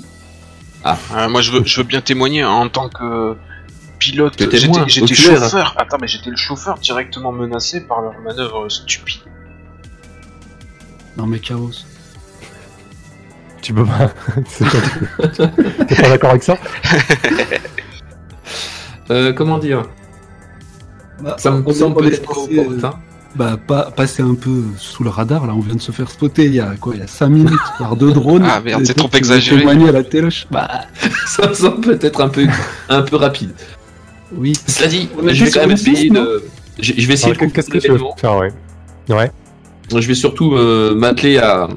Euh, 0.86 1.30
moi, 1.30 1.40
je 1.42 1.52
veux, 1.52 1.64
je 1.64 1.78
veux 1.80 1.88
bien 1.88 2.02
témoigner 2.02 2.42
hein, 2.42 2.50
en 2.50 2.68
tant 2.68 2.90
que 2.90 3.38
pilote. 4.04 4.34
J'étais 4.88 5.16
chauffeur. 5.16 5.76
Attends, 5.78 5.98
mais 6.02 6.08
j'étais 6.08 6.30
le 6.30 6.36
chauffeur 6.36 6.78
directement 6.78 7.32
menacé 7.32 7.82
par 7.82 8.02
leur 8.02 8.20
manœuvre 8.20 8.70
stupide. 8.70 9.22
Non, 11.18 11.26
mais 11.28 11.40
chaos. 11.40 11.72
Tu 13.62 13.74
peux 13.74 13.86
pas. 13.86 14.12
T'es 15.88 15.96
pas 15.96 16.10
d'accord 16.10 16.32
avec 16.32 16.44
ça 16.44 16.58
Euh, 19.10 19.32
comment 19.34 19.58
dire 19.58 19.84
Ça 21.38 21.52
me 21.52 21.74
semble 21.74 21.96
peut-être 22.04 22.38
opportun. 22.38 22.94
bah, 23.36 23.58
pas, 23.68 23.92
passer 23.92 24.24
un 24.24 24.36
peu 24.36 24.64
sous 24.78 25.04
le 25.04 25.10
radar, 25.10 25.46
là, 25.46 25.54
on 25.54 25.60
vient 25.60 25.76
de 25.76 25.82
se 25.82 25.92
faire 25.92 26.10
spotter 26.10 26.46
il 26.46 26.56
y 26.56 26.60
a 26.60 26.76
quoi, 26.80 26.94
il 26.96 27.02
y 27.02 27.04
a 27.04 27.08
5 27.08 27.30
minutes 27.30 27.60
par 27.78 27.96
deux 27.96 28.12
drones. 28.12 28.46
Ah, 28.50 28.62
merde, 28.62 28.86
c'est 28.86 28.94
trop 28.96 29.10
exagéré. 29.14 29.66
à 29.66 29.92
la 29.92 30.04
téloche. 30.04 30.48
Bah, 30.52 30.86
Ça 31.28 31.48
me 31.48 31.54
semble 31.54 31.82
peut-être 31.82 32.22
un 32.22 32.30
peu 32.30 32.48
un 32.90 33.02
peu 33.02 33.18
rapide. 33.18 33.52
Oui. 34.38 34.54
Cela 34.68 34.88
dit, 34.90 35.10
je 35.28 35.46
vais 35.46 35.52
quand 35.52 35.60
même 35.62 35.72
essayer 35.72 36.10
de. 36.10 36.44
Je 36.80 36.94
je 36.98 37.08
vais 37.08 37.14
essayer 37.14 37.34
Alors, 37.34 37.48
de 37.48 37.54
Qu'est-ce 37.54 37.70
que 37.70 37.74
couvrir 37.78 37.82
tu 37.82 37.88
veux 37.90 37.94
l'événement. 37.98 38.16
faire, 38.18 38.38
ouais. 38.38 38.52
Ouais. 39.10 39.32
Je 40.02 40.08
vais 40.08 40.16
surtout 40.16 40.56
euh, 40.56 40.96
m'atteler 40.96 41.38
à. 41.38 41.68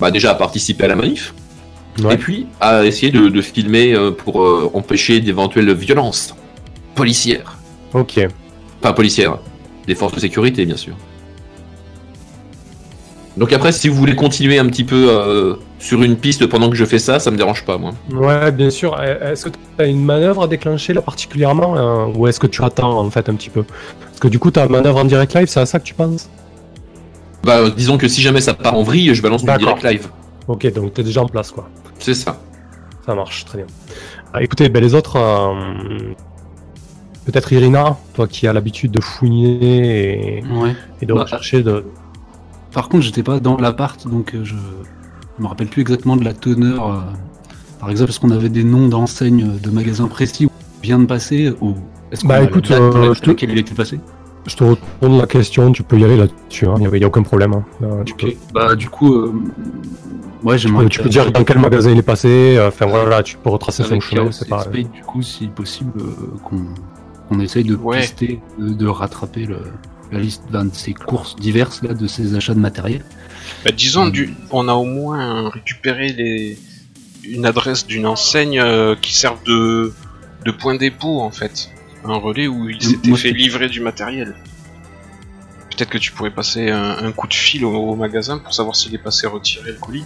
Bah 0.00 0.10
déjà 0.10 0.32
à 0.32 0.34
participer 0.34 0.84
à 0.84 0.88
la 0.88 0.96
manif. 0.96 1.32
Ouais. 2.02 2.14
Et 2.14 2.16
puis 2.16 2.46
à 2.60 2.84
essayer 2.84 3.12
de, 3.12 3.28
de 3.28 3.42
filmer 3.42 3.92
euh, 3.94 4.10
pour 4.10 4.42
euh, 4.42 4.70
empêcher 4.74 5.20
d'éventuelles 5.20 5.72
violences 5.74 6.34
policières. 6.94 7.58
Ok. 7.94 8.18
Pas 8.80 8.92
policières, 8.94 9.38
des 9.86 9.94
forces 9.94 10.14
de 10.14 10.20
sécurité 10.20 10.64
bien 10.66 10.76
sûr. 10.76 10.94
Donc 13.36 13.52
après, 13.52 13.72
si 13.72 13.88
vous 13.88 13.94
voulez 13.96 14.14
continuer 14.14 14.58
un 14.58 14.66
petit 14.66 14.84
peu 14.84 15.06
euh, 15.08 15.54
sur 15.78 16.02
une 16.02 16.16
piste 16.16 16.46
pendant 16.46 16.68
que 16.68 16.76
je 16.76 16.84
fais 16.84 16.98
ça, 16.98 17.18
ça 17.18 17.30
me 17.30 17.36
dérange 17.38 17.64
pas 17.64 17.78
moi. 17.78 17.92
Ouais, 18.12 18.52
bien 18.52 18.68
sûr. 18.68 18.94
Euh, 19.00 19.32
Est-ce 19.32 19.46
que 19.46 19.50
tu 19.50 19.56
as 19.82 19.86
une 19.86 20.04
manœuvre 20.04 20.42
à 20.42 20.48
déclencher 20.48 20.92
là 20.92 21.00
particulièrement 21.00 21.76
euh, 21.76 22.12
ou 22.14 22.26
est-ce 22.26 22.38
que 22.38 22.46
tu 22.46 22.62
attends 22.62 22.98
en 22.98 23.10
fait 23.10 23.28
un 23.30 23.34
petit 23.34 23.48
peu? 23.50 23.62
Parce 23.62 24.20
que 24.20 24.28
du 24.28 24.38
coup, 24.38 24.50
ta 24.50 24.68
manœuvre 24.68 24.98
en 24.98 25.04
direct 25.06 25.32
live, 25.34 25.46
c'est 25.48 25.60
à 25.60 25.66
ça 25.66 25.78
que 25.78 25.84
tu 25.84 25.94
penses? 25.94 26.28
Bah 27.44 27.56
euh, 27.58 27.70
disons 27.70 27.96
que 27.96 28.06
si 28.06 28.20
jamais 28.20 28.40
ça 28.42 28.52
part 28.54 28.74
en 28.76 28.82
vrille, 28.82 29.14
je 29.14 29.22
balance 29.22 29.44
D'accord. 29.44 29.76
direct 29.78 29.82
live. 29.82 30.08
Ok, 30.46 30.70
donc 30.72 30.92
t'es 30.94 31.02
déjà 31.02 31.22
en 31.22 31.26
place 31.26 31.50
quoi. 31.50 31.68
C'est 31.98 32.14
ça. 32.14 32.38
Ça 33.06 33.14
marche, 33.14 33.44
très 33.46 33.58
bien. 33.58 33.66
Ah, 34.34 34.42
écoutez, 34.42 34.68
ben, 34.68 34.80
les 34.82 34.94
autres, 34.94 35.16
euh, 35.16 36.12
peut-être 37.26 37.52
Irina, 37.52 37.96
toi 38.14 38.28
qui 38.28 38.46
as 38.46 38.52
l'habitude 38.52 38.92
de 38.92 39.00
fouiner 39.00 40.38
et, 40.38 40.44
Ouais. 40.52 40.74
et 41.00 41.06
de 41.06 41.12
Bah, 41.14 41.22
rechercher 41.22 41.62
de. 41.62 41.84
Par 42.72 42.88
contre, 42.88 43.04
j'étais 43.04 43.22
pas 43.22 43.40
dans 43.40 43.56
l'appart, 43.56 44.06
donc 44.08 44.34
euh, 44.34 44.44
je... 44.44 44.54
je 44.54 45.42
me 45.42 45.46
rappelle 45.46 45.68
plus 45.68 45.82
exactement 45.82 46.16
de 46.16 46.24
la 46.24 46.32
teneur. 46.32 46.88
euh, 46.90 47.00
Par 47.80 47.90
exemple, 47.90 48.10
est-ce 48.10 48.20
qu'on 48.20 48.30
avait 48.30 48.48
des 48.48 48.64
noms 48.64 48.88
d'enseignes 48.88 49.58
de 49.62 49.70
magasins 49.70 50.08
précis 50.08 50.46
où 50.46 50.50
il 50.82 50.86
vient 50.86 50.98
de 50.98 51.06
passer 51.06 51.52
ou 51.60 51.74
est-ce 52.10 52.26
Bah, 52.26 52.42
écoute, 52.42 52.70
euh, 52.70 53.14
je 53.14 53.20
te- 53.20 53.44
il 53.44 53.58
était 53.58 53.74
passé? 53.74 54.00
Je 54.46 54.56
te 54.56 54.64
retourne 54.64 55.18
la 55.18 55.26
question, 55.26 55.70
tu 55.70 55.82
peux 55.82 55.98
y 55.98 56.04
aller 56.04 56.16
là-dessus, 56.16 56.66
il 56.78 56.88
n'y 56.98 57.04
a, 57.04 57.06
aucun 57.06 57.22
problème. 57.22 57.52
hein. 57.54 57.64
Euh, 57.82 58.02
tu, 58.04 58.12
Ok. 58.14 58.20
peux, 58.20 58.32
Bah 58.52 58.74
du 58.74 58.88
coup, 58.88 59.14
euh, 59.14 59.32
ouais, 60.42 60.56
tu 60.56 60.62
j'aimerais. 60.66 60.84
peux- 60.84 60.88
tu 60.90 61.00
peux 61.00 61.08
dire 61.08 61.30
dans 61.30 61.44
quel 61.44 61.58
magasin 61.58 61.90
il 61.92 61.98
est 61.98 62.02
passé, 62.02 62.56
euh, 62.56 62.68
enfin 62.68 62.86
voilà, 62.86 63.22
tu 63.22 63.36
peux 63.36 63.50
retracer 63.50 63.84
son 63.84 64.00
chemin, 64.00 64.32
c'est 64.32 64.46
et 64.46 64.50
pas. 64.50 64.64
Du 64.66 65.02
coup, 65.06 65.22
si 65.22 65.46
possible, 65.46 65.92
euh, 66.00 66.14
qu'on 66.44 66.64
qu'on 67.28 67.38
essaye 67.40 67.64
de 67.64 67.76
Ouais. 67.76 68.00
pister, 68.00 68.40
de, 68.58 68.70
de 68.74 68.86
rattraper 68.88 69.46
le, 69.46 69.58
la 70.12 70.20
liste 70.20 70.42
d'un 70.50 70.66
de 70.66 70.74
ces 70.74 70.92
courses 70.94 71.36
diverses 71.36 71.82
là, 71.82 71.94
de 71.94 72.06
ces 72.06 72.34
achats 72.34 72.54
de 72.54 72.60
matériel. 72.60 73.02
Bah, 73.64 73.72
disons, 73.72 74.08
du, 74.08 74.34
on 74.50 74.68
a 74.68 74.74
au 74.74 74.84
moins 74.84 75.48
récupéré 75.50 76.12
les, 76.12 76.58
une 77.24 77.46
adresse 77.46 77.86
d'une 77.86 78.06
enseigne 78.06 78.60
euh, 78.60 78.94
qui 79.00 79.14
serve 79.14 79.42
de, 79.44 79.92
de 80.44 80.50
point 80.50 80.74
dépôt 80.76 81.20
en 81.20 81.30
fait. 81.30 81.70
Un 82.04 82.16
relais 82.16 82.46
où 82.48 82.68
il 82.68 82.76
Euh, 82.76 82.80
s'était 82.80 83.14
fait 83.16 83.30
livrer 83.32 83.68
du 83.68 83.80
matériel. 83.80 84.34
Peut-être 85.70 85.90
que 85.90 85.98
tu 85.98 86.12
pourrais 86.12 86.30
passer 86.34 86.68
un, 86.70 86.98
un 86.98 87.12
coup 87.12 87.26
de 87.28 87.34
fil 87.34 87.64
au, 87.64 87.72
au 87.74 87.96
magasin 87.96 88.38
pour 88.38 88.52
savoir 88.52 88.76
s'il 88.76 88.94
est 88.94 88.98
passé 89.02 89.26
retirer 89.26 89.70
le 89.72 89.78
colis. 89.78 90.04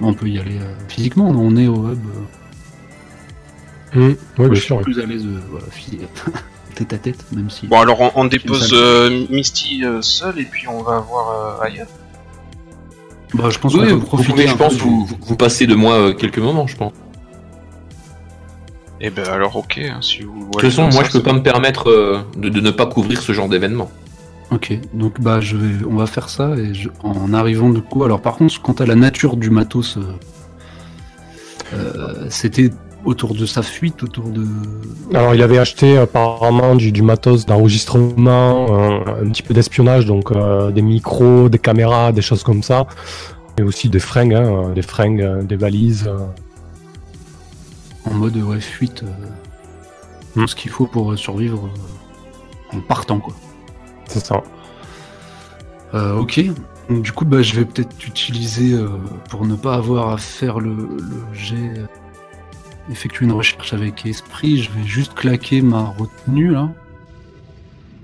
On 0.00 0.14
peut 0.14 0.28
y 0.28 0.38
aller 0.38 0.58
euh, 0.58 0.74
physiquement, 0.88 1.28
on 1.28 1.56
est 1.56 1.66
au 1.68 1.90
hub. 1.92 1.98
euh, 2.06 2.20
Mmh, 3.94 4.00
Oui, 4.08 4.16
moi, 4.38 4.46
bien 4.48 4.54
je 4.54 4.60
suis 4.60 4.66
sûr. 4.66 4.80
plus 4.82 5.00
à 5.00 5.06
l'aise 5.06 5.24
euh, 5.24 5.40
voilà, 5.50 5.66
tête 6.76 6.92
à 6.92 6.98
tête, 6.98 7.24
même 7.32 7.50
si. 7.50 7.66
Bon 7.66 7.80
alors 7.80 8.00
on, 8.00 8.10
on 8.14 8.24
dépose 8.26 8.70
euh, 8.72 9.26
Misty 9.30 9.84
euh, 9.84 10.00
seul 10.02 10.38
et 10.38 10.44
puis 10.44 10.68
on 10.68 10.82
va 10.82 11.00
voir 11.00 11.58
euh, 11.60 11.64
ailleurs. 11.66 11.88
Bah, 13.34 13.48
je 13.50 13.58
pense 13.58 13.74
Oui, 13.74 13.80
qu'on 13.80 13.86
peut 13.86 13.92
vous 13.94 14.00
profiter. 14.06 14.30
pouvez, 14.32 14.46
je 14.46 14.52
un 14.52 14.56
pense, 14.56 14.74
peu 14.74 14.84
du- 14.84 14.84
vous, 14.84 15.04
vous- 15.06 15.16
vous 15.20 15.36
passez 15.36 15.66
de 15.66 15.74
moi 15.74 15.94
euh, 15.94 16.12
quelques 16.14 16.38
moments, 16.38 16.66
je 16.66 16.76
pense. 16.76 16.92
Et 19.00 19.10
ben 19.10 19.28
alors 19.28 19.56
ok, 19.56 19.78
hein, 19.78 19.98
si 20.00 20.22
vous. 20.22 20.46
De 20.46 20.50
toute 20.52 20.60
façon, 20.62 20.88
moi, 20.90 21.02
je 21.04 21.10
peux 21.10 21.22
pas 21.22 21.32
me 21.34 21.42
permettre 21.42 21.90
euh, 21.90 22.20
de, 22.36 22.48
de 22.48 22.60
ne 22.60 22.70
pas 22.70 22.86
couvrir 22.86 23.20
ce 23.20 23.32
genre 23.32 23.48
d'événement. 23.48 23.90
Ok, 24.52 24.72
donc 24.94 25.20
bah 25.20 25.40
je 25.40 25.56
vais, 25.56 25.84
on 25.84 25.96
va 25.96 26.06
faire 26.06 26.28
ça 26.28 26.54
et 26.56 26.72
je- 26.72 26.88
en 27.02 27.34
arrivant 27.34 27.68
du 27.68 27.82
coup. 27.82 28.04
Alors 28.04 28.20
par 28.22 28.36
contre, 28.36 28.62
quant 28.62 28.72
à 28.74 28.86
la 28.86 28.94
nature 28.94 29.36
du 29.36 29.50
matos, 29.50 29.96
euh, 29.98 30.02
euh, 31.74 32.26
c'était 32.30 32.70
autour 33.06 33.34
de 33.34 33.46
sa 33.46 33.62
fuite, 33.62 34.02
autour 34.02 34.28
de. 34.28 34.44
Alors, 35.14 35.34
il 35.34 35.42
avait 35.42 35.58
acheté 35.58 35.96
apparemment 35.96 36.74
du, 36.74 36.92
du 36.92 37.02
matos 37.02 37.46
d'enregistrement, 37.46 38.66
un 39.06 39.30
petit 39.30 39.42
peu 39.42 39.54
d'espionnage, 39.54 40.04
donc 40.06 40.30
euh, 40.32 40.70
des 40.70 40.82
micros, 40.82 41.48
des 41.48 41.58
caméras, 41.58 42.12
des 42.12 42.22
choses 42.22 42.42
comme 42.42 42.62
ça. 42.62 42.86
Et 43.58 43.62
aussi 43.62 43.88
des 43.88 44.00
fringues, 44.00 44.34
hein, 44.34 44.72
des 44.74 44.82
fringues, 44.82 45.22
euh, 45.22 45.42
des 45.42 45.56
valises. 45.56 46.06
euh. 46.06 46.18
en 48.10 48.14
mode 48.14 48.36
ouais 48.36 48.60
fuite, 48.60 49.02
euh, 49.02 49.08
Hmm. 50.38 50.46
ce 50.46 50.54
qu'il 50.54 50.70
faut 50.70 50.86
pour 50.86 51.16
survivre 51.18 51.70
en 52.74 52.80
partant 52.80 53.18
quoi. 53.20 53.32
C'est 54.06 54.24
ça. 54.26 54.42
Euh, 55.94 56.18
ok. 56.18 56.40
Du 56.90 57.10
coup, 57.12 57.24
bah, 57.24 57.40
je 57.40 57.54
vais 57.54 57.64
peut-être 57.64 58.06
utiliser 58.06 58.74
euh, 58.74 58.88
pour 59.30 59.46
ne 59.46 59.56
pas 59.56 59.74
avoir 59.76 60.10
à 60.12 60.18
faire 60.18 60.60
le, 60.60 60.74
le 60.74 61.24
jet, 61.32 61.72
effectuer 62.90 63.26
une 63.26 63.32
recherche 63.32 63.72
avec 63.72 64.06
esprit. 64.06 64.58
Je 64.58 64.70
vais 64.70 64.84
juste 64.84 65.14
claquer 65.14 65.62
ma 65.62 65.84
retenue 65.84 66.50
là 66.50 66.72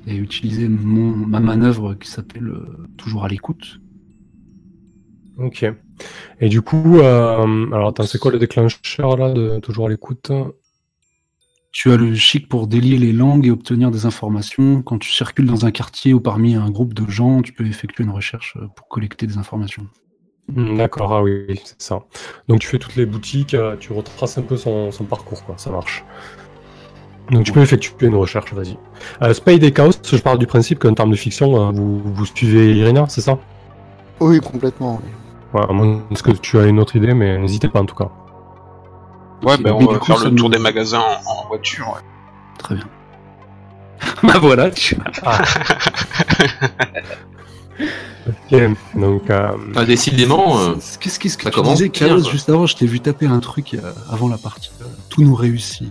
et 0.07 0.17
utiliser 0.17 0.69
mon 0.69 1.15
ma 1.15 1.41
manœuvre 1.41 1.95
qui 1.95 2.11
s'appelle 2.11 2.49
euh, 2.49 2.89
toujours 2.97 3.25
à 3.25 3.29
l'écoute. 3.29 3.81
Ok. 5.39 5.65
Et 6.41 6.49
du 6.49 6.61
coup, 6.61 6.99
euh, 6.99 7.67
alors 7.73 7.89
attends, 7.89 8.05
c'est 8.05 8.19
quoi 8.19 8.33
le 8.33 8.39
déclencheur 8.39 9.17
là 9.17 9.33
de 9.33 9.61
toujours 9.61 9.87
à 9.87 9.89
l'écoute? 9.89 10.31
Tu 11.71 11.91
as 11.91 11.97
le 11.97 12.15
chic 12.15 12.49
pour 12.49 12.67
délier 12.67 12.99
les 12.99 13.13
langues 13.13 13.47
et 13.47 13.51
obtenir 13.51 13.91
des 13.91 14.05
informations. 14.05 14.83
Quand 14.83 14.99
tu 14.99 15.11
circules 15.11 15.47
dans 15.47 15.65
un 15.65 15.71
quartier 15.71 16.13
ou 16.13 16.21
parmi 16.21 16.55
un 16.55 16.71
groupe 16.71 16.93
de 16.93 17.11
gens, 17.11 17.41
tu 17.41 17.55
peux 17.55 17.67
effectuer 17.67 18.05
une 18.05 18.11
recherche 18.11 18.57
euh, 18.61 18.67
pour 18.77 18.89
collecter 18.89 19.27
des 19.27 19.39
informations. 19.39 19.87
Hmm, 20.49 20.77
D'accord, 20.77 21.13
ah 21.15 21.23
oui, 21.23 21.61
c'est 21.65 21.81
ça. 21.81 22.01
Donc 22.49 22.61
tu 22.61 22.67
fais 22.69 22.79
toutes 22.79 22.97
les 22.97 23.07
boutiques, 23.07 23.55
euh, 23.55 23.77
tu 23.79 23.93
retraces 23.93 24.37
un 24.39 24.43
peu 24.43 24.57
son, 24.57 24.91
son 24.91 25.05
parcours, 25.05 25.45
quoi, 25.45 25.55
ça 25.59 25.71
marche. 25.71 26.05
Donc 27.31 27.45
tu 27.45 27.53
peux 27.53 27.61
effectuer 27.61 28.07
une 28.07 28.17
recherche, 28.17 28.53
vas-y. 28.53 28.77
Euh, 29.23 29.33
Spade 29.33 29.63
et 29.63 29.73
Chaos, 29.73 29.93
je 30.05 30.17
parle 30.19 30.39
du 30.39 30.47
principe 30.47 30.81
qu'en 30.81 30.93
termes 30.95 31.11
de 31.13 31.17
fiction, 31.17 31.69
euh, 31.69 31.71
vous, 31.73 32.01
vous 32.05 32.27
suivez 32.27 32.75
Irina, 32.75 33.07
c'est 33.09 33.21
ça? 33.21 33.39
Oui, 34.21 34.41
complètement. 34.41 35.01
oui. 35.03 35.09
Ouais, 35.55 35.67
à 35.69 35.73
moins 35.73 36.03
que 36.11 36.31
tu 36.33 36.59
as 36.59 36.67
une 36.67 36.81
autre 36.81 36.97
idée, 36.97 37.15
mais 37.15 37.39
n'hésitez 37.39 37.69
pas 37.69 37.81
en 37.81 37.87
tout 37.87 37.95
cas. 37.95 38.11
Ouais, 39.43 39.55
Ok, 39.55 39.63
bah, 39.63 39.71
on 39.75 39.87
va 39.87 40.01
faire 40.01 40.25
le 40.25 40.35
tour 40.35 40.51
des 40.51 40.59
magasins 40.59 41.01
en, 41.01 41.45
en 41.45 41.49
voiture. 41.49 41.89
ouais. 41.95 42.01
Très 42.59 42.75
bien. 42.77 42.89
bah 44.23 44.39
voilà, 44.41 44.71
tu... 44.71 44.97
Ok, 48.29 48.61
donc 48.95 49.31
euh, 49.31 49.49
Ah, 49.75 49.85
décidément, 49.85 50.59
euh, 50.61 50.75
Qu'est-ce 51.01 51.19
qu'est-ce 51.19 51.37
que 51.37 51.45
ça 51.45 51.51
tu 51.51 51.57
commence 51.57 51.79
disais, 51.79 51.89
quoi. 51.91 52.19
juste 52.31 52.49
avant 52.49 52.67
Je 52.67 52.77
t'ai 52.77 52.87
vu 52.87 53.01
taper 53.01 53.27
un 53.27 53.41
truc 53.41 53.75
euh, 53.75 53.93
avant 54.11 54.29
la 54.29 54.39
partie. 54.39 54.71
Tout 55.09 55.23
nous 55.23 55.35
réussit. 55.35 55.91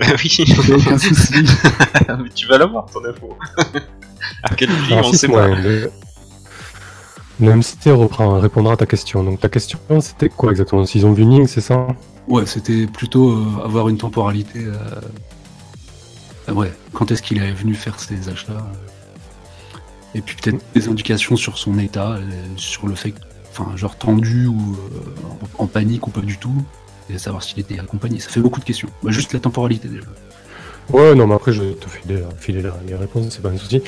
oui, 0.00 0.36
Y 0.38 0.72
a 0.72 0.76
aucun 0.76 0.96
souci. 0.98 1.34
mais 2.22 2.28
tu 2.34 2.46
vas 2.46 2.58
l'avoir 2.58 2.86
ton 2.86 3.04
info. 3.04 3.36
à 4.44 4.54
quel 4.54 4.68
prix, 4.70 4.92
alors, 4.94 5.08
on 5.08 5.12
sait 5.12 5.28
pas. 5.28 5.48
le, 5.48 5.90
le 7.40 7.54
MCT 7.56 7.90
reprend, 7.90 8.40
répondra 8.40 8.72
à 8.72 8.76
ta 8.76 8.86
question. 8.86 9.22
Donc 9.22 9.40
ta 9.40 9.48
question, 9.48 9.78
c'était 10.00 10.28
quoi 10.30 10.50
exactement? 10.52 10.86
S'ils 10.86 11.04
ont 11.04 11.12
vu 11.12 11.24
Ning, 11.26 11.46
c'est 11.46 11.60
ça? 11.60 11.86
Ouais, 12.28 12.46
c'était 12.46 12.86
plutôt 12.86 13.30
euh, 13.32 13.64
avoir 13.64 13.88
une 13.88 13.98
temporalité. 13.98 14.60
euh, 14.64 14.74
euh, 16.48 16.52
ouais, 16.52 16.72
quand 16.94 17.10
est-ce 17.10 17.22
qu'il 17.22 17.42
est 17.42 17.52
venu 17.52 17.74
faire 17.74 17.98
ses 18.00 18.28
achats 18.28 18.52
euh, 18.52 18.97
Et 20.14 20.20
puis 20.20 20.36
peut-être 20.36 20.58
des 20.74 20.88
indications 20.88 21.36
sur 21.36 21.58
son 21.58 21.78
état, 21.78 22.12
euh, 22.12 22.20
sur 22.56 22.86
le 22.86 22.94
fait, 22.94 23.14
enfin, 23.50 23.76
genre 23.76 23.96
tendu 23.96 24.46
ou 24.46 24.56
euh, 24.58 25.34
en, 25.58 25.66
panique 25.66 26.06
ou 26.06 26.10
pas 26.10 26.22
du 26.22 26.38
tout, 26.38 26.54
et 27.10 27.18
savoir 27.18 27.42
s'il 27.42 27.58
était 27.60 27.78
accompagné. 27.78 28.18
Ça 28.18 28.30
fait 28.30 28.40
beaucoup 28.40 28.60
de 28.60 28.64
questions. 28.64 28.88
Bah, 29.02 29.10
juste 29.10 29.32
la 29.32 29.40
temporalité 29.40 29.88
déjà. 29.88 30.06
Ouais, 30.90 31.14
non, 31.14 31.26
mais 31.26 31.34
après, 31.34 31.52
je 31.52 31.62
vais 31.62 31.74
te 31.74 31.86
filer, 32.40 32.62
les- 32.86 32.94
réponses, 32.94 33.26
c'est 33.30 33.42
pas 33.42 33.50
un 33.50 33.58
souci. 33.58 33.82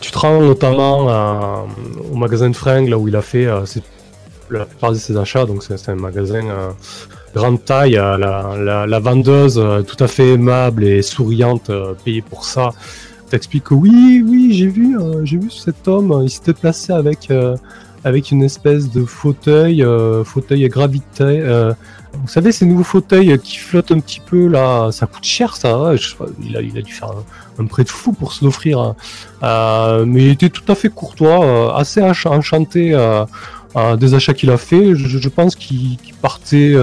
Tu 0.00 0.10
te 0.10 0.18
rends 0.18 0.40
notamment 0.40 1.66
au 2.10 2.16
magasin 2.16 2.48
de 2.48 2.56
fringues, 2.56 2.88
là 2.88 2.96
où 2.96 3.08
il 3.08 3.16
a 3.16 3.20
fait 3.20 3.44
euh, 3.46 3.66
ses- 3.66 3.82
la 4.48 4.64
plupart 4.64 4.92
de 4.92 4.96
ses 4.96 5.18
achats, 5.18 5.44
donc 5.44 5.62
c'est 5.62 5.88
un 5.90 5.96
magasin 5.96 6.40
grande 7.34 7.62
taille. 7.62 7.92
la, 7.92 8.98
vendeuse, 9.00 9.62
tout 9.86 10.02
à 10.02 10.08
fait 10.08 10.32
aimable 10.32 10.84
et 10.84 11.02
souriante, 11.02 11.70
payée 12.04 12.22
pour 12.22 12.46
ça, 12.46 12.70
t'explique 13.30 13.64
que 13.64 13.74
oui, 13.74 14.24
oui, 14.26 14.52
j'ai 14.52 14.66
vu, 14.66 14.98
euh, 14.98 15.24
j'ai 15.24 15.38
vu 15.38 15.50
cet 15.50 15.88
homme, 15.88 16.20
il 16.22 16.30
s'était 16.30 16.54
placé 16.54 16.92
avec, 16.92 17.30
euh, 17.30 17.56
une 18.30 18.42
espèce 18.42 18.90
de 18.90 19.04
fauteuil, 19.04 19.82
euh, 19.82 20.22
fauteuil 20.22 20.64
à 20.64 20.68
gravité. 20.68 21.42
vous 22.14 22.28
savez, 22.28 22.52
ces 22.52 22.64
nouveaux 22.64 22.84
fauteuils 22.84 23.38
qui 23.40 23.56
flottent 23.56 23.90
un 23.90 23.98
petit 23.98 24.20
peu 24.20 24.46
là, 24.46 24.90
ça 24.92 25.06
coûte 25.06 25.24
cher 25.24 25.56
ça. 25.56 25.92
pas, 26.18 26.26
il, 26.42 26.56
a, 26.56 26.62
il 26.62 26.78
a 26.78 26.82
dû 26.82 26.92
faire 26.92 27.10
un, 27.58 27.66
prêt 27.66 27.82
de 27.84 27.88
fou 27.88 28.12
pour 28.12 28.32
se 28.32 28.44
l'offrir. 28.44 28.78
hein. 28.78 30.04
Mais 30.06 30.24
il 30.24 30.30
était 30.30 30.50
tout 30.50 30.70
à 30.70 30.76
fait 30.76 30.88
courtois, 30.88 31.76
assez 31.76 32.00
enchanté 32.00 32.96
des 33.98 34.14
achats 34.14 34.34
qu'il 34.34 34.50
a 34.50 34.56
fait. 34.56 34.94
Je, 34.94 35.28
pense 35.28 35.56
qu'il 35.56 35.98
partait, 36.22 36.74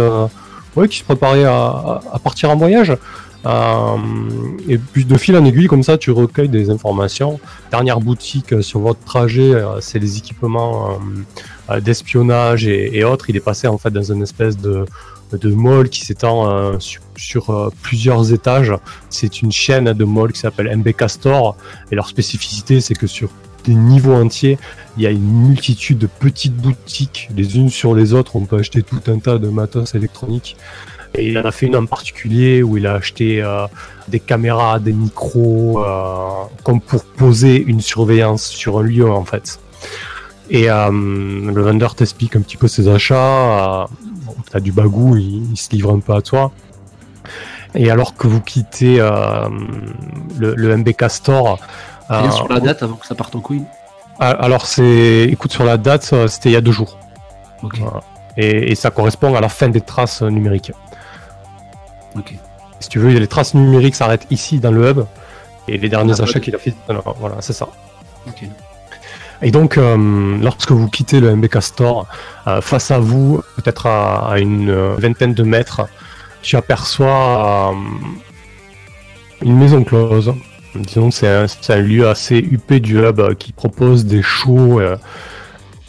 se 0.99 1.03
préparait 1.05 1.45
à 1.45 2.19
partir 2.21 2.49
en 2.49 2.57
voyage. 2.57 2.93
Euh, 3.45 3.97
et 4.69 4.77
puis 4.77 5.05
de 5.05 5.17
fil 5.17 5.35
en 5.35 5.43
aiguille, 5.45 5.67
comme 5.67 5.83
ça, 5.83 5.97
tu 5.97 6.11
recueilles 6.11 6.49
des 6.49 6.69
informations. 6.69 7.39
Dernière 7.71 7.99
boutique 7.99 8.53
euh, 8.53 8.61
sur 8.61 8.79
votre 8.79 9.03
trajet, 9.03 9.53
euh, 9.53 9.81
c'est 9.81 9.99
les 9.99 10.17
équipements 10.17 10.99
d'espionnage 11.81 12.67
et, 12.67 13.03
autres. 13.03 13.29
Il 13.29 13.35
est 13.35 13.41
passé 13.41 13.67
en 13.67 13.77
fait 13.77 13.91
dans 13.91 14.11
une 14.11 14.21
espèce 14.21 14.57
de, 14.57 14.85
de 15.31 15.49
mall 15.53 15.89
qui 15.89 16.05
s'étend 16.05 16.77
sur, 16.79 17.71
plusieurs 17.81 18.33
étages. 18.33 18.73
C'est 19.09 19.41
une 19.41 19.51
chaîne 19.51 19.93
de 19.93 20.05
malls 20.05 20.33
qui 20.33 20.39
s'appelle 20.39 20.75
MBK 20.77 21.09
Store. 21.09 21.55
Et 21.91 21.95
leur 21.95 22.07
spécificité, 22.07 22.81
c'est 22.81 22.95
que 22.95 23.07
sur 23.07 23.29
des 23.63 23.73
niveaux 23.73 24.13
entiers, 24.13 24.57
il 24.97 25.03
y 25.03 25.07
a 25.07 25.09
une 25.09 25.47
multitude 25.47 25.97
de 25.97 26.07
petites 26.07 26.55
boutiques, 26.55 27.29
les 27.35 27.57
unes 27.57 27.69
sur 27.69 27.95
les 27.95 28.13
autres. 28.13 28.35
On 28.35 28.41
peut 28.41 28.57
acheter 28.57 28.83
tout 28.83 29.01
un 29.07 29.19
tas 29.19 29.37
de 29.37 29.47
matos 29.47 29.95
électroniques. 29.95 30.57
Et 31.15 31.29
il 31.29 31.37
en 31.37 31.43
a 31.45 31.51
fait 31.51 31.67
une 31.67 31.75
en 31.75 31.85
particulier 31.85 32.63
où 32.63 32.77
il 32.77 32.87
a 32.87 32.93
acheté 32.93 33.41
euh, 33.41 33.67
des 34.07 34.19
caméras, 34.19 34.79
des 34.79 34.93
micros, 34.93 35.83
euh, 35.83 36.45
comme 36.63 36.81
pour 36.81 37.03
poser 37.05 37.61
une 37.61 37.81
surveillance 37.81 38.47
sur 38.47 38.79
un 38.79 38.83
lieu 38.83 39.09
en 39.09 39.23
fait. 39.23 39.59
Et 40.49 40.69
euh, 40.69 40.89
le 40.91 41.61
vendeur 41.61 41.95
t'explique 41.95 42.35
un 42.35 42.41
petit 42.41 42.57
peu 42.57 42.67
ses 42.67 42.87
achats. 42.87 43.83
Euh, 43.83 43.85
bon, 44.25 44.35
T'as 44.51 44.59
du 44.59 44.71
bagou, 44.71 45.15
il, 45.17 45.51
il 45.51 45.57
se 45.57 45.69
livre 45.71 45.91
un 45.93 45.99
peu 45.99 46.13
à 46.13 46.21
toi. 46.21 46.51
Et 47.75 47.89
alors 47.89 48.15
que 48.15 48.27
vous 48.27 48.41
quittez 48.41 48.97
euh, 48.99 49.47
le, 50.37 50.53
le 50.55 50.77
MBK 50.77 51.09
Store, 51.09 51.59
euh, 52.11 52.29
sur 52.31 52.47
la 52.49 52.59
date 52.59 52.83
avant 52.83 52.95
que 52.95 53.07
ça 53.07 53.15
parte 53.15 53.35
en 53.35 53.39
couille. 53.39 53.63
alors 54.19 54.65
c'est, 54.67 55.23
écoute 55.23 55.51
sur 55.51 55.63
la 55.63 55.77
date, 55.77 56.13
c'était 56.27 56.49
il 56.49 56.53
y 56.53 56.55
a 56.55 56.61
deux 56.61 56.71
jours. 56.71 56.99
Voilà. 57.61 58.01
Et, 58.37 58.71
et 58.71 58.75
ça 58.75 58.91
correspond 58.91 59.33
à 59.35 59.41
la 59.41 59.49
fin 59.49 59.69
des 59.69 59.81
traces 59.81 60.21
numériques. 60.21 60.71
Ok. 62.15 62.33
Si 62.79 62.89
tu 62.89 62.99
veux, 62.99 63.17
les 63.17 63.27
traces 63.27 63.53
numériques 63.53 63.95
s'arrêtent 63.95 64.27
ici 64.29 64.59
dans 64.59 64.71
le 64.71 64.89
hub. 64.89 65.05
Et 65.67 65.77
les 65.77 65.89
derniers 65.89 66.13
Ah, 66.19 66.23
achats 66.23 66.39
qu'il 66.39 66.55
a 66.55 66.57
fait, 66.57 66.73
alors, 66.89 67.15
voilà, 67.19 67.37
c'est 67.39 67.53
ça. 67.53 67.69
Et 69.41 69.51
donc, 69.51 69.77
euh, 69.77 70.37
lorsque 70.41 70.71
vous 70.71 70.87
quittez 70.89 71.19
le 71.19 71.35
MBK 71.35 71.61
Store, 71.61 72.07
euh, 72.47 72.61
face 72.61 72.91
à 72.91 72.99
vous, 72.99 73.41
peut-être 73.57 73.87
à, 73.87 74.31
à 74.31 74.39
une 74.39 74.69
euh, 74.69 74.95
vingtaine 74.97 75.33
de 75.33 75.43
mètres, 75.43 75.81
tu 76.41 76.55
aperçois 76.55 77.73
une 79.41 79.57
maison 79.57 79.83
close. 79.83 80.33
Disons 80.75 81.09
que 81.09 81.15
c'est 81.15 81.73
un, 81.73 81.77
lieu 81.77 82.07
assez 82.07 82.37
huppé 82.37 82.79
du 82.79 82.99
hub 82.99 83.35
qui 83.35 83.51
propose 83.51 84.05
des 84.05 84.21
shows, 84.21 84.81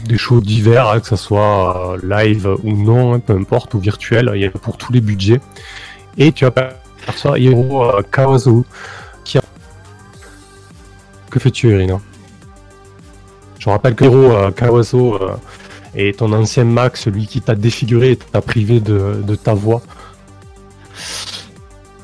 des 0.05 0.17
shows 0.17 0.41
divers, 0.41 0.89
hein, 0.89 0.99
que 0.99 1.07
ce 1.07 1.15
soit 1.15 1.97
live 2.03 2.55
ou 2.63 2.71
non, 2.71 3.15
hein, 3.15 3.19
peu 3.19 3.33
importe, 3.33 3.73
ou 3.73 3.79
virtuel. 3.79 4.31
Il 4.35 4.41
y 4.41 4.45
a 4.45 4.51
pour 4.51 4.77
tous 4.77 4.93
les 4.93 5.01
budgets. 5.01 5.41
Et 6.17 6.31
tu 6.31 6.45
aperçois 6.45 7.37
Hiro 7.39 7.83
euh, 7.83 8.01
Kawazu 8.11 8.63
qui 9.23 9.37
a... 9.37 9.41
Que 11.29 11.39
fais-tu, 11.39 11.71
Irina? 11.71 11.99
Je 13.59 13.69
rappelle 13.69 13.95
que 13.95 14.05
Hiro 14.05 14.31
euh, 14.31 14.51
Kawaso 14.51 15.15
euh, 15.15 15.35
est 15.93 16.19
ton 16.19 16.31
ancien 16.31 16.63
Mac, 16.63 16.95
celui 16.95 17.27
qui 17.27 17.41
t'a 17.41 17.55
défiguré 17.55 18.11
et 18.11 18.17
t'a 18.17 18.41
privé 18.41 18.79
de, 18.79 19.35
ta 19.35 19.53
voix. 19.53 19.81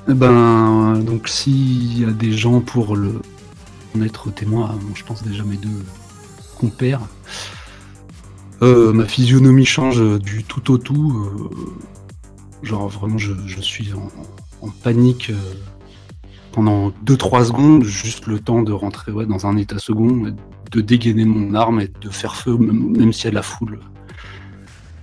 Eh 0.09 0.13
Ben, 0.13 0.97
donc 0.99 1.29
s'il 1.29 2.01
y 2.01 2.05
a 2.05 2.11
des 2.11 2.33
gens 2.33 2.59
pour 2.59 2.95
le 2.95 3.21
en 3.95 4.01
être 4.01 4.31
témoin, 4.31 4.79
je 4.95 5.03
pense 5.03 5.21
déjà 5.21 5.43
mes 5.43 5.57
deux 5.57 5.83
compères. 6.57 7.01
Ma 8.61 9.05
physionomie 9.05 9.65
change 9.65 10.01
du 10.19 10.43
tout 10.43 10.71
au 10.71 10.77
tout. 10.77 11.49
Genre 12.63 12.87
vraiment, 12.87 13.17
je, 13.17 13.33
je 13.45 13.61
suis 13.61 13.91
en, 13.93 14.07
en 14.65 14.69
panique 14.69 15.29
euh, 15.31 15.53
pendant 16.51 16.89
2-3 17.05 17.45
secondes, 17.45 17.83
juste 17.83 18.27
le 18.27 18.39
temps 18.39 18.61
de 18.61 18.71
rentrer 18.73 19.11
ouais, 19.11 19.25
dans 19.25 19.47
un 19.47 19.57
état 19.57 19.79
second, 19.79 20.27
et 20.27 20.33
de 20.71 20.81
dégainer 20.81 21.25
mon 21.25 21.53
arme 21.55 21.81
et 21.81 21.87
de 22.01 22.09
faire 22.09 22.35
feu, 22.35 22.57
même, 22.57 22.95
même 22.97 23.13
s'il 23.13 23.25
y 23.25 23.27
a 23.27 23.31
de 23.31 23.35
la 23.35 23.41
foule. 23.41 23.79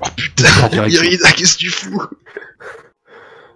Oh 0.01 0.07
putain. 0.17 0.45
Irina, 0.89 1.31
qu'est-ce 1.37 1.55
que 1.55 1.59
tu 1.59 1.71
fous 1.71 2.01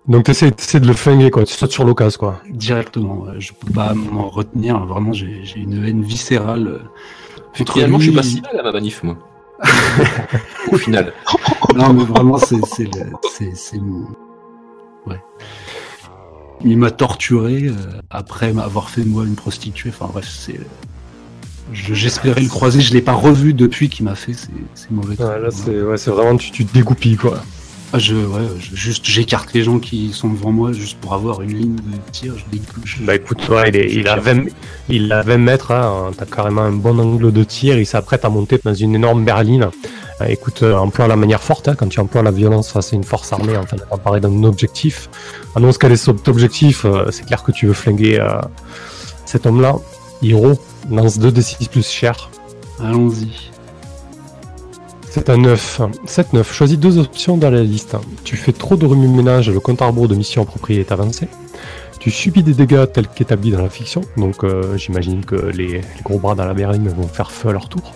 Donc 0.09 0.25
t'essaies, 0.25 0.51
t'essaies 0.51 0.81
de 0.81 0.87
le 0.89 0.95
flinguer, 0.95 1.31
quoi. 1.31 1.45
Tu 1.45 1.55
sautes 1.55 1.71
sur 1.73 1.85
l'occasion, 1.85 2.19
quoi. 2.19 2.43
Directement, 2.51 3.21
ouais. 3.23 3.39
je 3.41 3.53
peux 3.53 3.73
pas 3.73 3.95
m'en 3.95 4.29
retenir. 4.29 4.85
Vraiment, 4.87 5.13
j'ai 5.13 5.45
j'ai 5.45 5.61
une 5.61 5.85
haine 5.85 6.03
viscérale. 6.03 6.67
euh, 6.67 6.79
Finalement, 7.55 7.99
je 7.99 8.05
suis 8.05 8.13
pas 8.13 8.23
si 8.23 8.41
mal 8.41 8.59
à 8.59 8.63
ma 8.63 8.73
manif, 8.73 9.03
moi. 9.03 9.17
Au 10.73 10.77
final. 10.77 11.13
Non, 11.79 11.93
mais 11.93 12.05
vraiment, 12.05 12.39
c'est 12.39 12.65
c'est 12.67 12.85
le- 12.85 13.13
c'est- 13.37 13.55
c'est 13.55 13.79
mon. 13.79 14.07
Ouais. 15.07 15.21
Il 16.65 16.79
m'a 16.79 16.91
torturé 16.91 17.65
euh, 17.69 17.75
après 18.11 18.53
m'avoir 18.53 18.89
fait 18.91 19.03
de 19.03 19.09
moi 19.09 19.25
une 19.25 19.35
prostituée. 19.35 19.91
Enfin 19.91 20.09
bref, 20.13 20.29
c'est. 20.29 20.61
je- 21.73 21.95
J'espérais 21.95 22.41
le 22.41 22.49
croiser, 22.49 22.81
je 22.81 22.93
l'ai 22.93 23.03
pas 23.03 23.13
revu 23.15 23.53
depuis 23.55 23.89
qu'il 23.89 24.05
m'a 24.05 24.15
fait 24.15 24.35
ces, 24.35 24.49
mauvais 24.91 25.21
Ouais, 25.21 25.41
là, 25.41 25.51
c'est, 25.51 25.83
ouais, 25.83 25.97
c'est 25.97 26.11
vraiment, 26.11 26.37
tu, 26.37 26.51
tu 26.53 26.65
te 26.65 26.73
dégoupilles, 26.73 27.17
quoi. 27.17 27.43
Ah, 27.95 27.99
je, 27.99 28.15
ouais, 28.15 28.41
je- 28.59 28.75
juste, 28.75 29.05
j'écarte 29.05 29.53
les 29.53 29.63
gens 29.63 29.79
qui 29.79 30.13
sont 30.13 30.31
devant 30.31 30.51
moi 30.51 30.73
juste 30.73 30.99
pour 30.99 31.13
avoir 31.13 31.43
une 31.43 31.53
ligne 31.55 31.77
de 31.77 32.11
tir. 32.11 32.33
Je 32.39 32.45
les 32.57 32.63
je- 32.85 33.03
Bah 33.03 33.15
écoute, 33.17 33.47
ouais, 33.51 33.69
il, 33.69 33.77
est, 33.77 33.93
il, 33.93 34.09
a 34.09 34.17
20, 34.17 34.45
il 34.89 35.13
a 35.13 35.21
20 35.23 35.37
mètres, 35.37 35.73
hein, 35.73 36.11
t'as 36.17 36.25
carrément 36.25 36.63
un 36.63 36.73
bon 36.73 36.99
angle 36.99 37.31
de 37.33 37.45
tir, 37.45 37.79
il 37.79 37.85
s'apprête 37.85 38.25
à 38.25 38.31
monter 38.31 38.59
dans 38.65 38.73
une 38.73 38.95
énorme 38.95 39.25
berline. 39.27 39.69
écoute, 40.27 40.63
euh, 40.63 40.75
emploie 40.77 41.07
la 41.09 41.17
manière 41.17 41.43
forte. 41.43 41.69
hein. 41.69 41.75
quand 41.75 41.89
tu 41.89 42.01
emploies 42.01 42.23
la 42.23 42.31
violence 42.31 42.71
face 42.71 42.93
à 42.93 42.97
une 42.97 43.05
force 43.05 43.31
armée, 43.33 43.57
enfin, 43.59 43.77
on 43.91 43.99
parler 43.99 44.21
d'un 44.21 44.43
objectif. 44.45 45.11
Annonce 45.55 45.77
quel 45.77 45.93
est 45.93 45.97
cet 45.97 46.29
objectif. 46.29 46.85
euh, 46.87 47.11
c'est 47.11 47.27
clair 47.27 47.43
que 47.43 47.53
tu 47.53 47.67
veux 47.67 47.73
flinguer 47.75 48.19
euh, 48.21 48.41
cet 49.27 49.45
homme-là. 49.47 49.75
Hiro 50.23 50.53
lance 50.91 51.19
2d6 51.19 51.69
plus 51.69 51.87
cher. 51.87 52.31
Allons-y. 52.81 53.52
C'est 55.15 55.29
un 55.29 55.37
9. 55.37 55.83
7-9. 56.07 56.43
Choisis 56.43 56.79
deux 56.79 56.97
options 56.97 57.37
dans 57.37 57.51
la 57.51 57.63
liste. 57.63 57.97
Tu 58.25 58.35
fais 58.35 58.55
trop 58.55 58.77
de 58.77 58.87
remue-ménage, 58.87 59.51
le 59.51 59.61
compte 59.61 59.83
à 59.83 59.93
de 59.93 60.15
mission 60.15 60.41
appropriée 60.41 60.81
est 60.81 60.91
avancé. 60.91 61.29
Tu 62.01 62.11
subis 62.11 62.43
des 62.43 62.55
dégâts 62.55 62.91
tels 62.91 63.07
qu'établis 63.09 63.51
dans 63.51 63.61
la 63.61 63.69
fiction, 63.69 64.01
donc 64.17 64.43
euh, 64.43 64.79
j'imagine 64.79 65.23
que 65.23 65.37
les, 65.37 65.67
les 65.69 65.83
gros 66.03 66.19
bras 66.19 66.35
dans 66.35 66.47
la 66.47 66.55
berline 66.55 66.89
vont 66.89 67.07
faire 67.09 67.31
feu 67.31 67.51
à 67.51 67.53
leur 67.53 67.69
tour. 67.69 67.93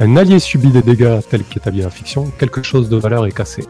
Un 0.00 0.18
allié 0.18 0.38
subit 0.38 0.68
des 0.68 0.82
dégâts 0.82 1.20
tels 1.30 1.44
qu'établis 1.44 1.78
dans 1.78 1.86
la 1.86 1.90
fiction, 1.90 2.30
quelque 2.38 2.62
chose 2.62 2.90
de 2.90 2.96
valeur 2.98 3.24
est 3.24 3.32
cassé. 3.32 3.64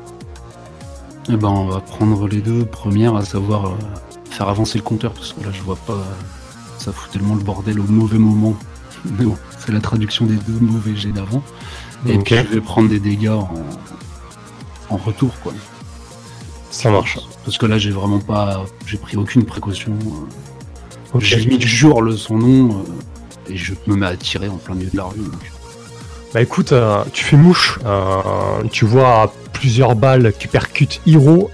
Eh 1.29 1.37
ben, 1.37 1.49
on 1.49 1.69
va 1.69 1.79
prendre 1.79 2.27
les 2.27 2.41
deux 2.41 2.65
premières, 2.65 3.15
à 3.15 3.25
savoir 3.25 3.67
euh, 3.67 3.71
faire 4.31 4.49
avancer 4.49 4.79
le 4.79 4.83
compteur, 4.83 5.13
parce 5.13 5.33
que 5.33 5.45
là, 5.45 5.51
je 5.53 5.63
vois 5.63 5.79
pas. 5.87 5.93
euh, 5.93 6.03
ça 6.79 6.91
fout 6.91 7.13
tellement 7.13 7.37
le 7.37 7.43
bordel 7.45 7.79
au 7.79 7.85
mauvais 7.85 8.19
moment. 8.19 8.57
Mais 9.17 9.27
bon, 9.27 9.37
c'est 9.61 9.71
la 9.71 9.81
traduction 9.81 10.27
des 10.27 10.35
deux 10.35 10.59
mauvais 10.59 10.97
jets 10.97 11.13
d'avant. 11.13 11.45
Et 12.07 12.15
Ok. 12.17 12.25
puis, 12.25 12.37
je 12.37 12.55
vais 12.55 12.61
prendre 12.61 12.89
des 12.89 12.99
dégâts 13.01 13.29
en, 13.29 13.53
en 14.89 14.97
retour, 14.97 15.31
quoi. 15.43 15.53
Ça 16.71 16.91
marche. 16.91 17.19
Parce 17.45 17.59
que 17.59 17.67
là, 17.67 17.79
j'ai 17.79 17.91
vraiment 17.91 18.21
pas. 18.21 18.65
J'ai 18.87 18.97
pris 18.97 19.17
aucune 19.17 19.45
précaution. 19.45 19.93
J'ai 21.19 21.37
limite 21.37 21.63
jure 21.63 22.17
son 22.17 22.39
nom, 22.39 22.71
euh, 22.79 23.53
et 23.53 23.57
je 23.57 23.75
me 23.87 23.97
mets 23.97 24.07
à 24.07 24.17
tirer 24.17 24.49
en 24.49 24.57
plein 24.57 24.75
milieu 24.77 24.91
de 24.91 24.97
la 24.97 25.05
rue. 25.05 25.19
donc. 25.19 25.51
Bah 26.33 26.41
écoute, 26.41 26.71
euh, 26.71 27.03
tu 27.13 27.25
fais 27.25 27.37
mouche, 27.37 27.81
euh, 27.85 28.63
tu 28.71 28.85
vois 28.85 29.33
plusieurs 29.53 29.97
balles 29.97 30.33
qui 30.39 30.47
percutent 30.47 31.01
Hiro. 31.07 31.51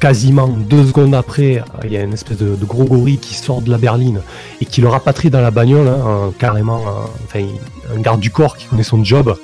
Quasiment 0.00 0.48
deux 0.48 0.86
secondes 0.86 1.14
après, 1.14 1.62
il 1.84 1.92
y 1.92 1.96
a 1.96 2.02
une 2.02 2.12
espèce 2.14 2.36
de, 2.38 2.54
de 2.54 2.64
gros 2.66 2.84
gorille 2.84 3.18
qui 3.18 3.34
sort 3.34 3.60
de 3.62 3.70
la 3.70 3.78
berline 3.78 4.20
et 4.60 4.66
qui 4.66 4.80
le 4.82 4.88
rapatrie 4.88 5.28
dans 5.30 5.40
la 5.40 5.50
bagnole, 5.50 5.88
hein, 5.88 6.32
carrément, 6.38 6.82
enfin, 7.24 7.44
un 7.94 8.00
garde 8.00 8.20
du 8.20 8.30
corps 8.30 8.56
qui 8.56 8.66
connaît 8.66 8.82
son 8.82 9.02
job. 9.04 9.36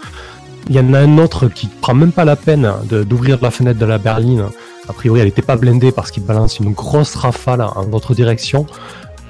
Il 0.69 0.77
y 0.77 0.81
en 0.81 0.95
a 0.95 1.01
un 1.01 1.19
autre 1.19 1.49
qui 1.49 1.67
prend 1.67 1.95
même 1.95 2.13
pas 2.13 2.25
la 2.25 2.37
peine 2.37 2.73
de- 2.89 3.03
d'ouvrir 3.03 3.39
la 3.43 3.51
fenêtre 3.51 3.79
de 3.79 3.85
la 3.87 3.99
berline. 3.99 4.45
A 4.89 4.93
priori, 4.93 5.21
elle 5.21 5.27
n'était 5.27 5.43
pas 5.43 5.57
blindée 5.57 5.93
parce 5.93 6.11
qu'il 6.11 6.23
balance 6.25 6.59
une 6.59 6.73
grosse 6.73 7.15
rafale 7.15 7.63
en 7.63 7.85
votre 7.85 8.15
direction. 8.15 8.67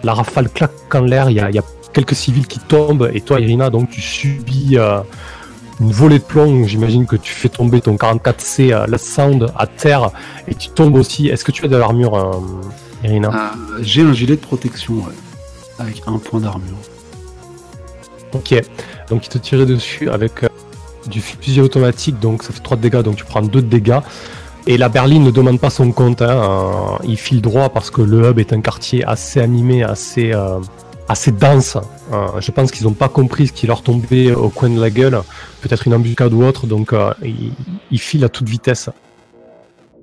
La 0.04 0.14
rafale 0.14 0.48
claque 0.50 0.72
en 0.94 1.00
l'air, 1.00 1.30
il 1.30 1.36
y 1.36 1.40
a, 1.40 1.48
il 1.50 1.56
y 1.56 1.58
a 1.58 1.64
quelques 1.92 2.14
civils 2.14 2.46
qui 2.46 2.58
tombent 2.58 3.10
et 3.12 3.20
toi, 3.20 3.40
Irina, 3.40 3.70
donc 3.70 3.90
tu 3.90 4.00
subis 4.00 4.76
euh, 4.78 5.00
une 5.80 5.90
volée 5.92 6.18
de 6.18 6.24
plomb. 6.24 6.66
J'imagine 6.66 7.06
que 7.06 7.16
tu 7.16 7.32
fais 7.32 7.48
tomber 7.48 7.80
ton 7.80 7.96
44C, 7.96 8.72
euh, 8.72 8.86
la 8.86 8.98
sound, 8.98 9.52
à 9.56 9.66
terre 9.66 10.10
et 10.48 10.54
tu 10.54 10.68
tombes 10.70 10.94
aussi. 10.96 11.28
Est-ce 11.28 11.44
que 11.44 11.52
tu 11.52 11.64
as 11.64 11.68
de 11.68 11.76
l'armure, 11.76 12.14
euh, 12.14 12.32
Irina 13.04 13.30
Ah, 13.32 13.52
j'ai 13.80 14.02
un 14.02 14.12
gilet 14.12 14.36
de 14.36 14.40
protection, 14.40 14.94
ouais, 14.94 15.14
avec 15.78 16.02
un 16.06 16.18
point 16.18 16.40
d'armure. 16.40 16.76
Ok, 18.34 18.54
donc 19.10 19.26
il 19.26 19.28
te 19.28 19.38
tirait 19.38 19.66
dessus 19.66 20.08
avec 20.08 20.32
du 21.12 21.20
fusil 21.20 21.60
automatique, 21.60 22.18
donc 22.18 22.42
ça 22.42 22.52
fait 22.52 22.60
3 22.60 22.76
de 22.78 22.82
dégâts, 22.82 23.02
donc 23.02 23.16
tu 23.16 23.24
prends 23.24 23.42
2 23.42 23.62
de 23.62 23.66
dégâts. 23.68 24.00
Et 24.66 24.76
la 24.78 24.88
berline 24.88 25.22
ne 25.24 25.30
demande 25.30 25.60
pas 25.60 25.70
son 25.70 25.92
compte, 25.92 26.22
hein, 26.22 26.30
euh, 26.30 26.96
il 27.04 27.16
file 27.16 27.40
droit 27.40 27.68
parce 27.68 27.90
que 27.90 28.00
le 28.02 28.28
hub 28.30 28.38
est 28.38 28.52
un 28.52 28.60
quartier 28.60 29.04
assez 29.04 29.40
animé, 29.40 29.82
assez, 29.82 30.32
euh, 30.32 30.58
assez 31.08 31.32
dense. 31.32 31.76
Euh, 32.12 32.40
je 32.40 32.50
pense 32.52 32.70
qu'ils 32.70 32.86
n'ont 32.86 32.92
pas 32.92 33.08
compris 33.08 33.48
ce 33.48 33.52
qui 33.52 33.66
leur 33.66 33.82
tombait 33.82 34.32
au 34.32 34.48
coin 34.50 34.70
de 34.70 34.80
la 34.80 34.90
gueule, 34.90 35.20
peut-être 35.62 35.86
une 35.88 35.94
embuscade 35.94 36.32
ou 36.32 36.44
autre, 36.44 36.66
donc 36.66 36.92
euh, 36.92 37.12
il, 37.24 37.52
il 37.90 37.98
file 38.00 38.24
à 38.24 38.28
toute 38.28 38.48
vitesse. 38.48 38.88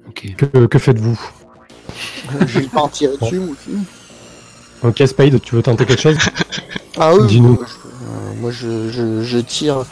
Ok. 0.09 0.35
Que, 0.37 0.65
que 0.65 0.77
faites-vous? 0.79 1.19
J'ai 2.47 2.61
pas 2.63 2.81
en 2.81 2.87
tirer 2.89 3.15
dessus, 3.19 3.39
moi 3.39 3.49
aussi. 3.53 3.77
Ok, 4.83 5.07
Spade, 5.07 5.41
tu 5.41 5.55
veux 5.55 5.61
tenter 5.61 5.85
quelque 5.85 6.01
chose? 6.01 6.17
Ah 6.97 7.13
oui, 7.15 7.27
Dis-nous. 7.27 7.55
moi, 7.55 7.65
je, 7.67 8.41
moi, 8.41 8.51
je, 8.51 8.89
je- 8.89 9.23
je 9.23 9.37
tire, 9.39 9.85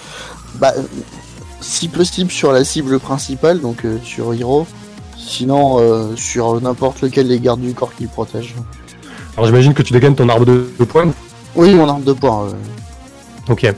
bah, 0.60 0.74
si 1.62 1.88
possible 1.88 2.32
sur 2.32 2.52
la 2.52 2.64
cible 2.64 3.00
principale, 3.00 3.60
donc 3.62 3.86
euh, 3.86 3.98
sur 4.04 4.34
Hiro. 4.34 4.68
Sinon, 5.18 5.78
euh, 5.80 6.16
sur 6.16 6.62
n'importe 6.62 7.02
lequel 7.02 7.28
des 7.28 7.40
gardes 7.40 7.60
du 7.60 7.74
corps 7.74 7.94
qui 7.94 8.04
le 8.04 8.10
protègent. 8.10 8.56
Alors 9.36 9.46
j'imagine 9.48 9.74
que 9.74 9.82
tu 9.82 9.92
dégaines 9.92 10.16
ton 10.16 10.30
arbre 10.30 10.46
de, 10.46 10.70
de 10.80 10.86
poing. 10.86 11.12
Oui, 11.56 11.74
mon 11.74 11.90
arme 11.90 12.04
de 12.04 12.14
poing. 12.14 12.46
euh. 12.48 13.52
Ok. 13.52 13.74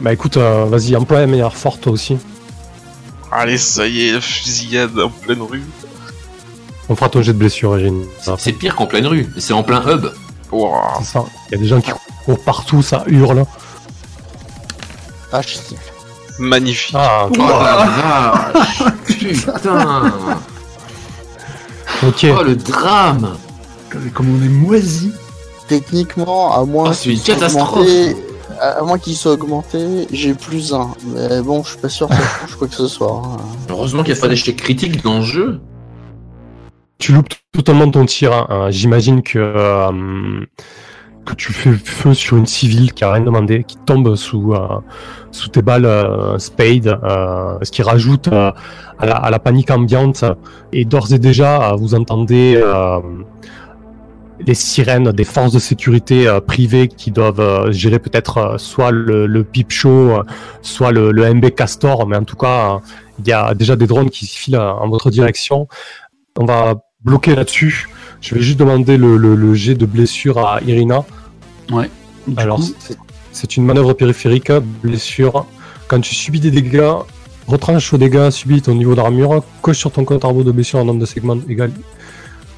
Bah 0.00 0.12
écoute, 0.12 0.36
euh, 0.36 0.64
vas-y, 0.64 0.96
emploie 0.96 1.20
la 1.20 1.26
meilleure 1.28 1.56
forte 1.56 1.82
toi 1.82 1.92
aussi. 1.92 2.16
Allez, 3.30 3.58
ça 3.58 3.86
y 3.86 4.08
est, 4.08 4.20
fusillade 4.20 4.98
en 4.98 5.10
pleine 5.10 5.42
rue. 5.42 5.62
On 6.88 6.96
fera 6.96 7.08
ton 7.10 7.20
jet 7.22 7.32
de 7.32 7.38
blessure, 7.38 7.74
Eugène. 7.74 8.02
C'est- 8.20 8.30
C'est 8.38 8.52
pire 8.52 8.74
qu'en 8.74 8.86
pleine 8.86 9.06
rue, 9.06 9.28
c'est 9.38 9.52
en 9.52 9.62
plein 9.62 9.82
hub. 9.88 10.06
Ouah. 10.50 10.94
C'est 10.98 11.04
ça. 11.12 11.24
Il 11.48 11.52
y 11.52 11.54
a 11.56 11.58
des 11.58 11.68
gens 11.68 11.80
qui 11.80 11.92
courent 12.24 12.42
partout, 12.42 12.82
ça 12.82 13.04
hurle. 13.06 13.44
Ah, 15.32 15.42
je 15.42 15.54
siffle. 15.54 15.92
Magnifique. 16.38 16.94
Ah, 16.98 17.28
Oh 17.30 17.36
la 17.36 18.42
vache 18.64 18.82
Putain 19.06 20.12
ok. 22.06 22.26
Oh 22.38 22.42
le 22.42 22.56
drame 22.56 23.36
Comme 24.14 24.38
on 24.40 24.44
est 24.44 24.48
moisi. 24.48 25.12
Techniquement, 25.66 26.54
à 26.58 26.64
moins 26.64 26.90
Oh, 26.90 26.92
c'est 26.94 27.12
une 27.12 27.20
catastrophe. 27.20 27.86
à 28.60 28.82
moins 28.82 28.98
qu'il 28.98 29.14
soit 29.16 29.32
augmenté, 29.32 30.06
j'ai 30.12 30.32
plus 30.34 30.72
un. 30.72 30.90
Mais 31.06 31.42
bon, 31.42 31.62
je 31.62 31.70
suis 31.70 31.78
pas 31.78 31.88
sûr 31.88 32.08
que 32.08 32.14
ça 32.14 32.20
change 32.40 32.56
quoi 32.56 32.68
que 32.68 32.74
ce 32.74 32.86
soit. 32.88 33.22
hein. 33.24 33.36
Heureusement 33.68 34.02
qu'il 34.02 34.14
n'y 34.14 34.18
a 34.18 34.22
pas 34.22 34.28
d'échec 34.28 34.56
critique 34.56 35.02
dans 35.02 35.18
le 35.18 35.24
jeu. 35.24 35.60
Tu 36.98 37.12
loupes 37.12 37.28
totalement 37.52 37.90
ton 37.90 38.06
tir. 38.06 38.32
hein. 38.32 38.68
J'imagine 38.70 39.22
que, 39.22 39.38
euh, 39.38 40.40
que 41.28 41.34
tu 41.34 41.52
fais 41.52 41.72
feu 41.72 42.14
sur 42.14 42.38
une 42.38 42.46
civile 42.46 42.92
qui 42.94 43.04
a 43.04 43.12
rien 43.12 43.22
demandé, 43.22 43.64
qui 43.64 43.76
tombe 43.76 44.16
sous, 44.16 44.54
euh, 44.54 44.80
sous 45.30 45.48
tes 45.50 45.60
balles 45.60 45.84
euh, 45.84 46.38
Spade, 46.38 46.86
euh, 46.86 47.58
ce 47.60 47.70
qui 47.70 47.82
rajoute 47.82 48.28
à, 48.28 48.54
la, 49.02 49.38
panique 49.38 49.70
ambiante. 49.70 50.24
Et 50.72 50.84
d'ores 50.84 51.12
et 51.12 51.18
déjà, 51.18 51.74
vous 51.76 51.94
entendez 51.94 52.60
les 54.46 54.54
sirènes 54.54 55.10
des 55.12 55.24
forces 55.24 55.52
de 55.52 55.58
sécurité 55.58 56.38
privées 56.46 56.88
qui 56.88 57.10
doivent 57.10 57.70
gérer 57.70 57.98
peut-être 57.98 58.56
soit 58.58 58.90
le, 58.90 59.26
le 59.26 59.44
Show, 59.68 60.22
soit 60.62 60.92
le, 60.92 61.34
MB 61.34 61.50
Castor, 61.50 62.06
mais 62.06 62.16
en 62.16 62.24
tout 62.24 62.36
cas, 62.36 62.80
il 63.18 63.28
y 63.28 63.32
a 63.32 63.54
déjà 63.54 63.76
des 63.76 63.86
drones 63.86 64.10
qui 64.10 64.26
filent 64.26 64.58
en 64.58 64.88
votre 64.88 65.10
direction. 65.10 65.68
On 66.38 66.44
va 66.44 66.76
bloquer 67.04 67.34
là-dessus. 67.34 67.88
Je 68.20 68.34
vais 68.34 68.40
juste 68.40 68.58
demander 68.58 68.96
le, 68.96 69.16
le 69.16 69.54
jet 69.54 69.74
de 69.74 69.86
blessure 69.86 70.38
à 70.38 70.60
Irina. 70.66 71.04
Du 72.26 72.38
Alors, 72.38 72.60
c'est- 73.32 73.56
une 73.56 73.64
manœuvre 73.64 73.92
périphérique, 73.92 74.50
blessure. 74.82 75.46
Quand 75.86 76.00
tu 76.00 76.14
subis 76.14 76.40
des 76.40 76.50
dégâts, 76.50 76.90
retranche 77.46 77.92
aux 77.92 77.98
dégâts 77.98 78.30
subis 78.30 78.60
ton 78.62 78.74
niveau 78.74 78.94
d'armure, 78.94 79.42
coche 79.62 79.78
sur 79.78 79.90
ton 79.90 80.04
compte 80.04 80.24
arbre 80.24 80.44
de 80.44 80.50
blessure 80.52 80.80
un 80.80 80.84
nombre 80.84 81.00
de 81.00 81.06
segments 81.06 81.38
égal 81.48 81.70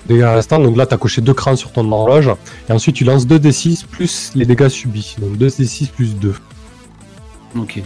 dégâts 0.06 0.24
restants. 0.24 0.58
Donc 0.58 0.76
là, 0.76 0.86
tu 0.86 0.94
as 0.94 0.96
coché 0.96 1.20
deux 1.20 1.34
crans 1.34 1.54
sur 1.56 1.70
ton 1.72 1.90
horloge. 1.92 2.30
Et 2.68 2.72
ensuite, 2.72 2.96
tu 2.96 3.04
lances 3.04 3.26
2d6 3.26 3.84
plus 3.84 4.32
les 4.34 4.46
dégâts 4.46 4.68
subis. 4.68 5.14
Donc 5.20 5.36
2d6 5.36 5.86
plus 5.88 6.16
2. 6.16 6.34
ok. 7.56 7.82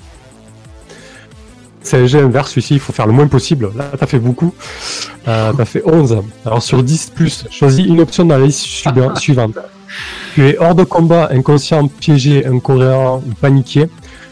C'est 1.83 1.99
un 1.99 2.07
jet 2.07 2.21
inverse, 2.23 2.49
celui-ci, 2.51 2.75
il 2.75 2.81
faut 2.81 2.95
faire 2.95 3.07
le 3.07 3.13
moins 3.13 3.27
possible. 3.27 3.71
Là, 3.77 3.91
t'as 3.99 4.07
fait 4.07 4.19
beaucoup. 4.19 4.55
Euh, 5.29 5.53
t'as 5.53 5.67
fait 5.67 5.83
11. 5.85 6.17
Alors 6.47 6.63
sur 6.63 6.83
10 6.83 7.11
plus, 7.15 7.45
choisis 7.51 7.85
une 7.85 8.01
option 8.01 8.25
dans 8.25 8.39
la 8.39 8.47
liste 8.47 8.61
suiva- 8.61 9.15
suivante. 9.17 9.59
Tu 10.35 10.48
es 10.48 10.59
hors 10.59 10.74
de 10.74 10.85
combat, 10.85 11.28
inconscient, 11.30 11.87
piégé, 11.88 12.44
incohérent 12.46 13.22
ou 13.26 13.33
paniqué. 13.35 13.87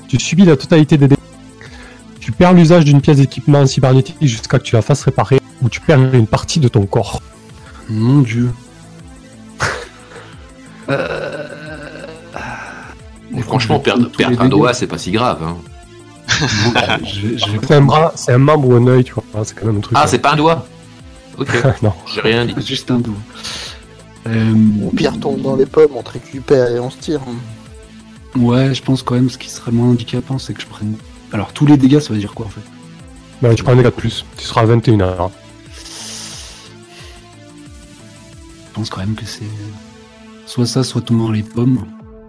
Tu 0.09 0.19
subis 0.21 0.45
la 0.45 0.57
totalité 0.57 0.97
des 0.99 1.09
dégâts. 1.09 1.19
Tu 2.21 2.33
perds 2.33 2.53
l'usage 2.55 2.85
d'une 2.85 3.01
pièce 3.01 3.17
d'équipement 3.19 3.65
cybernétique 3.67 4.17
jusqu'à 4.21 4.59
que 4.59 4.65
tu 4.65 4.75
la 4.77 4.83
fasses 4.83 5.03
réparer, 5.05 5.41
ou 5.61 5.69
tu 5.69 5.81
perds 5.81 6.15
une 6.15 6.27
partie 6.27 6.61
de 6.61 6.69
ton 6.69 6.87
corps. 6.87 7.21
Mon 7.89 8.21
dieu. 8.21 8.51
Mais 13.31 13.43
franchement, 13.43 13.79
perdre, 13.79 14.09
un 14.39 14.49
doigt, 14.49 14.75
c'est 14.75 14.87
pas 14.87 14.99
si 14.99 15.11
grave. 15.11 15.39
hein. 15.43 15.57
C'est 17.67 17.75
un 17.75 17.81
bras, 17.83 18.13
c'est 18.15 18.33
un 18.33 18.39
membre 18.39 18.69
ou 18.69 18.75
un 18.75 18.87
œil, 18.87 19.05
tu 19.05 19.13
vois. 19.15 19.25
C'est 19.45 19.55
quand 19.59 19.67
même 19.67 19.79
un 19.79 19.81
truc. 19.81 19.97
Ah, 20.01 20.07
c'est 20.07 20.19
pas 20.19 20.33
un 20.33 20.37
doigt? 20.37 20.67
Ok, 21.39 21.49
non. 21.83 21.93
j'ai 22.13 22.21
rien 22.21 22.45
dit. 22.47 22.55
juste 22.67 22.91
un 22.91 22.99
doigt. 22.99 23.15
Euh, 24.27 24.55
Au 24.87 24.91
pire, 24.91 25.19
tombe 25.19 25.43
dans 25.43 25.57
les 25.57 25.67
pommes, 25.67 25.91
on 25.97 26.03
te 26.03 26.13
récupère 26.13 26.71
et 26.71 26.79
on 26.79 26.91
se 26.91 26.99
tire. 26.99 27.21
ouais, 28.37 28.75
je 28.75 28.83
pense 28.83 29.03
quand 29.03 29.15
même 29.15 29.31
ce 29.31 29.39
qui 29.39 29.51
serait 29.51 29.73
moins 29.73 29.89
handicapant, 29.89 30.39
c'est 30.39 30.55
que 30.55 30.61
je 30.63 30.67
prenne. 30.67 30.95
Alors 31.33 31.53
tous 31.53 31.67
les 31.67 31.77
dégâts, 31.77 32.01
ça 32.01 32.13
veut 32.13 32.21
dire 32.21 32.35
quoi 32.35 32.47
en 32.47 32.51
fait? 32.51 32.61
Ben, 33.41 33.55
tu 33.55 33.65
prends 33.65 33.73
un 33.73 33.77
dégât 33.77 33.91
de 33.91 33.95
plus. 33.97 34.25
Tu 34.37 34.45
seras 34.45 34.61
à 34.63 34.67
21 34.67 35.01
heures. 35.01 35.31
Je 38.69 38.75
pense 38.75 38.89
quand 38.89 39.01
même 39.01 39.15
que 39.15 39.27
c'est 39.27 39.43
soit 40.47 40.67
ça, 40.67 40.85
soit 40.85 41.01
tout 41.01 41.19
dans 41.19 41.31
les 41.31 41.43
pommes. 41.43 41.85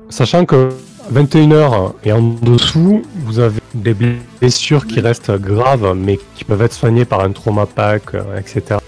Sachant 0.10 0.46
que 0.46 0.70
21h 1.14 1.94
et 2.04 2.12
en 2.12 2.22
dessous, 2.22 3.02
vous 3.26 3.40
avez 3.40 3.60
des 3.74 3.94
blessures 4.40 4.88
qui 4.88 5.00
restent 5.00 5.32
graves, 5.32 5.94
mais 5.96 6.20
qui 6.36 6.44
peuvent 6.44 6.62
être 6.62 6.74
soignées 6.74 7.06
par 7.06 7.22
un 7.22 7.32
trauma 7.32 7.66
pack, 7.66 8.14
euh, 8.14 8.40
etc. 8.40 8.80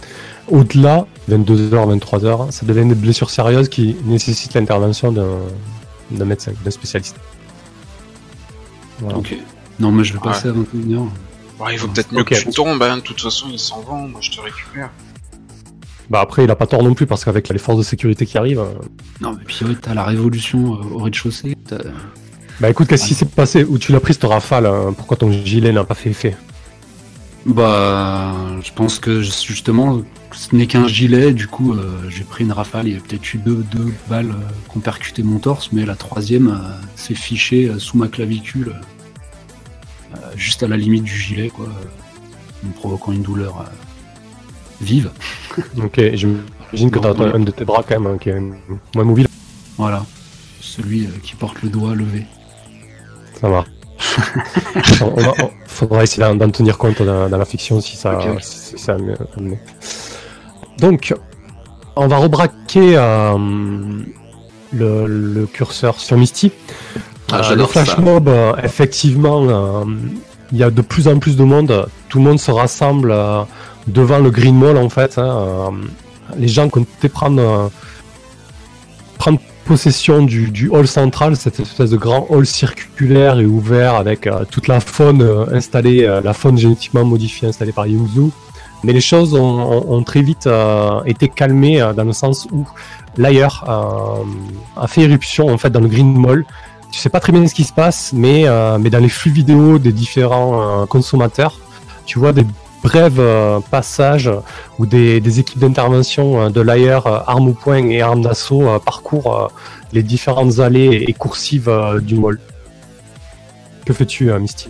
Au-delà, 0.48 1.08
22h, 1.30 1.98
23h, 2.00 2.52
ça 2.52 2.66
devient 2.66 2.88
des 2.88 2.96
blessures 2.96 3.30
sérieuses 3.30 3.68
qui 3.70 3.96
nécessitent 4.06 4.54
l'intervention 4.54 5.12
d'un 5.12 5.38
d'un 6.12 6.26
médecin, 6.26 6.52
d'un 6.64 6.70
spécialiste. 6.72 7.16
Voilà. 9.00 9.18
Ok. 9.18 9.36
Non, 9.80 9.92
mais 9.92 10.04
je 10.04 10.14
vais 10.14 10.20
Ouais. 10.20 10.26
passer 10.26 10.50
à 10.50 10.52
21h. 10.52 11.08
Ouais, 11.60 11.74
il 11.74 11.80
vaut 11.80 11.88
peut-être 11.88 12.12
mieux 12.14 12.24
que 12.24 12.36
tu 12.36 12.50
tombes, 12.52 12.82
hein. 12.84 12.98
de 12.98 13.02
toute 13.02 13.20
façon 13.22 13.48
ils 13.52 13.58
s'en 13.60 13.82
vont, 13.82 14.08
moi 14.08 14.20
je 14.22 14.30
te 14.32 14.40
récupère. 14.40 14.92
Bah 16.10 16.20
après, 16.22 16.44
il 16.44 16.52
a 16.52 16.56
pas 16.56 16.68
tort 16.68 16.84
non 16.84 16.94
plus 16.94 17.08
parce 17.08 17.26
qu'avec 17.26 17.50
les 17.50 17.58
forces 17.58 17.80
de 17.80 17.84
sécurité 17.84 18.26
qui 18.28 18.38
arrivent. 18.38 18.60
euh, 18.60 18.74
Non, 19.22 19.32
mais 19.36 19.44
puis 19.46 19.66
ouais, 19.66 19.76
t'as 19.82 19.96
la 19.96 20.04
révolution 20.04 20.76
euh, 20.76 20.94
au 20.94 20.98
rez-de-chaussée. 21.00 21.56
t'as- 21.68 21.78
Bah 22.60 22.70
écoute, 22.70 22.88
qu'est-ce 22.88 23.08
qui 23.08 23.16
s'est 23.16 23.26
passé? 23.26 23.64
Où 23.64 23.80
tu 23.80 23.92
l'as 23.92 24.00
pris 24.00 24.14
cette 24.14 24.26
rafale 24.26 24.68
hein? 24.68 24.94
Pourquoi 24.96 25.18
ton 25.18 25.32
gilet 25.32 25.72
n'a 25.72 25.84
pas 25.84 25.96
fait 25.96 26.12
effet? 26.12 26.38
Bah, 27.46 28.34
je 28.64 28.72
pense 28.74 28.98
que 28.98 29.22
justement, 29.22 30.02
ce 30.32 30.56
n'est 30.56 30.66
qu'un 30.66 30.88
gilet. 30.88 31.32
Du 31.32 31.48
coup, 31.48 31.74
euh, 31.74 32.10
j'ai 32.10 32.24
pris 32.24 32.44
une 32.44 32.52
rafale. 32.52 32.88
Il 32.88 32.94
y 32.96 32.98
a 32.98 33.00
peut-être 33.00 33.34
eu 33.34 33.38
deux, 33.38 33.64
deux 33.72 33.94
balles 34.10 34.32
euh, 34.32 34.70
qui 34.70 34.78
ont 34.78 34.82
percuté 34.82 35.22
mon 35.22 35.38
torse, 35.38 35.70
mais 35.72 35.86
la 35.86 35.96
troisième 35.96 36.48
euh, 36.48 36.86
s'est 36.96 37.14
fichée 37.14 37.72
sous 37.78 37.98
ma 37.98 38.08
clavicule, 38.08 38.74
juste 40.36 40.64
à 40.64 40.68
la 40.68 40.78
limite 40.78 41.04
du 41.04 41.16
gilet, 41.16 41.50
quoi, 41.50 41.68
me 42.64 42.72
provoquant 42.72 43.12
une 43.12 43.24
douleur 43.24 43.66
vive. 44.82 45.12
Ok, 45.78 46.02
j'imagine 46.14 46.92
que 46.92 47.00
t'as 47.00 47.14
un 47.14 47.40
de 47.40 47.52
tes 47.52 47.64
bras 47.64 47.82
quand 47.88 47.98
même 47.98 48.14
hein, 48.14 48.18
qui 48.18 48.30
est 48.30 48.42
moins 48.94 49.06
mobile. 49.06 49.28
Voilà, 49.78 50.06
celui 50.60 51.08
qui 51.24 51.36
porte 51.36 51.62
le 51.62 51.70
doigt 51.70 51.96
levé. 51.96 52.26
Ça 53.40 53.48
va. 53.48 53.64
On, 55.02 55.50
faudra 55.68 56.04
essayer 56.04 56.24
d'en 56.36 56.50
tenir 56.50 56.78
compte 56.78 57.02
dans, 57.02 57.30
dans 57.30 57.38
la 57.38 57.46
fiction 57.46 57.82
si 57.82 57.96
ça, 57.98 58.14
Ok, 58.16 58.28
ok. 58.34 58.38
si 58.42 58.78
ça 58.78 58.96
Donc, 60.80 61.14
on 61.96 62.08
va 62.08 62.18
rebraquer 62.18 62.94
euh, 62.98 63.38
le, 64.74 65.08
le 65.08 65.46
curseur 65.48 66.00
sur 66.00 66.18
Misty. 66.18 66.52
Ah, 67.32 67.42
Euh, 67.52 67.56
le 67.56 67.66
flash 67.66 67.98
mob, 67.98 68.28
euh, 68.28 68.54
effectivement, 68.64 69.84
il 70.52 70.58
y 70.58 70.64
a 70.64 70.70
de 70.70 70.82
plus 70.82 71.08
en 71.08 71.18
plus 71.20 71.36
de 71.36 71.44
monde. 71.44 71.88
Tout 72.10 72.20
le 72.20 72.24
monde 72.26 72.40
se 72.40 72.52
rassemble 72.52 73.14
devant 73.88 74.20
le 74.20 74.30
Green 74.32 74.56
Mall 74.58 74.78
en 74.78 74.90
fait. 74.90 75.18
hein, 75.18 75.72
les 76.38 76.48
gens 76.48 76.70
comptaient 76.70 77.10
prendre 77.10 77.70
possession 79.66 80.22
du, 80.22 80.70
hall 80.70 80.88
central, 80.88 81.36
cette 81.36 81.60
espèce 81.60 81.90
de 81.90 81.98
grand 81.98 82.28
hall 82.30 82.46
circulaire 82.46 83.40
et 83.40 83.46
ouvert 83.46 83.96
avec 83.96 84.28
euh, 84.28 84.46
toute 84.50 84.68
la 84.68 84.80
faune 84.80 85.22
euh, 85.22 85.46
installée, 85.52 86.06
euh, 86.06 86.22
la 86.22 86.34
faune 86.34 86.58
génétiquement 86.58 87.04
modifiée 87.04 87.48
installée 87.48 87.72
par 87.72 87.88
Yungzu. 87.88 88.30
Mais 88.84 88.94
les 88.94 89.02
choses 89.02 89.34
ont, 89.34 90.04
très 90.04 90.22
vite 90.22 90.48
été 91.08 91.28
calmées 91.28 91.80
dans 91.98 92.04
le 92.04 92.14
sens 92.14 92.48
où 92.52 92.68
l'ailleurs 93.18 93.64
a 94.78 94.88
fait 94.88 95.02
éruption 95.02 95.48
en 95.48 95.58
fait 95.58 95.72
dans 95.72 95.80
le 95.80 95.88
Green 95.88 96.16
Mall. 96.16 96.46
Tu 96.92 97.00
sais 97.00 97.10
pas 97.10 97.20
très 97.20 97.32
bien 97.32 97.48
ce 97.48 97.56
qui 97.56 97.64
se 97.64 97.74
passe, 97.74 98.14
mais, 98.14 98.46
mais 98.80 98.92
dans 98.92 99.00
les 99.00 99.10
flux 99.10 99.32
vidéo 99.32 99.80
des 99.80 99.92
différents 99.92 100.86
consommateurs, 100.86 101.60
tu 102.06 102.20
vois 102.20 102.32
des 102.32 102.46
brèves 102.88 103.20
euh, 103.20 103.60
passages 103.72 104.32
où 104.80 104.86
des, 104.86 105.20
des 105.20 105.40
équipes 105.40 105.60
d'intervention 105.60 106.28
euh, 106.42 106.50
de 106.50 106.62
l'AIR, 106.62 107.06
euh, 107.08 107.20
armes 107.28 107.50
au 107.50 107.54
poing 107.54 107.88
et 107.90 108.02
armes 108.02 108.22
d'assaut 108.22 108.68
parcourent 108.86 109.52
les 109.94 110.04
différentes 110.04 110.60
allées 110.60 111.06
et 111.08 111.14
coursives 111.14 111.72
du 112.02 112.16
mall. 112.16 112.40
Que 113.86 113.94
fais-tu, 113.94 114.32
Misty? 114.34 114.70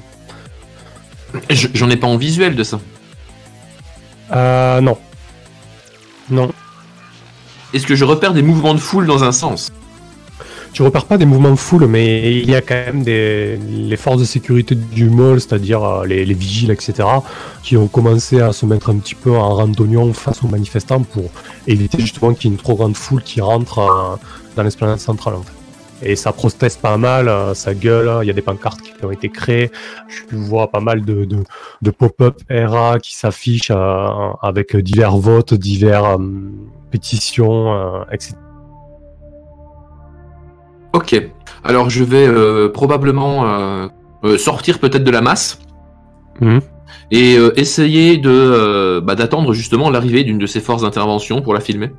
Je- 1.50 1.68
J'en 1.74 1.90
ai 1.90 1.98
pas 1.98 2.08
en 2.08 2.18
visuel 2.18 2.56
de 2.56 2.64
ça. 2.64 2.80
euh, 4.34 4.82
Non. 4.82 4.98
Non. 6.30 6.52
Est-ce 7.74 7.86
que 7.86 7.96
je 7.96 8.06
repère 8.06 8.34
des 8.34 8.42
mouvements 8.42 8.74
de 8.74 8.80
foule 8.80 9.06
dans 9.08 9.24
un 9.24 9.32
sens? 9.32 9.72
Tu 10.76 10.82
repères 10.82 11.06
pas 11.06 11.18
des 11.18 11.26
mouvements 11.26 11.52
de 11.52 11.56
foule, 11.56 11.88
mais 11.88 12.34
il 12.34 12.50
y 12.50 12.54
a 12.54 12.60
quand 12.60 12.76
même 12.76 13.02
des, 13.02 13.56
les 13.56 13.96
forces 13.96 14.20
de 14.20 14.26
sécurité 14.26 14.76
du 14.76 15.10
mall, 15.10 15.40
c'est-à-dire 15.40 15.82
euh, 15.82 16.06
les, 16.06 16.26
les 16.26 16.34
vigiles, 16.34 16.70
etc., 16.70 16.96
qui 17.64 17.78
ont 17.78 17.88
commencé 17.88 18.42
à 18.42 18.52
se 18.52 18.66
mettre 18.66 18.90
un 18.90 18.98
petit 18.98 19.16
peu 19.16 19.32
en 19.32 19.56
rang 19.56 19.70
d'oignon 19.70 20.12
face 20.12 20.44
aux 20.44 20.50
manifestants 20.50 21.04
pour 21.04 21.32
éviter 21.66 22.02
justement 22.02 22.34
qu'il 22.34 22.52
y 22.52 22.54
ait 22.54 22.58
une 22.58 22.62
trop 22.62 22.76
grande 22.76 22.98
foule 22.98 23.24
qui 23.24 23.40
rentre 23.40 23.80
euh, 23.80 24.18
dans 24.58 24.64
l'esplanade 24.64 25.00
centrale. 25.00 25.36
En 25.36 25.44
fait. 25.44 25.54
Et 26.02 26.18
ça 26.18 26.34
proteste 26.34 26.82
pas 26.82 26.98
mal, 26.98 27.30
euh, 27.30 27.54
ça 27.54 27.74
gueule, 27.74 28.12
il 28.24 28.28
y 28.28 28.30
a 28.30 28.34
des 28.34 28.42
pancartes 28.42 28.82
qui 28.82 29.06
ont 29.06 29.12
été 29.12 29.30
créées, 29.30 29.72
je 30.10 30.36
vois 30.36 30.70
pas 30.70 30.82
mal 30.82 31.06
de, 31.06 31.26
de, 31.82 31.92
pop-up 31.92 32.42
RA 32.50 33.00
qui 33.00 33.16
s'affichent 33.16 33.72
avec 34.42 34.76
divers 34.76 35.16
votes, 35.16 35.54
divers 35.54 36.18
pétitions, 36.92 38.04
etc. 38.12 38.36
Ok. 40.96 41.22
Alors 41.64 41.90
je 41.90 42.04
vais 42.04 42.26
euh, 42.28 42.70
probablement 42.70 43.46
euh, 43.46 43.88
euh, 44.24 44.38
sortir 44.38 44.80
peut-être 44.80 45.04
de 45.04 45.12
la 45.12 45.22
masse 45.22 45.60
Mhm. 46.42 46.60
et 47.12 47.38
euh, 47.38 47.54
essayer 47.60 48.18
de 48.18 49.00
bah, 49.04 49.16
d'attendre 49.16 49.54
justement 49.54 49.90
l'arrivée 49.90 50.24
d'une 50.24 50.38
de 50.38 50.46
ces 50.46 50.60
forces 50.62 50.82
d'intervention 50.84 51.42
pour 51.42 51.54
la 51.54 51.60
filmer. 51.60 51.92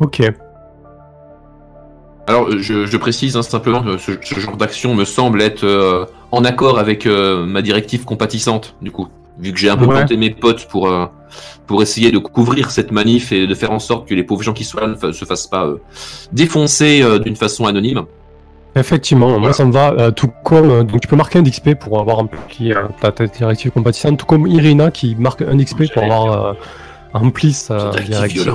Ok. 0.00 0.22
Alors 2.28 2.50
je, 2.58 2.86
je 2.86 2.96
précise 2.96 3.36
hein, 3.36 3.42
simplement 3.42 3.82
que 3.82 3.98
ce, 3.98 4.12
ce 4.20 4.40
genre 4.40 4.56
d'action 4.56 4.94
me 4.94 5.04
semble 5.04 5.40
être 5.42 6.08
en 6.32 6.44
accord 6.44 6.78
avec 6.78 7.06
ma 7.06 7.62
directive 7.62 8.04
compatissante 8.04 8.74
du 8.82 8.90
coup, 8.90 9.08
vu 9.38 9.52
que 9.52 9.58
j'ai 9.58 9.70
un 9.70 9.76
peu 9.76 9.86
Ouais. 9.86 9.94
planté 9.94 10.16
mes 10.16 10.30
potes 10.30 10.66
pour 10.68 10.88
pour 11.66 11.82
essayer 11.82 12.10
de 12.10 12.18
couvrir 12.18 12.70
cette 12.70 12.92
manif 12.92 13.32
et 13.32 13.46
de 13.46 13.54
faire 13.54 13.72
en 13.72 13.78
sorte 13.78 14.08
que 14.08 14.14
les 14.14 14.22
pauvres 14.24 14.42
gens 14.42 14.52
qui 14.52 14.64
sont 14.64 14.78
là 14.78 14.86
ne 14.86 15.12
se 15.12 15.24
fassent 15.24 15.46
pas 15.46 15.66
euh, 15.66 15.78
défoncer 16.32 17.02
euh, 17.02 17.18
d'une 17.18 17.36
façon 17.36 17.66
anonyme. 17.66 18.02
Effectivement, 18.74 19.38
moi 19.40 19.52
ça 19.54 19.64
me 19.64 19.72
va. 19.72 19.92
euh, 19.92 20.10
tout 20.10 20.30
comme 20.44 20.70
euh, 20.70 20.82
donc 20.82 21.00
tu 21.00 21.08
peux 21.08 21.16
marquer 21.16 21.38
un 21.38 21.42
XP 21.42 21.74
pour 21.74 21.98
avoir 21.98 22.18
rempli 22.18 22.72
euh, 22.72 22.82
ta, 23.00 23.10
ta 23.10 23.26
directive 23.26 23.70
compatissante, 23.70 24.18
tout 24.18 24.26
comme 24.26 24.46
Irina 24.46 24.90
qui 24.90 25.16
marque 25.16 25.40
un 25.42 25.56
XP 25.56 25.90
pour 25.94 26.02
avoir 26.02 26.46
euh, 26.48 26.52
rempli 27.14 27.52
sa 27.54 27.88
directive 27.90 28.50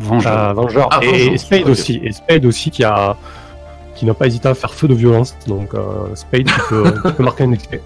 Vengeur. 0.00 0.50
euh, 0.50 0.52
vengeur. 0.52 0.88
Ah, 0.90 1.00
et, 1.02 1.38
Spade 1.38 1.68
aussi, 1.68 2.00
et 2.02 2.12
Spade 2.12 2.44
aussi 2.44 2.70
qui 2.70 2.82
a 2.84 3.16
qui 3.94 4.04
n'a 4.04 4.14
pas 4.14 4.26
hésité 4.26 4.48
à 4.48 4.54
faire 4.54 4.74
feu 4.74 4.88
de 4.88 4.94
violence. 4.94 5.34
Donc 5.46 5.72
euh, 5.74 6.14
Spade, 6.14 6.46
tu 6.46 6.60
peux, 6.68 6.92
tu 7.06 7.12
peux 7.14 7.22
marquer 7.22 7.44
un 7.44 7.52
XP. 7.54 7.76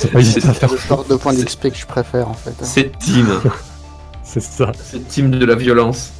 C'est 0.00 0.12
pas 0.12 0.20
hésité 0.20 0.48
à 0.48 0.52
faire 0.54 0.68
C'est 0.70 0.74
le 0.76 0.80
genre 0.88 1.04
de 1.04 1.14
point 1.16 1.32
C'est- 1.32 1.44
d'XP 1.44 1.70
que 1.70 1.76
je 1.76 1.86
préfère 1.86 2.28
en 2.28 2.34
fait. 2.34 2.54
Cette 2.62 2.98
team. 2.98 3.26
C'est 4.22 4.40
ça. 4.40 4.70
cette 4.82 5.08
team 5.08 5.30
de 5.30 5.44
la 5.44 5.54
violence. 5.56 6.12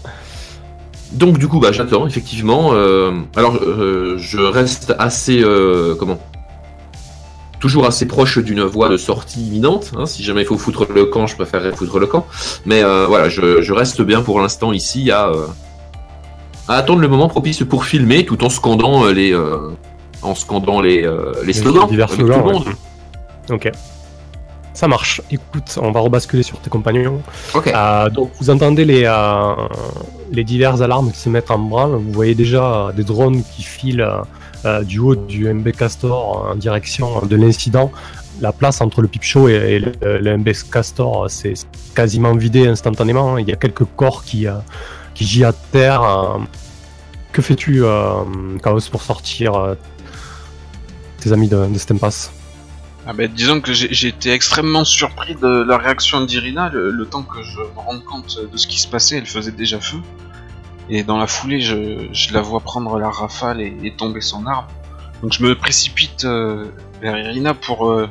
Donc 1.12 1.38
du 1.38 1.48
coup, 1.48 1.60
bah, 1.60 1.72
j'attends 1.72 2.06
effectivement. 2.06 2.70
euh, 2.72 3.12
alors, 3.36 3.56
euh, 3.56 4.16
je 4.18 4.38
reste 4.38 4.94
assez, 4.98 5.40
euh, 5.42 5.94
comment 5.98 6.18
Toujours 7.60 7.84
assez 7.86 8.06
proche 8.06 8.38
d'une 8.38 8.62
voie 8.62 8.88
de 8.88 8.96
sortie 8.96 9.46
imminente. 9.46 9.92
hein, 9.96 10.06
si 10.06 10.22
jamais 10.24 10.42
il 10.42 10.46
faut 10.46 10.56
foutre 10.56 10.86
le 10.94 11.04
camp, 11.06 11.26
je 11.26 11.34
préférerais 11.36 11.72
foutre 11.72 11.98
le 11.98 12.06
camp. 12.06 12.26
Mais 12.64 12.82
euh, 12.82 13.04
voilà, 13.06 13.28
je, 13.28 13.60
je 13.60 13.72
reste 13.72 14.00
bien 14.02 14.22
pour 14.22 14.40
l'instant 14.40 14.72
ici 14.72 15.10
à, 15.10 15.28
euh, 15.28 15.46
à 16.68 16.76
attendre 16.76 17.00
le 17.02 17.08
moment 17.08 17.28
propice 17.28 17.62
pour 17.64 17.84
filmer, 17.84 18.24
tout 18.24 18.42
en 18.44 18.48
scandant 18.48 19.04
les, 19.06 19.32
euh, 19.34 19.68
en 20.22 20.34
scandant 20.34 20.80
les, 20.80 21.04
euh, 21.04 21.32
les 21.44 21.52
slogans 21.52 21.86
divers 21.88 22.06
avec 22.08 22.20
slogans, 22.20 22.42
tout 22.42 22.64
le 22.64 22.70
ouais. 22.70 22.76
Ok. 23.50 23.70
Ça 24.72 24.88
marche. 24.88 25.20
Écoute, 25.30 25.78
on 25.82 25.90
va 25.90 26.00
rebasculer 26.00 26.42
sur 26.42 26.58
tes 26.60 26.70
compagnons. 26.70 27.20
Ok. 27.54 27.66
Euh, 27.74 28.08
donc 28.08 28.30
vous 28.40 28.50
entendez 28.50 28.84
les, 28.84 29.02
euh, 29.04 29.54
les 30.32 30.44
diverses 30.44 30.80
alarmes 30.80 31.10
qui 31.10 31.18
se 31.18 31.28
mettent 31.28 31.50
en 31.50 31.58
branle. 31.58 31.96
Vous 31.96 32.12
voyez 32.12 32.34
déjà 32.34 32.64
euh, 32.64 32.92
des 32.92 33.04
drones 33.04 33.42
qui 33.42 33.62
filent 33.62 34.08
euh, 34.64 34.82
du 34.82 34.98
haut 35.00 35.16
du 35.16 35.52
MB 35.52 35.72
Castor 35.72 36.48
en 36.50 36.54
direction 36.54 37.20
de 37.26 37.36
l'incident. 37.36 37.90
La 38.40 38.52
place 38.52 38.80
entre 38.80 39.02
le 39.02 39.08
Pip 39.08 39.22
Show 39.22 39.48
et, 39.48 39.52
et 39.52 39.78
le, 39.80 39.92
le 40.18 40.38
MB 40.38 40.48
Castor, 40.72 41.26
c'est 41.28 41.54
quasiment 41.94 42.34
vidé 42.34 42.66
instantanément. 42.66 43.36
Il 43.38 43.48
y 43.48 43.52
a 43.52 43.56
quelques 43.56 43.84
corps 43.96 44.24
qui, 44.24 44.46
qui 45.14 45.26
gît 45.26 45.44
à 45.44 45.52
terre. 45.52 46.00
Que 47.32 47.42
fais-tu, 47.42 47.82
Chaos, 48.62 48.80
pour 48.90 49.02
sortir 49.02 49.76
tes 51.20 51.32
amis 51.32 51.48
de, 51.48 51.66
de 51.66 51.78
cet 51.78 51.90
impasse 51.90 52.32
Ah 53.10 53.12
ben, 53.12 53.28
disons 53.28 53.60
que 53.60 53.72
j'ai 53.72 54.06
été 54.06 54.30
extrêmement 54.30 54.84
surpris 54.84 55.34
de 55.34 55.64
la 55.64 55.78
réaction 55.78 56.20
d'Irina, 56.24 56.68
le, 56.68 56.92
le 56.92 57.06
temps 57.06 57.24
que 57.24 57.42
je 57.42 57.58
me 57.58 57.80
rende 57.80 58.04
compte 58.04 58.38
de 58.40 58.56
ce 58.56 58.68
qui 58.68 58.78
se 58.78 58.86
passait, 58.86 59.16
elle 59.16 59.26
faisait 59.26 59.50
déjà 59.50 59.80
feu. 59.80 59.98
Et 60.88 61.02
dans 61.02 61.18
la 61.18 61.26
foulée, 61.26 61.60
je, 61.60 62.32
la 62.32 62.40
vois 62.40 62.60
prendre 62.60 63.00
la 63.00 63.10
rafale 63.10 63.60
et, 63.60 63.92
tomber 63.98 64.20
son 64.20 64.46
arme. 64.46 64.66
Donc 65.22 65.32
je 65.32 65.42
me 65.42 65.56
précipite 65.56 66.24
euh, 66.24 66.66
vers 67.02 67.18
Irina 67.18 67.52
pour 67.52 67.90
euh, 67.90 68.08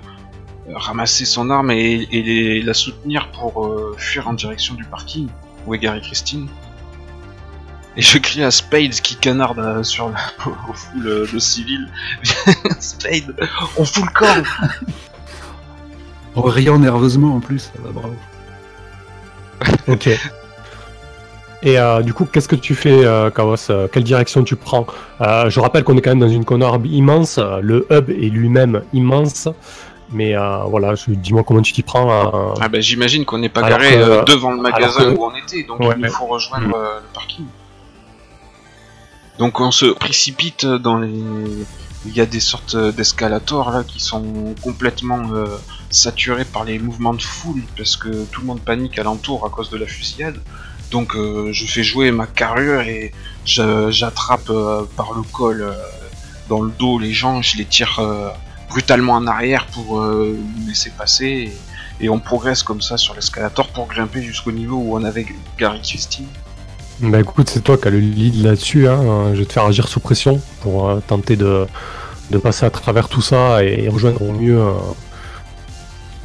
ramasser 0.73 1.23
son 1.23 1.49
arme 1.49 1.71
et, 1.71 2.61
la 2.61 2.73
soutenir 2.73 3.31
pour 3.31 3.65
euh, 3.65 3.95
fuir 3.97 4.27
en 4.27 4.33
direction 4.33 4.75
du 4.75 4.83
parking 4.83 5.29
où 5.65 5.75
est 5.75 6.01
Christine. 6.01 6.49
Et 7.99 8.01
je 8.01 8.17
crie 8.17 8.43
à 8.43 8.49
Spade 8.51 8.91
qui 8.91 9.17
canarde 9.17 9.59
euh, 9.59 9.83
sur 9.83 10.09
la, 10.09 10.19
au 10.47 11.05
euh, 11.05 11.27
de 11.33 11.37
civil. 11.39 11.85
Spade, 12.79 13.35
on 13.75 13.83
fout 13.83 14.05
le 14.05 14.11
camp 14.13 14.43
En 16.35 16.41
riant 16.43 16.79
nerveusement 16.79 17.35
en 17.35 17.41
plus, 17.41 17.59
ça 17.59 17.81
va 17.83 17.91
bravo. 17.91 18.15
Ok. 19.89 20.07
Et 21.61 21.77
euh, 21.77 22.01
du 22.03 22.13
coup, 22.13 22.23
qu'est-ce 22.23 22.47
que 22.47 22.55
tu 22.55 22.73
fais, 22.73 23.03
euh, 23.03 23.29
Kawas 23.31 23.67
Euh, 23.69 23.89
Quelle 23.91 24.05
direction 24.05 24.45
tu 24.45 24.55
prends? 24.55 24.87
Euh, 25.19 25.49
Je 25.49 25.59
rappelle 25.59 25.83
qu'on 25.83 25.97
est 25.97 26.01
quand 26.01 26.11
même 26.11 26.19
dans 26.21 26.29
une 26.29 26.45
conarbe 26.45 26.85
immense. 26.85 27.37
Le 27.61 27.85
hub 27.91 28.09
est 28.09 28.29
lui-même 28.29 28.81
immense. 28.93 29.49
Mais 30.11 30.37
euh, 30.37 30.59
voilà, 30.67 30.95
je- 30.95 31.11
dis-moi 31.11 31.43
comment 31.45 31.61
tu 31.61 31.73
t'y 31.73 31.83
prends. 31.83 32.09
euh, 32.09 32.53
Ah 32.61 32.69
bah 32.69 32.79
j'imagine 32.79 33.25
qu'on 33.25 33.39
n'est 33.39 33.49
pas 33.49 33.59
Alors 33.61 33.77
garé 33.77 33.91
que- 33.95 33.99
euh, 33.99 34.23
devant 34.23 34.51
le 34.53 34.61
magasin 34.61 35.03
que- 35.03 35.17
où 35.17 35.25
on 35.25 35.35
était, 35.35 35.63
donc 35.63 35.81
Ouais, 35.81 35.87
il 35.91 35.95
nous 35.97 36.01
mais- 36.03 36.09
faut 36.09 36.25
rejoindre 36.27 36.67
Mm. 36.69 36.73
euh, 36.73 36.99
le 37.01 37.13
parking. 37.13 37.45
Donc 39.39 39.61
on 39.61 39.71
se 39.71 39.85
précipite 39.85 40.65
dans 40.65 40.99
les... 40.99 41.65
Il 42.05 42.15
y 42.15 42.21
a 42.21 42.25
des 42.25 42.39
sortes 42.39 42.77
d'escalators 42.77 43.71
là 43.71 43.83
qui 43.83 43.99
sont 43.99 44.55
complètement 44.61 45.33
euh, 45.33 45.47
saturés 45.89 46.45
par 46.45 46.63
les 46.63 46.79
mouvements 46.79 47.13
de 47.13 47.21
foule 47.21 47.61
parce 47.75 47.97
que 47.97 48.25
tout 48.25 48.41
le 48.41 48.47
monde 48.47 48.61
panique 48.61 48.97
alentour 48.97 49.45
à 49.45 49.49
cause 49.49 49.69
de 49.69 49.77
la 49.77 49.85
fusillade. 49.85 50.39
Donc 50.91 51.15
euh, 51.15 51.51
je 51.51 51.65
fais 51.65 51.83
jouer 51.83 52.11
ma 52.11 52.25
carrure 52.25 52.81
et 52.81 53.13
j'attrape 53.45 54.49
euh, 54.49 54.83
par 54.95 55.13
le 55.13 55.23
col 55.23 55.73
dans 56.47 56.61
le 56.61 56.71
dos 56.71 56.99
les 56.99 57.13
gens, 57.13 57.41
je 57.41 57.57
les 57.57 57.65
tire 57.65 58.01
brutalement 58.69 59.13
en 59.13 59.27
arrière 59.27 59.67
pour 59.67 60.01
nous 60.01 60.67
laisser 60.67 60.89
passer 60.89 61.51
et, 61.99 62.05
et 62.05 62.09
on 62.09 62.19
progresse 62.19 62.63
comme 62.63 62.81
ça 62.81 62.97
sur 62.97 63.13
l'escalator 63.13 63.67
pour 63.69 63.87
grimper 63.87 64.21
jusqu'au 64.21 64.51
niveau 64.51 64.77
où 64.77 64.97
on 64.97 65.03
avait 65.03 65.27
Gary 65.57 65.81
Christine. 65.81 66.27
Bah 67.01 67.19
écoute, 67.21 67.49
c'est 67.49 67.61
toi 67.63 67.77
qui 67.77 67.87
as 67.87 67.91
le 67.91 67.99
lead 67.99 68.43
là-dessus. 68.43 68.87
Hein. 68.87 68.99
Euh, 69.01 69.33
Je 69.33 69.39
vais 69.39 69.45
te 69.45 69.53
faire 69.53 69.63
agir 69.65 69.87
sous 69.87 69.99
pression 70.01 70.41
pour 70.61 70.89
euh, 70.89 70.99
tenter 71.07 71.35
de, 71.37 71.65
de 72.31 72.37
passer 72.37 72.65
à 72.65 72.69
travers 72.69 73.07
tout 73.07 73.21
ça 73.21 73.63
et 73.63 73.87
rejoindre 73.87 74.21
au 74.21 74.33
mieux, 74.33 74.59
euh, 74.59 74.71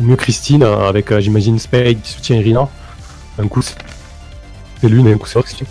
au 0.01 0.03
mieux 0.03 0.17
Christine 0.17 0.65
avec, 0.65 1.13
euh, 1.13 1.21
j'imagine, 1.21 1.59
Spade 1.59 2.01
qui 2.03 2.13
soutient 2.13 2.37
Irina. 2.37 2.69
Un 3.39 3.47
coup 3.49 3.63
c'est 3.63 3.77
l'une 4.89 5.07
et 5.07 5.13
un 5.13 5.19
coup 5.19 5.29
c'est 5.29 5.41
Christine. 5.43 5.67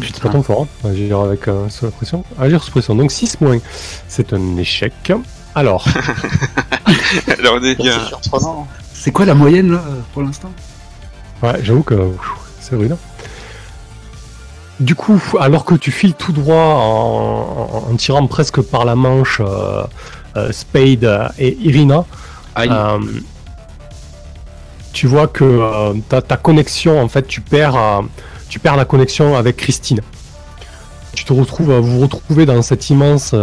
C'est 0.00 0.20
pas 0.20 0.30
ton 0.30 0.42
fort, 0.42 0.66
hein, 0.84 0.88
agir 0.90 1.20
avec 1.20 1.46
euh, 1.48 1.68
sous 1.68 1.84
la 1.84 1.90
pression. 1.92 2.24
Agir 2.40 2.62
sous 2.64 2.70
pression. 2.72 2.94
Donc 2.96 3.12
6 3.12 3.40
moins, 3.40 3.58
c'est 4.08 4.32
un 4.32 4.56
échec. 4.56 5.12
Alors, 5.54 5.86
Alors 7.38 7.58
on 7.60 7.62
est 7.62 7.76
C'est 7.76 7.82
bien. 7.82 7.98
C'est 8.94 9.10
quoi 9.12 9.26
la 9.26 9.34
moyenne 9.34 9.70
là 9.70 9.84
pour 10.12 10.22
l'instant? 10.22 10.50
Ouais, 11.42 11.60
j'avoue 11.62 11.82
que 11.82 12.10
c'est 12.60 12.74
rude. 12.74 12.96
Du 14.82 14.94
coup, 14.94 15.20
alors 15.38 15.64
que 15.64 15.74
tu 15.74 15.90
files 15.92 16.14
tout 16.14 16.32
droit 16.32 16.56
en, 16.56 17.68
en- 17.88 17.92
en 17.92 17.96
tirant 17.96 18.26
presque 18.26 18.60
par 18.62 18.84
la 18.84 18.94
manche 18.96 19.40
euh, 19.40 19.84
euh, 20.36 20.50
Spade 20.52 21.30
et 21.38 21.56
Irina, 21.60 22.04
euh, 22.70 22.98
tu 24.92 25.06
vois 25.06 25.26
que 25.28 25.44
ta, 26.08 26.20
ta 26.20 26.36
connexion, 26.36 27.00
en 27.00 27.08
fait, 27.08 27.26
tu 27.26 27.40
perds, 27.40 28.02
tu 28.48 28.58
perds 28.58 28.76
la 28.76 28.84
connexion 28.84 29.36
avec 29.36 29.56
Christine. 29.56 30.00
Tu 31.14 31.24
te 31.24 31.32
retrouves, 31.32 31.72
vous 31.78 31.92
vous 31.98 32.00
retrouvez 32.00 32.44
dans 32.46 32.60
cette 32.62 32.90
immense, 32.90 33.34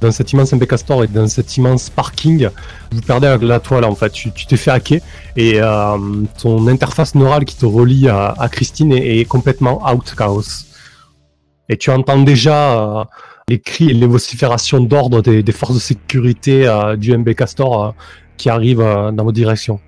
dans 0.00 0.10
cet 0.10 0.32
immense 0.32 0.52
MP 0.52 0.66
Castor 0.66 1.04
et 1.04 1.06
dans 1.06 1.28
cet 1.28 1.56
immense 1.56 1.90
parking. 1.90 2.48
Vous 2.92 3.00
perdez 3.00 3.36
la 3.40 3.60
toile, 3.60 3.84
en 3.84 3.94
fait. 3.94 4.10
Tu 4.10 4.30
t'es 4.30 4.56
fait 4.56 4.70
hacker 4.70 5.00
et 5.36 5.60
euh, 5.60 5.96
ton 6.40 6.66
interface 6.66 7.14
neurale 7.14 7.44
qui 7.44 7.56
te 7.56 7.66
relie 7.66 8.08
à, 8.08 8.48
Christine 8.50 8.92
est, 8.92 9.24
complètement 9.26 9.82
out 9.90 10.14
chaos. 10.16 10.66
Et 11.68 11.76
tu 11.76 11.90
entends 11.90 12.20
déjà 12.22 13.00
euh, 13.00 13.04
les 13.48 13.60
cris 13.60 13.90
et 13.90 13.94
les 13.94 14.06
vociférations 14.06 14.80
d'ordre 14.80 15.22
des, 15.22 15.52
forces 15.52 15.74
de 15.74 15.80
sécurité 15.80 16.66
euh, 16.66 16.96
du 16.96 17.16
MB 17.16 17.34
Castor 17.34 17.84
euh, 17.84 17.90
qui 18.36 18.50
arrivent 18.50 18.78
dans 19.12 19.24
votre 19.24 19.32
direction. 19.32 19.80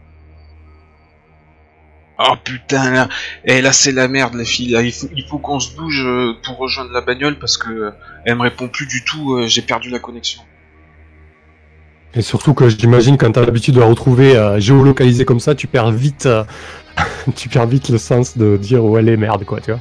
Oh 2.24 2.34
putain 2.44 2.90
là, 2.90 3.08
et 3.44 3.62
là 3.62 3.72
c'est 3.72 3.92
la 3.92 4.06
merde 4.06 4.34
les 4.34 4.44
filles, 4.44 4.70
là. 4.70 4.82
il 4.82 4.92
faut, 4.92 5.08
il 5.16 5.24
faut 5.24 5.38
qu'on 5.38 5.60
se 5.60 5.74
bouge 5.74 6.02
euh, 6.04 6.34
pour 6.44 6.58
rejoindre 6.58 6.92
la 6.92 7.00
bagnole 7.00 7.38
parce 7.38 7.56
que 7.56 7.70
euh, 7.70 7.90
elle 8.24 8.36
me 8.36 8.42
répond 8.42 8.68
plus 8.68 8.86
du 8.86 9.02
tout, 9.04 9.34
euh, 9.34 9.46
j'ai 9.46 9.62
perdu 9.62 9.90
la 9.90 9.98
connexion. 9.98 10.42
Et 12.14 12.20
surtout 12.20 12.52
que 12.52 12.68
j'imagine 12.68 13.16
quand 13.16 13.32
tu 13.32 13.38
as 13.38 13.42
l'habitude 13.42 13.74
de 13.74 13.80
la 13.80 13.86
retrouver 13.86 14.36
euh, 14.36 14.60
géolocalisée 14.60 15.24
comme 15.24 15.40
ça, 15.40 15.54
tu 15.54 15.66
perds 15.66 15.92
vite, 15.92 16.26
euh, 16.26 16.44
tu 17.36 17.48
perds 17.48 17.66
vite 17.66 17.88
le 17.88 17.96
sens 17.98 18.36
de 18.36 18.58
dire 18.58 18.84
où 18.84 18.98
elle 18.98 19.08
est 19.08 19.16
merde 19.16 19.44
quoi, 19.44 19.60
tu 19.60 19.70
vois. 19.70 19.80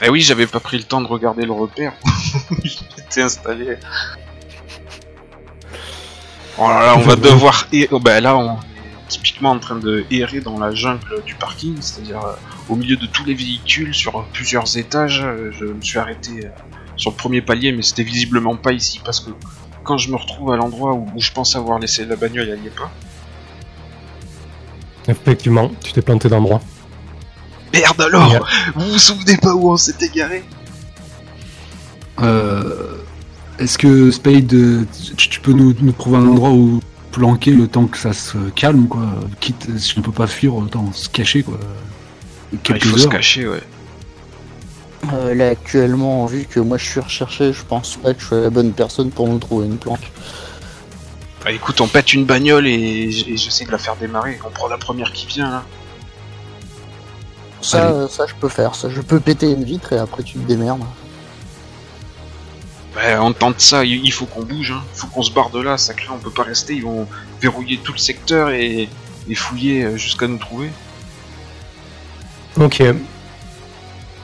Eh 0.00 0.08
oui, 0.08 0.20
j'avais 0.20 0.46
pas 0.46 0.60
pris 0.60 0.78
le 0.78 0.84
temps 0.84 1.00
de 1.00 1.08
regarder 1.08 1.44
le 1.44 1.52
repère. 1.52 1.92
J'étais 2.62 3.22
installé. 3.22 3.76
Oh 6.56 6.68
là 6.68 6.86
là, 6.86 6.94
on 6.96 7.00
va 7.00 7.16
devoir. 7.16 7.66
oh, 7.90 7.98
bah 7.98 8.20
là, 8.20 8.36
on 8.36 8.58
typiquement 9.12 9.50
en 9.50 9.58
train 9.58 9.76
de 9.76 10.04
errer 10.10 10.40
dans 10.40 10.58
la 10.58 10.74
jungle 10.74 11.22
du 11.24 11.34
parking, 11.34 11.76
c'est-à-dire 11.80 12.22
euh, 12.24 12.32
au 12.68 12.76
milieu 12.76 12.96
de 12.96 13.06
tous 13.06 13.24
les 13.24 13.34
véhicules, 13.34 13.94
sur 13.94 14.24
plusieurs 14.32 14.76
étages. 14.76 15.22
Euh, 15.24 15.50
Je 15.52 15.64
me 15.66 15.82
suis 15.82 15.98
arrêté 15.98 16.30
euh, 16.46 16.48
sur 16.96 17.10
le 17.12 17.16
premier 17.16 17.42
palier, 17.42 17.72
mais 17.72 17.82
c'était 17.82 18.02
visiblement 18.14 18.56
pas 18.56 18.72
ici 18.72 19.00
parce 19.04 19.20
que 19.20 19.30
quand 19.84 19.98
je 19.98 20.10
me 20.10 20.16
retrouve 20.16 20.52
à 20.52 20.56
l'endroit 20.56 20.92
où, 20.94 21.06
où 21.14 21.20
je 21.20 21.32
pense 21.32 21.54
avoir 21.56 21.78
laissé 21.78 22.04
la 22.06 22.16
bagnole, 22.16 22.48
elle 22.48 22.62
y 22.64 22.66
est 22.68 22.76
pas. 22.76 22.90
Effectivement, 25.08 25.70
tu 25.82 25.92
t'es 25.92 26.02
planté 26.02 26.28
d'endroit. 26.28 26.60
Merde 27.72 28.00
alors 28.00 28.28
Yeah. 28.30 28.40
Vous 28.76 28.92
vous 28.92 28.98
souvenez 28.98 29.36
pas 29.36 29.54
où 29.54 29.72
on 29.72 29.76
s'était 29.76 30.08
garé? 30.08 30.44
Euh, 32.20 32.98
Est-ce 33.58 33.78
que 33.78 34.10
Spade, 34.10 34.54
tu, 35.16 35.28
tu 35.28 35.40
peux 35.40 35.52
nous, 35.52 35.74
nous 35.80 35.92
trouver 35.92 36.18
un 36.18 36.26
endroit 36.28 36.50
où 36.50 36.80
planquer 37.12 37.52
le 37.52 37.68
temps 37.68 37.86
que 37.86 37.98
ça 37.98 38.12
se 38.12 38.38
calme, 38.56 38.88
quoi 38.88 39.06
Quitte, 39.40 39.78
si 39.78 39.98
on 39.98 40.02
peut 40.02 40.12
pas 40.12 40.26
fuir, 40.26 40.54
autant 40.54 40.92
se 40.92 41.08
cacher, 41.08 41.42
quoi. 41.42 41.58
Il 42.52 42.58
Quelques 42.58 42.84
faut 42.84 42.98
se 42.98 43.08
cacher, 43.08 43.46
ouais. 43.46 43.62
Euh, 45.12 45.34
là, 45.34 45.48
actuellement, 45.48 46.26
vu 46.26 46.44
que 46.44 46.60
moi 46.60 46.78
je 46.78 46.84
suis 46.84 47.00
recherché, 47.00 47.52
je 47.52 47.62
pense 47.62 47.96
pas 47.96 48.14
que 48.14 48.20
je 48.20 48.26
suis 48.26 48.36
la 48.36 48.50
bonne 48.50 48.72
personne 48.72 49.10
pour 49.10 49.28
nous 49.28 49.38
trouver 49.38 49.66
une 49.66 49.76
planque. 49.76 50.10
Bah 51.44 51.50
écoute, 51.50 51.80
on 51.80 51.88
pète 51.88 52.12
une 52.12 52.24
bagnole 52.24 52.68
et, 52.68 53.10
j'essaie 53.10 53.64
de 53.64 53.72
la 53.72 53.78
faire 53.78 53.96
démarrer. 53.96 54.38
On 54.46 54.50
prend 54.50 54.68
la 54.68 54.78
première 54.78 55.12
qui 55.12 55.26
vient 55.26 55.50
là. 55.50 55.64
Ça, 57.62 57.88
Allez. 57.88 57.96
euh, 57.96 58.08
ça, 58.08 58.26
je 58.26 58.34
peux 58.34 58.48
faire. 58.48 58.76
Ça, 58.76 58.88
je 58.90 59.00
peux 59.00 59.18
péter 59.18 59.50
une 59.50 59.64
vitre 59.64 59.92
et 59.92 59.98
après 59.98 60.22
tu 60.22 60.38
te 60.38 60.46
démerdes. 60.46 60.82
Bah 62.94 63.22
on 63.22 63.32
tente 63.32 63.60
ça, 63.60 63.84
il 63.84 64.12
faut 64.12 64.26
qu'on 64.26 64.42
bouge, 64.42 64.70
hein. 64.72 64.82
Il 64.94 65.00
faut 65.00 65.06
qu'on 65.06 65.22
se 65.22 65.30
barre 65.32 65.48
de 65.50 65.60
là, 65.60 65.78
sacré, 65.78 66.08
on 66.12 66.18
peut 66.18 66.30
pas 66.30 66.42
rester, 66.42 66.74
ils 66.74 66.82
vont 66.82 67.06
verrouiller 67.40 67.78
tout 67.82 67.92
le 67.92 67.98
secteur 67.98 68.50
et, 68.50 68.88
et 69.28 69.34
fouiller 69.34 69.84
euh, 69.84 69.96
jusqu'à 69.96 70.26
nous 70.28 70.36
trouver. 70.38 70.68
Ok. 72.60 72.82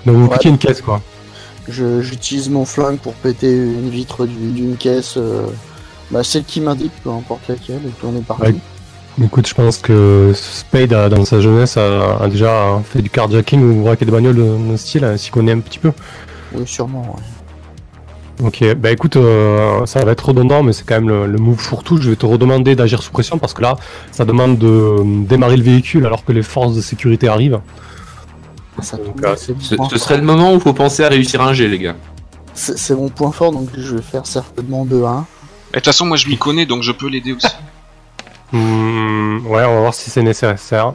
Donc 0.05 0.17
vous 0.17 0.27
Ouais. 0.27 0.33
piquez 0.37 0.49
une 0.51 0.59
caisse 0.59 0.83
quoi. 0.83 1.01
Je- 1.69 2.03
J'utilise 2.03 2.49
mon 2.51 2.65
flingue 2.65 2.99
pour 2.99 3.15
péter 3.15 3.51
une 3.53 3.91
vitre 3.91 4.27
du- 4.27 4.53
d'une 4.53 4.77
caisse. 4.77 5.15
euh, 5.17 5.47
bah, 6.11 6.25
celle 6.25 6.45
qui 6.45 6.61
m'indique, 6.63 6.93
peu 7.05 7.11
importe 7.11 7.49
laquelle, 7.49 7.83
et 7.87 7.91
puis 7.91 8.07
on 8.07 8.17
est 8.19 8.23
parti. 8.25 8.43
Ouais. 8.43 8.55
Écoute, 9.25 9.47
je 9.49 9.55
pense 9.55 9.79
que 9.79 10.33
Spade, 10.35 10.93
a, 10.93 11.09
dans 11.09 11.25
sa 11.25 11.41
jeunesse, 11.41 11.77
a, 11.77 12.19
a 12.23 12.29
déjà 12.29 12.81
fait 12.85 13.03
du 13.03 13.11
carjacking 13.11 13.61
ou 13.63 13.83
braqué 13.83 14.05
des 14.07 14.13
bagnoles 14.13 14.37
de, 14.37 14.71
de 14.73 14.77
ce 14.77 14.83
style, 14.87 15.05
hein, 15.05 15.17
s'y 15.17 15.31
connaît 15.31 15.53
un 15.53 15.59
petit 15.61 15.79
peu. 15.79 15.91
Oui, 16.53 16.63
sûrement, 16.67 17.03
ouais. 17.17 17.23
Ok, 18.43 18.63
bah 18.77 18.93
écoute, 18.93 19.17
euh, 19.17 19.85
ça 19.87 20.05
va 20.05 20.13
être 20.13 20.27
redondant, 20.29 20.63
mais 20.63 20.73
c'est 20.73 20.85
quand 20.87 20.95
même 20.95 21.09
le, 21.09 21.27
le 21.27 21.39
move 21.39 21.59
fourre-tout. 21.59 22.01
Je 22.01 22.11
vais 22.11 22.17
te 22.17 22.25
redemander 22.25 22.77
d'agir 22.77 23.03
sous 23.03 23.11
pression 23.11 23.37
parce 23.39 23.53
que 23.53 23.63
là, 23.63 23.77
ça 24.13 24.25
demande 24.25 24.59
de 24.59 24.67
euh, 24.69 25.03
démarrer 25.05 25.57
le 25.57 25.65
véhicule 25.65 26.07
alors 26.07 26.25
que 26.25 26.31
les 26.31 26.43
forces 26.45 26.77
de 26.77 26.81
sécurité 26.81 27.27
arrivent. 27.27 27.59
Ça 28.81 28.97
Donc, 28.97 29.21
euh, 29.25 29.35
Ce, 29.35 29.53
ce 29.91 29.99
serait 29.99 30.19
le 30.19 30.23
moment 30.23 30.53
où 30.53 30.55
il 30.57 30.61
faut 30.61 30.73
penser 30.73 31.03
à 31.03 31.09
réussir 31.09 31.43
un 31.43 31.53
G, 31.53 31.67
les 31.67 31.81
gars. 31.81 31.97
C'est 32.55 32.79
c'est 32.79 32.95
mon 32.95 33.09
point 33.09 33.33
fort, 33.33 33.51
donc 33.51 33.71
je 33.77 33.97
vais 33.97 34.03
faire 34.03 34.25
certainement 34.25 34.87
2-1. 34.87 34.91
Et 34.91 34.93
de 34.93 35.25
toute 35.75 35.85
façon, 35.87 36.07
moi 36.07 36.17
je 36.17 36.29
m'y 36.29 36.39
connais 36.39 36.65
donc 36.65 36.83
je 36.85 36.93
peux 36.93 37.09
l'aider 37.09 37.33
aussi. 37.33 37.47
Hmm, 38.51 39.47
ouais, 39.47 39.63
on 39.67 39.75
va 39.75 39.81
voir 39.81 39.93
si 39.95 40.09
c'est 40.09 40.23
nécessaire. 40.23 40.95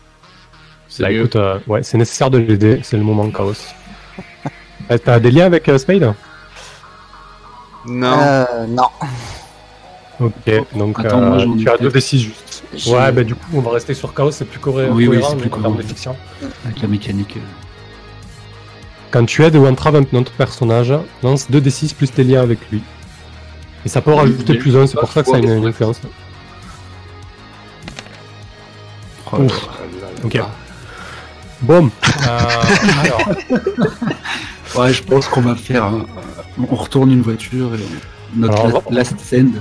C'est 0.89 1.03
Bah 1.03 1.09
mieux. 1.11 1.19
écoute, 1.19 1.35
euh, 1.35 1.59
ouais, 1.67 1.83
c'est 1.83 1.99
nécessaire 1.99 2.31
de 2.31 2.39
l'aider, 2.39 2.79
c'est 2.81 2.97
le 2.97 3.03
moment 3.03 3.29
chaos. 3.29 3.53
Euh, 4.91 4.97
T'as 4.97 5.19
des 5.19 5.29
liens 5.31 5.45
avec 5.45 5.69
euh, 5.69 5.77
Spade? 5.77 6.13
Non. 7.86 8.17
Euh, 8.19 8.65
non. 8.67 8.88
Ok, 10.19 10.34
donc 10.75 10.99
Attends, 10.99 11.21
euh, 11.21 11.29
moi, 11.29 11.38
j'en 11.39 11.53
ai 11.55 11.57
tu 11.57 11.69
as 11.69 11.77
peut-être. 11.77 11.93
2d6 11.95 12.17
juste. 12.19 12.63
J'ai- 12.75 12.91
Ouais, 12.93 13.11
bah 13.11 13.23
du 13.23 13.36
coup, 13.36 13.45
on 13.53 13.61
va 13.61 13.71
rester 13.71 13.93
sur 13.93 14.13
chaos, 14.13 14.31
c'est 14.31 14.45
plus 14.45 14.59
coré- 14.59 14.88
Oui, 14.89 15.07
oui, 15.07 15.17
cohérent 15.17 15.29
c'est 15.31 15.36
plus 15.38 15.47
en 15.47 15.49
termes 15.61 15.63
de 15.63 15.69
cohérent. 15.81 15.88
fiction. 15.89 16.15
Avec 16.65 16.81
la 16.81 16.88
mécanique. 16.88 17.38
euh. 17.38 17.41
Quand 19.11 19.25
tu 19.25 19.43
aides 19.43 19.55
ou 19.55 19.65
entraves 19.67 19.95
un 19.95 20.17
autre 20.17 20.31
personnage, 20.31 20.93
lance 21.23 21.49
2d6 21.49 21.93
plus 21.93 22.11
tes 22.11 22.23
liens 22.23 22.41
avec 22.41 22.59
lui. 22.71 22.81
Et 23.86 23.89
ça 23.89 24.01
peut 24.01 24.13
en 24.13 24.17
rajouter 24.17 24.53
mais 24.53 24.59
plus 24.59 24.77
1, 24.77 24.88
c'est 24.88 24.97
pour 24.99 25.11
ça 25.11 25.23
que 25.23 25.29
ça 25.29 25.36
a 25.36 25.39
une, 25.39 25.49
une 25.51 25.65
influence. 25.67 25.99
Oh 29.31 29.38
là 29.38 29.43
Ouf. 29.45 29.67
là. 29.67 30.07
Ok. 30.23 30.39
Bon, 31.61 31.89
euh, 32.27 32.39
alors, 33.03 33.21
Ouais, 34.75 34.91
je 34.93 35.03
pense 35.03 35.27
qu'on 35.27 35.41
va 35.41 35.55
faire. 35.55 35.84
un- 35.86 36.05
On 36.59 36.75
retourne 36.75 37.11
une 37.11 37.21
voiture 37.21 37.73
et 37.75 38.37
notre 38.37 38.65
Alors, 38.65 38.83
last 38.91 39.19
scène. 39.19 39.53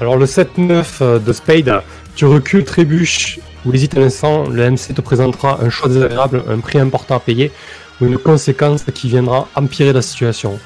alors 0.00 0.16
le 0.16 0.26
7-9 0.26 0.84
euh, 1.00 1.18
de 1.18 1.32
Spade, 1.32 1.82
tu 2.14 2.26
recules, 2.26 2.64
trébuches 2.64 3.40
ou 3.64 3.72
hésites 3.72 3.96
un 3.96 4.02
instant, 4.02 4.48
le 4.48 4.70
MC 4.70 4.94
te 4.94 5.00
présentera 5.00 5.58
un 5.62 5.70
choix 5.70 5.88
désagréable, 5.88 6.42
un 6.48 6.58
prix 6.58 6.78
important 6.78 7.16
à 7.16 7.20
payer 7.20 7.52
ou 8.00 8.06
une 8.06 8.18
conséquence 8.18 8.84
qui 8.94 9.08
viendra 9.08 9.48
empirer 9.54 9.92
la 9.92 10.02
situation. 10.02 10.58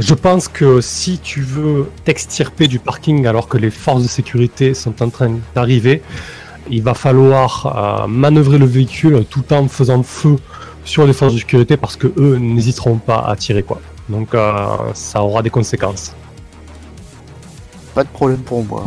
Je 0.00 0.14
pense 0.14 0.48
que 0.48 0.80
si 0.80 1.18
tu 1.18 1.42
veux 1.42 1.90
t'extirper 2.04 2.68
du 2.68 2.78
parking 2.78 3.26
alors 3.26 3.48
que 3.48 3.58
les 3.58 3.70
forces 3.70 4.02
de 4.02 4.08
sécurité 4.08 4.72
sont 4.72 5.02
en 5.02 5.10
train 5.10 5.38
d'arriver, 5.54 6.02
il 6.70 6.82
va 6.82 6.94
falloir 6.94 8.04
euh, 8.04 8.06
manœuvrer 8.06 8.58
le 8.58 8.66
véhicule 8.66 9.24
tout 9.28 9.52
en 9.52 9.68
faisant 9.68 10.02
feu 10.02 10.36
sur 10.84 11.06
les 11.06 11.12
forces 11.12 11.34
de 11.34 11.38
sécurité 11.38 11.76
parce 11.76 11.96
que 11.96 12.06
eux 12.16 12.36
n'hésiteront 12.36 12.96
pas 12.96 13.24
à 13.26 13.36
tirer 13.36 13.62
quoi. 13.62 13.80
Donc 14.08 14.34
euh, 14.34 14.66
ça 14.94 15.22
aura 15.22 15.42
des 15.42 15.50
conséquences. 15.50 16.12
Pas 17.94 18.04
de 18.04 18.08
problème 18.08 18.40
pour 18.40 18.64
moi. 18.64 18.84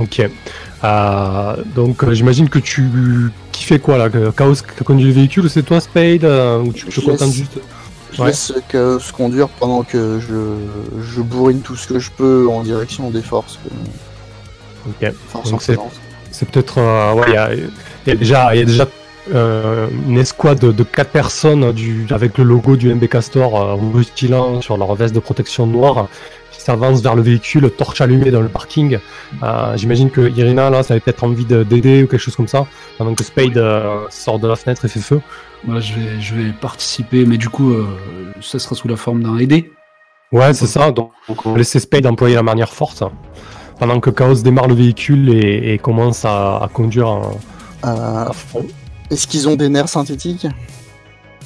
Ok. 0.00 0.22
Euh, 0.84 1.56
donc 1.74 2.04
euh, 2.04 2.12
j'imagine 2.14 2.48
que 2.48 2.58
tu 2.58 3.30
qui 3.52 3.64
fait 3.64 3.78
quoi 3.78 3.96
là 3.98 4.08
Chaos 4.36 4.54
qui 4.54 4.84
conduit 4.84 5.06
le 5.06 5.12
véhicule, 5.12 5.48
c'est 5.50 5.62
toi 5.62 5.80
Spade 5.80 6.24
euh, 6.24 6.60
ou 6.62 6.72
tu 6.72 6.86
te 6.86 6.90
Je 6.90 7.00
contentes 7.00 7.20
laisse- 7.20 7.32
juste 7.34 7.58
Je 8.12 8.20
Ouais. 8.22 8.28
laisse 8.28 8.52
se 8.72 9.12
conduire 9.12 9.48
pendant 9.48 9.82
que 9.82 10.20
je, 10.20 11.02
je 11.02 11.20
bourrine 11.20 11.60
tout 11.60 11.76
ce 11.76 11.88
que 11.88 11.98
je 11.98 12.10
peux 12.10 12.48
en 12.48 12.62
direction 12.62 13.10
des 13.10 13.22
forces. 13.22 13.58
que- 13.64 15.06
Ok. 15.08 15.14
en 15.34 15.58
c'est- 15.58 16.46
peut-être 16.50 16.78
ouais, 17.14 17.24
il 17.28 17.34
y 17.34 17.36
a, 17.36 17.54
il 17.54 17.70
y 18.06 18.10
a 18.10 18.14
déjà 18.14 18.54
il 18.54 18.58
y 18.60 18.62
a 18.62 18.66
déjà 18.66 18.86
euh, 19.34 19.88
une 20.08 20.18
escouade 20.18 20.58
de, 20.60 20.82
quatre 20.82 21.10
personnes 21.10 21.72
du 21.72 22.06
avec 22.10 22.38
le 22.38 22.44
logo 22.44 22.76
du 22.76 22.92
MB 22.94 23.06
Castor 23.06 23.60
euh, 23.60 23.74
rutilant 23.74 24.60
sur 24.60 24.76
leur 24.76 24.94
veste 24.94 25.14
de 25.14 25.20
protection 25.20 25.66
noire 25.66 26.08
qui 26.52 26.60
s'avancent 26.60 27.02
vers 27.02 27.14
le 27.14 27.22
véhicule, 27.22 27.70
torche 27.70 28.00
allumée 28.00 28.30
dans 28.30 28.40
le 28.40 28.48
parking. 28.48 28.98
Euh, 29.42 29.76
j'imagine 29.76 30.10
que 30.10 30.20
Irina 30.30 30.70
là, 30.70 30.82
ça 30.82 30.94
avait 30.94 31.00
peut-être 31.00 31.24
envie 31.24 31.44
de- 31.44 31.62
d'aider 31.64 32.04
ou 32.04 32.06
quelque 32.06 32.20
chose 32.20 32.36
comme 32.36 32.48
ça, 32.48 32.66
pendant 32.98 33.14
que 33.14 33.22
Spade 33.24 33.56
euh, 33.58 34.04
sort 34.10 34.38
de 34.38 34.48
la 34.48 34.56
fenêtre 34.56 34.84
et 34.84 34.88
fait 34.88 35.00
feu. 35.00 35.20
Moi, 35.64 35.80
je 35.80 35.94
vais, 35.94 36.20
je 36.20 36.34
vais 36.34 36.52
participer, 36.52 37.24
mais 37.26 37.36
du 37.36 37.48
coup, 37.48 37.72
euh, 37.72 37.86
ça 38.40 38.58
sera 38.58 38.74
sous 38.74 38.88
la 38.88 38.96
forme 38.96 39.22
d'un 39.22 39.36
aidé. 39.38 39.70
Ouais, 40.32 40.54
c'est 40.54 40.66
ça. 40.66 40.90
Donc, 40.92 41.10
on 41.44 41.52
va 41.52 41.58
laisser 41.58 41.78
Spade 41.80 42.06
employer 42.06 42.34
la 42.36 42.42
manière 42.42 42.72
forte 42.72 43.02
pendant 43.78 44.00
que 44.00 44.10
Chaos 44.10 44.34
démarre 44.42 44.68
le 44.68 44.74
véhicule 44.74 45.28
et, 45.30 45.74
et 45.74 45.78
commence 45.78 46.24
à, 46.24 46.56
à 46.58 46.68
conduire 46.72 47.08
en- 47.08 47.38
Euh, 47.84 48.26
à 48.28 48.32
fond. 48.32 48.64
Est-ce 49.10 49.26
qu'ils 49.26 49.48
ont 49.48 49.56
des 49.56 49.68
nerfs 49.68 49.88
synthétiques 49.88 50.46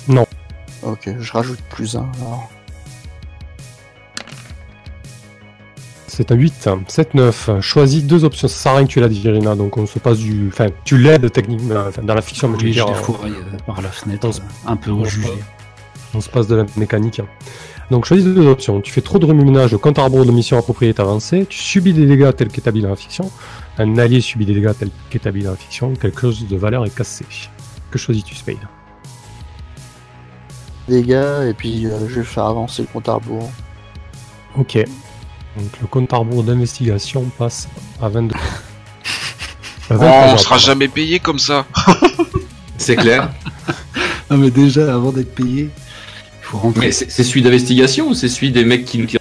Non. 0.09 0.27
Ok, 0.83 1.11
je 1.19 1.33
rajoute 1.33 1.61
plus 1.71 1.97
un. 1.97 2.09
alors. 2.23 2.51
C'est 6.07 6.33
un 6.33 6.35
8, 6.35 6.69
7, 6.89 7.15
9. 7.15 7.51
Choisis 7.61 8.05
deux 8.05 8.25
options. 8.25 8.49
Ça 8.49 8.55
sert 8.55 8.73
à 8.73 8.77
rien 8.77 8.87
que 8.87 8.91
tu 8.93 9.01
l'as 9.01 9.09
dit, 9.09 9.21
Irina. 9.23 9.55
Donc, 9.55 9.77
on 9.79 9.87
se 9.87 9.99
passe 9.99 10.19
du. 10.19 10.49
Enfin, 10.49 10.67
tu 10.85 10.99
l'aides 10.99 11.31
techniquement 11.33 11.75
euh, 11.77 11.89
enfin, 11.89 12.03
dans 12.03 12.15
la 12.15 12.21
fiction, 12.23 12.49
mais 12.49 12.59
je 12.59 12.65
veux 12.65 12.71
Oui, 12.71 12.75
je 12.77 12.83
euh, 13.29 13.59
par 13.65 13.81
la 13.81 13.89
fenêtre, 13.91 14.27
on 14.29 14.33
se- 14.33 14.41
euh, 14.41 14.45
un 14.67 14.77
peu 14.77 14.91
au 14.91 14.99
on 14.99 15.05
se- 15.05 15.11
jugé. 15.11 15.29
on 16.15 16.21
se 16.21 16.29
passe 16.29 16.47
de 16.49 16.57
la 16.57 16.67
mécanique. 16.77 17.23
Donc, 17.91 18.05
choisis 18.07 18.25
deux 18.27 18.47
options. 18.47 18.81
Tu 18.81 18.93
fais 18.93 19.01
trop 19.01 19.19
de 19.19 19.27
remue-ménage, 19.27 19.73
à 19.73 20.03
rebours 20.03 20.27
de 20.27 20.33
mission 20.33 20.59
appropriée 20.59 20.91
est 20.91 21.01
avancé. 21.01 21.47
Tu 21.49 21.59
subis 21.59 21.93
des 21.93 22.07
dégâts 22.07 22.35
tels 22.35 22.49
qu'établis 22.49 22.83
dans 22.83 22.91
la 22.91 22.97
fiction. 22.97 23.31
Un 23.81 23.97
allié 23.97 24.21
subit 24.21 24.45
des 24.45 24.53
dégâts 24.53 24.73
tels 24.79 24.91
qu'établis 25.09 25.43
dans 25.43 25.53
la 25.53 25.57
fiction. 25.57 25.95
Quelque 25.95 26.21
chose 26.21 26.47
de 26.47 26.57
valeur 26.59 26.85
est 26.85 26.95
cassé. 26.95 27.25
Que 27.91 27.97
choisis-tu, 27.99 28.35
Spade? 28.35 28.59
Dégâts, 30.87 31.49
et 31.49 31.55
puis 31.55 31.87
euh, 31.87 32.07
je 32.07 32.17
vais 32.17 32.25
faire 32.25 32.45
avancer 32.45 32.83
le 32.83 32.89
compte 32.89 33.09
à 33.09 33.15
rebours. 33.15 33.51
Ok. 34.59 34.77
Donc 35.57 35.81
le 35.81 35.87
compte 35.87 36.13
à 36.13 36.19
rebours 36.19 36.45
d'investigation 36.45 37.25
passe 37.39 37.71
à 38.03 38.11
22. 38.11 38.35
À 38.35 38.39
Oh, 39.93 39.95
23 39.95 40.09
on 40.09 40.13
heures, 40.13 40.41
sera 40.41 40.59
jamais 40.59 40.89
payé 40.89 41.19
comme 41.19 41.39
ça. 41.39 41.65
C'est 42.77 42.97
clair. 42.97 43.31
Non, 44.31 44.37
mais 44.37 44.51
déjà, 44.51 44.95
avant 44.95 45.11
d'être 45.11 45.35
payé, 45.35 45.71
il 45.71 46.43
faut 46.43 46.59
rentrer. 46.59 46.87
Mais 46.87 46.93
c'est 46.93 47.11
c'est 47.11 47.25
celui 47.25 47.43
d'investigation 47.43 48.09
ou 48.09 48.15
c'est 48.15 48.29
celui 48.29 48.53
des 48.53 48.65
mecs 48.65 48.85
qui 48.85 48.99
nous 48.99 49.07
tirent 49.07 49.21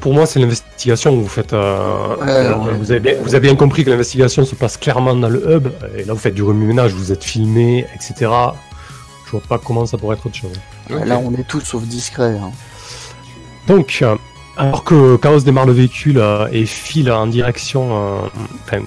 Pour 0.00 0.14
moi, 0.14 0.26
c'est 0.26 0.38
l'investigation 0.38 1.16
vous 1.16 1.26
faites. 1.28 1.52
euh, 1.52 2.16
Ouais, 2.20 2.28
euh, 2.28 2.54
ouais. 2.56 2.72
Vous, 2.78 2.90
avez 2.92 3.00
bien, 3.00 3.14
vous 3.20 3.34
avez 3.34 3.48
bien 3.48 3.56
compris 3.56 3.84
que 3.84 3.90
l'investigation 3.90 4.44
se 4.44 4.54
passe 4.54 4.76
clairement 4.76 5.14
dans 5.16 5.28
le 5.28 5.42
hub. 5.56 5.68
Et 5.96 6.04
là, 6.04 6.12
vous 6.12 6.18
faites 6.20 6.34
du 6.34 6.42
remue-ménage, 6.42 6.92
vous 6.92 7.10
êtes 7.12 7.24
filmé, 7.24 7.84
etc. 7.94 8.14
Je 9.26 9.30
vois 9.32 9.40
pas 9.48 9.58
comment 9.58 9.84
ça 9.86 9.98
pourrait 9.98 10.16
être 10.16 10.26
autre 10.26 10.36
chose. 10.36 10.52
Là, 10.88 11.18
on 11.18 11.32
est 11.34 11.46
tous 11.46 11.60
sauf 11.60 11.82
discret. 11.82 12.38
hein. 12.38 12.52
Donc, 13.66 13.98
euh, 14.02 14.16
alors 14.56 14.84
que 14.84 15.16
Chaos 15.16 15.40
démarre 15.40 15.66
le 15.66 15.72
véhicule 15.72 16.18
euh, 16.18 16.46
et 16.52 16.64
file 16.64 17.10
en 17.10 17.26
direction, 17.26 18.22
enfin, 18.64 18.82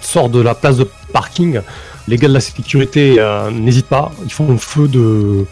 sort 0.00 0.28
de 0.28 0.40
la 0.40 0.54
place 0.54 0.76
de 0.76 0.88
parking, 1.12 1.60
les 2.08 2.16
gars 2.16 2.28
de 2.28 2.34
la 2.34 2.40
sécurité 2.40 3.16
n'hésitent 3.52 3.88
pas, 3.88 4.12
ils 4.24 4.32
font 4.32 4.56
feu 4.58 4.86
de, 4.88 5.46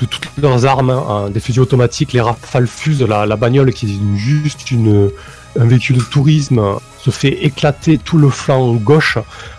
de 0.00 0.06
toutes 0.06 0.28
leurs 0.38 0.64
armes, 0.66 0.90
hein, 0.90 1.30
des 1.30 1.40
fusils 1.40 1.60
automatiques, 1.60 2.12
les 2.12 2.20
rafales 2.20 2.66
fusent, 2.66 3.02
la, 3.02 3.26
la 3.26 3.36
bagnole 3.36 3.72
qui 3.72 3.86
est 3.86 3.90
une- 3.90 4.16
juste 4.16 4.70
une, 4.70 5.10
un 5.58 5.64
véhicule 5.66 5.98
de 5.98 6.02
tourisme 6.02 6.60
se 7.00 7.10
fait 7.10 7.44
éclater 7.44 7.98
tout 7.98 8.18
le 8.18 8.28
flanc 8.30 8.74
gauche, 8.74 9.18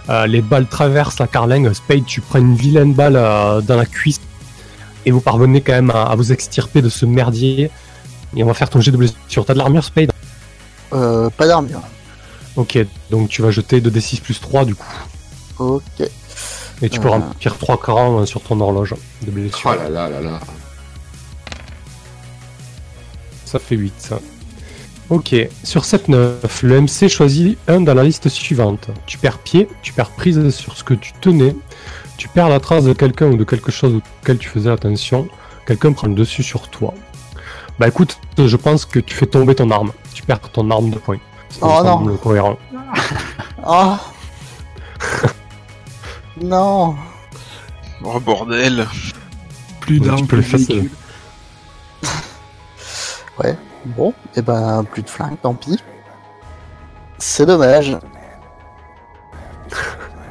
Euh, 0.10 0.28
les 0.28 0.42
balles 0.44 0.68
traversent 0.68 1.18
la 1.20 1.26
carlingue, 1.28 1.74
Spade, 1.74 2.06
tu 2.06 2.22
prends 2.22 2.38
une 2.40 2.56
vilaine 2.56 2.94
balle 2.94 3.16
euh, 3.16 3.60
dans 3.62 3.76
la 3.76 3.86
cuisse 3.88 4.22
et 5.06 5.10
vous 5.12 5.20
parvenez 5.22 5.62
quand 5.62 5.74
même 5.74 5.90
à, 5.90 6.04
à 6.04 6.16
vous 6.16 6.32
extirper 6.32 6.82
de 6.84 6.90
ce 6.90 7.06
merdier. 7.08 7.72
Et 8.36 8.44
on 8.44 8.48
va 8.48 8.54
faire 8.54 8.70
ton 8.70 8.82
jet 8.82 8.92
de 8.92 8.98
blessure. 8.98 9.46
T'as 9.46 9.54
de 9.54 9.58
l'armure, 9.60 9.84
Spade? 9.84 10.12
Euh, 10.94 11.30
pas 11.32 11.48
d'armure. 11.48 11.82
Ok, 12.56 12.78
donc 13.10 13.30
tu 13.30 13.42
vas 13.42 13.50
jeter 13.52 13.82
2d6 13.82 14.22
plus 14.22 14.40
3 14.40 14.64
du 14.66 14.76
coup. 14.76 14.94
Ok. 15.58 16.08
Et 16.82 16.90
tu 16.90 17.00
peux 17.00 17.08
Euh. 17.08 17.12
remplir 17.12 17.58
3 17.58 17.78
crans 17.78 18.20
euh, 18.22 18.26
sur 18.26 18.42
ton 18.42 18.60
horloge 18.60 18.96
de 19.22 19.32
blessure. 19.32 19.72
Oh 19.74 19.78
là 19.82 19.90
là 19.90 20.10
là 20.10 20.22
là. 20.22 20.40
Ça 23.46 23.60
fait 23.60 23.76
8. 23.76 23.94
ça. 23.98 24.20
Ok, 25.10 25.36
sur 25.64 25.84
7-9, 25.84 26.64
le 26.64 26.82
MC 26.82 27.08
choisit 27.08 27.60
un 27.68 27.80
dans 27.82 27.94
la 27.94 28.04
liste 28.04 28.28
suivante. 28.28 28.88
Tu 29.06 29.20
perds 29.20 29.38
pied, 29.38 29.68
tu 29.84 29.94
perds 29.94 30.10
prise 30.10 30.50
sur 30.50 30.76
ce 30.76 30.84
que 30.84 30.96
tu 30.96 31.14
tenais, 31.22 31.56
tu 32.18 32.28
perds 32.28 32.50
la 32.50 32.60
trace 32.60 32.86
de 32.86 32.94
quelqu'un 32.94 33.28
ou 33.28 33.38
de 33.38 33.44
quelque 33.44 33.72
chose 33.72 34.02
auquel 34.22 34.40
tu 34.40 34.50
faisais 34.50 34.72
attention, 34.72 35.28
quelqu'un 35.68 35.94
prend 35.94 36.08
le 36.08 36.16
dessus 36.16 36.42
sur 36.42 36.70
toi. 36.70 36.94
Bah 37.78 37.88
écoute, 37.88 38.18
je 38.38 38.56
pense 38.58 38.86
que 38.86 39.00
tu 39.00 39.14
fais 39.16 39.28
tomber 39.28 39.54
ton 39.54 39.70
arme. 39.70 39.92
Tu 40.14 40.24
perds 40.24 40.40
ton 40.52 40.72
arme 40.72 40.90
de 40.90 40.98
poing. 40.98 41.20
Ça 41.50 41.60
Oh 41.62 41.84
non. 41.84 42.18
cohérent. 42.18 42.58
Ah 43.64 44.00
Non 46.42 46.96
Oh 48.04 48.20
bordel. 48.20 48.88
Plus 49.80 50.00
Ouais, 50.00 50.06
d'armes, 50.08 50.28
plus 50.28 50.38
de 50.42 50.58
véhicules. 50.58 50.92
Bon, 53.98 54.16
et 54.36 54.42
ben 54.42 54.84
plus 54.84 55.04
de 55.04 55.10
flingue, 55.10 55.40
tant 55.44 55.54
pis. 55.54 55.78
C'est 57.20 57.46
dommage. 57.46 57.96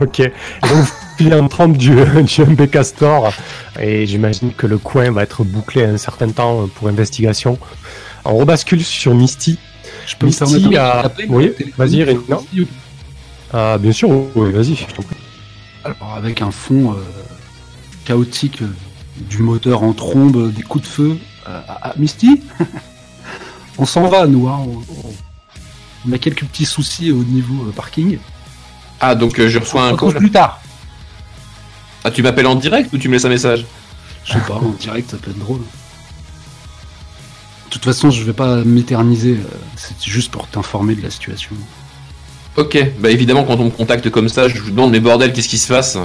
Ok. 0.00 0.18
Et 0.18 0.32
donc, 0.62 1.32
en 1.32 1.46
trempe 1.46 1.76
du, 1.76 1.94
du 1.94 2.42
MB 2.44 2.66
Castor. 2.68 3.32
Et 3.78 4.06
j'imagine 4.06 4.52
que 4.52 4.66
le 4.66 4.78
coin 4.78 5.12
va 5.12 5.22
être 5.22 5.44
bouclé 5.44 5.84
un 5.84 5.96
certain 5.98 6.30
temps 6.30 6.68
pour 6.74 6.88
investigation. 6.88 7.56
On 8.24 8.36
rebascule 8.38 8.82
sur 8.84 9.14
Misty. 9.14 9.56
Je 10.06 10.16
peux 10.16 10.26
me 10.26 10.30
Misty 10.30 10.44
permettre 10.70 11.04
appel 11.06 11.26
oui, 11.28 11.54
vas-y, 11.78 12.12
ou- 12.12 12.24
Ah, 13.52 13.78
bien 13.78 13.92
sûr, 13.92 14.08
oui, 14.34 14.50
vas-y. 14.50 14.74
je 14.74 14.86
t'en 14.86 15.02
prie. 15.04 15.16
Alors, 15.84 16.14
avec 16.16 16.40
un 16.42 16.50
fond 16.50 16.92
euh, 16.92 16.96
chaotique 18.04 18.62
euh, 18.62 18.68
du 19.28 19.38
moteur 19.38 19.82
en 19.82 19.92
trombe, 19.92 20.36
euh, 20.36 20.48
des 20.48 20.62
coups 20.62 20.84
de 20.84 20.88
feu. 20.88 21.18
Ah, 21.46 21.92
Misty 21.98 22.40
On 23.78 23.84
s'en 23.86 24.08
va, 24.08 24.26
nous. 24.26 24.48
Hein, 24.48 24.60
on, 24.66 24.78
on- 24.78 25.14
on 26.06 26.12
a 26.12 26.18
quelques 26.18 26.44
petits 26.44 26.66
soucis 26.66 27.10
au 27.10 27.24
niveau 27.24 27.64
parking. 27.74 28.18
Ah, 29.00 29.14
donc 29.14 29.38
euh, 29.40 29.48
je 29.48 29.58
reçois 29.58 29.88
On 29.88 29.94
un 29.94 29.96
call. 29.96 30.14
plus 30.14 30.30
tard. 30.30 30.60
Ah, 32.04 32.10
tu 32.10 32.22
m'appelles 32.22 32.46
en 32.46 32.56
direct 32.56 32.92
ou 32.92 32.98
tu 32.98 33.08
me 33.08 33.14
laisses 33.14 33.24
un 33.24 33.30
message? 33.30 33.64
Je 34.26 34.34
sais 34.34 34.40
pas, 34.40 34.54
en 34.56 34.68
direct, 34.78 35.10
ça 35.10 35.16
peut 35.16 35.30
être 35.30 35.38
drôle. 35.38 35.60
De 35.60 35.64
toute 37.70 37.84
façon, 37.84 38.10
je 38.10 38.22
vais 38.22 38.34
pas 38.34 38.56
m'éterniser. 38.64 39.38
C'est 39.76 39.98
juste 40.02 40.30
pour 40.30 40.46
t'informer 40.46 40.94
de 40.94 41.00
la 41.02 41.10
situation. 41.10 41.52
Ok, 42.56 42.78
bah 43.00 43.10
évidemment, 43.10 43.44
quand 43.44 43.58
on 43.58 43.64
me 43.64 43.70
contacte 43.70 44.10
comme 44.10 44.28
ça, 44.28 44.48
je 44.48 44.60
vous 44.60 44.70
demande, 44.70 44.92
mais 44.92 45.00
bordel, 45.00 45.32
qu'est-ce 45.32 45.48
qui 45.48 45.58
se 45.58 45.68
passe 45.68 45.98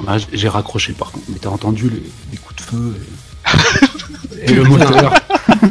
Bah, 0.00 0.16
J'ai 0.32 0.48
raccroché 0.48 0.92
par 0.92 1.10
contre, 1.10 1.26
mais 1.28 1.38
t'as 1.40 1.48
entendu 1.50 1.90
les, 1.90 2.02
les 2.30 2.38
coups 2.38 2.56
de 2.56 2.62
feu 2.62 2.96
et, 4.44 4.44
et 4.50 4.54
le 4.54 4.62
moteur, 4.64 5.14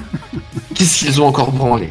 Qu'est-ce 0.76 0.98
qu'ils 1.00 1.22
ont 1.22 1.28
encore 1.28 1.52
branlé 1.52 1.90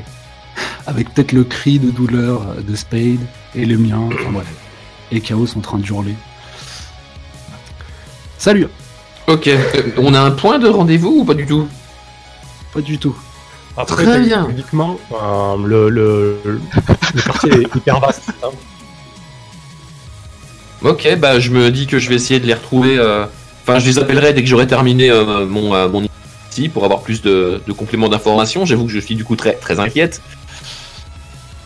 avec 0.86 1.12
peut-être 1.12 1.32
le 1.32 1.42
cri 1.44 1.78
de 1.78 1.90
douleur 1.90 2.42
euh, 2.42 2.62
de 2.62 2.76
Spade 2.76 3.18
et 3.55 3.66
le 3.66 3.76
mien, 3.76 4.09
enfin 4.12 4.30
bref, 4.30 4.47
et 5.11 5.20
Chaos 5.20 5.49
en 5.57 5.61
train 5.61 5.78
de 5.78 5.86
hurler. 5.86 6.14
Salut 8.38 8.68
Ok, 9.26 9.49
euh, 9.49 9.59
on 9.99 10.14
a 10.14 10.20
un 10.20 10.30
point 10.30 10.59
de 10.59 10.68
rendez-vous 10.68 11.20
ou 11.20 11.24
pas 11.24 11.34
du 11.34 11.47
tout 11.47 11.66
Pas 12.72 12.80
du 12.80 12.99
tout. 12.99 13.16
Après, 13.76 14.05
Très 14.05 14.20
bien. 14.20 14.49
Uniquement, 14.49 14.99
euh, 15.12 15.57
le, 15.66 15.88
le, 15.90 16.38
le 16.44 16.61
quartier 17.22 17.52
est 17.52 17.76
hyper 17.76 18.00
vaste. 18.00 18.22
hein. 18.42 18.48
Ok, 20.82 21.16
bah 21.18 21.40
je 21.40 21.50
me 21.50 21.70
dis 21.70 21.86
que 21.86 21.98
je 21.98 22.09
vais 22.09 22.16
essayer 22.16 22.40
de 22.40 22.46
les 22.46 22.54
retrouver. 22.54 22.98
euh, 22.98 23.26
Enfin, 23.62 23.80
je 23.80 23.86
les 23.86 23.98
appellerai 23.98 24.32
dès 24.32 24.42
que 24.42 24.48
j'aurai 24.48 24.68
terminé 24.68 25.11
euh, 25.11 25.44
mon, 25.44 25.74
euh, 25.74 25.88
mon 25.88 26.07
ici 26.52 26.68
pour 26.68 26.84
avoir 26.84 27.00
plus 27.00 27.20
de, 27.22 27.61
de 27.66 27.72
compléments 27.72 28.09
d'information. 28.09 28.64
J'avoue 28.64 28.84
que 28.86 28.92
je 28.92 29.00
suis 29.00 29.16
du 29.16 29.24
coup 29.24 29.34
très, 29.34 29.54
très 29.54 29.80
inquiète. 29.80 30.22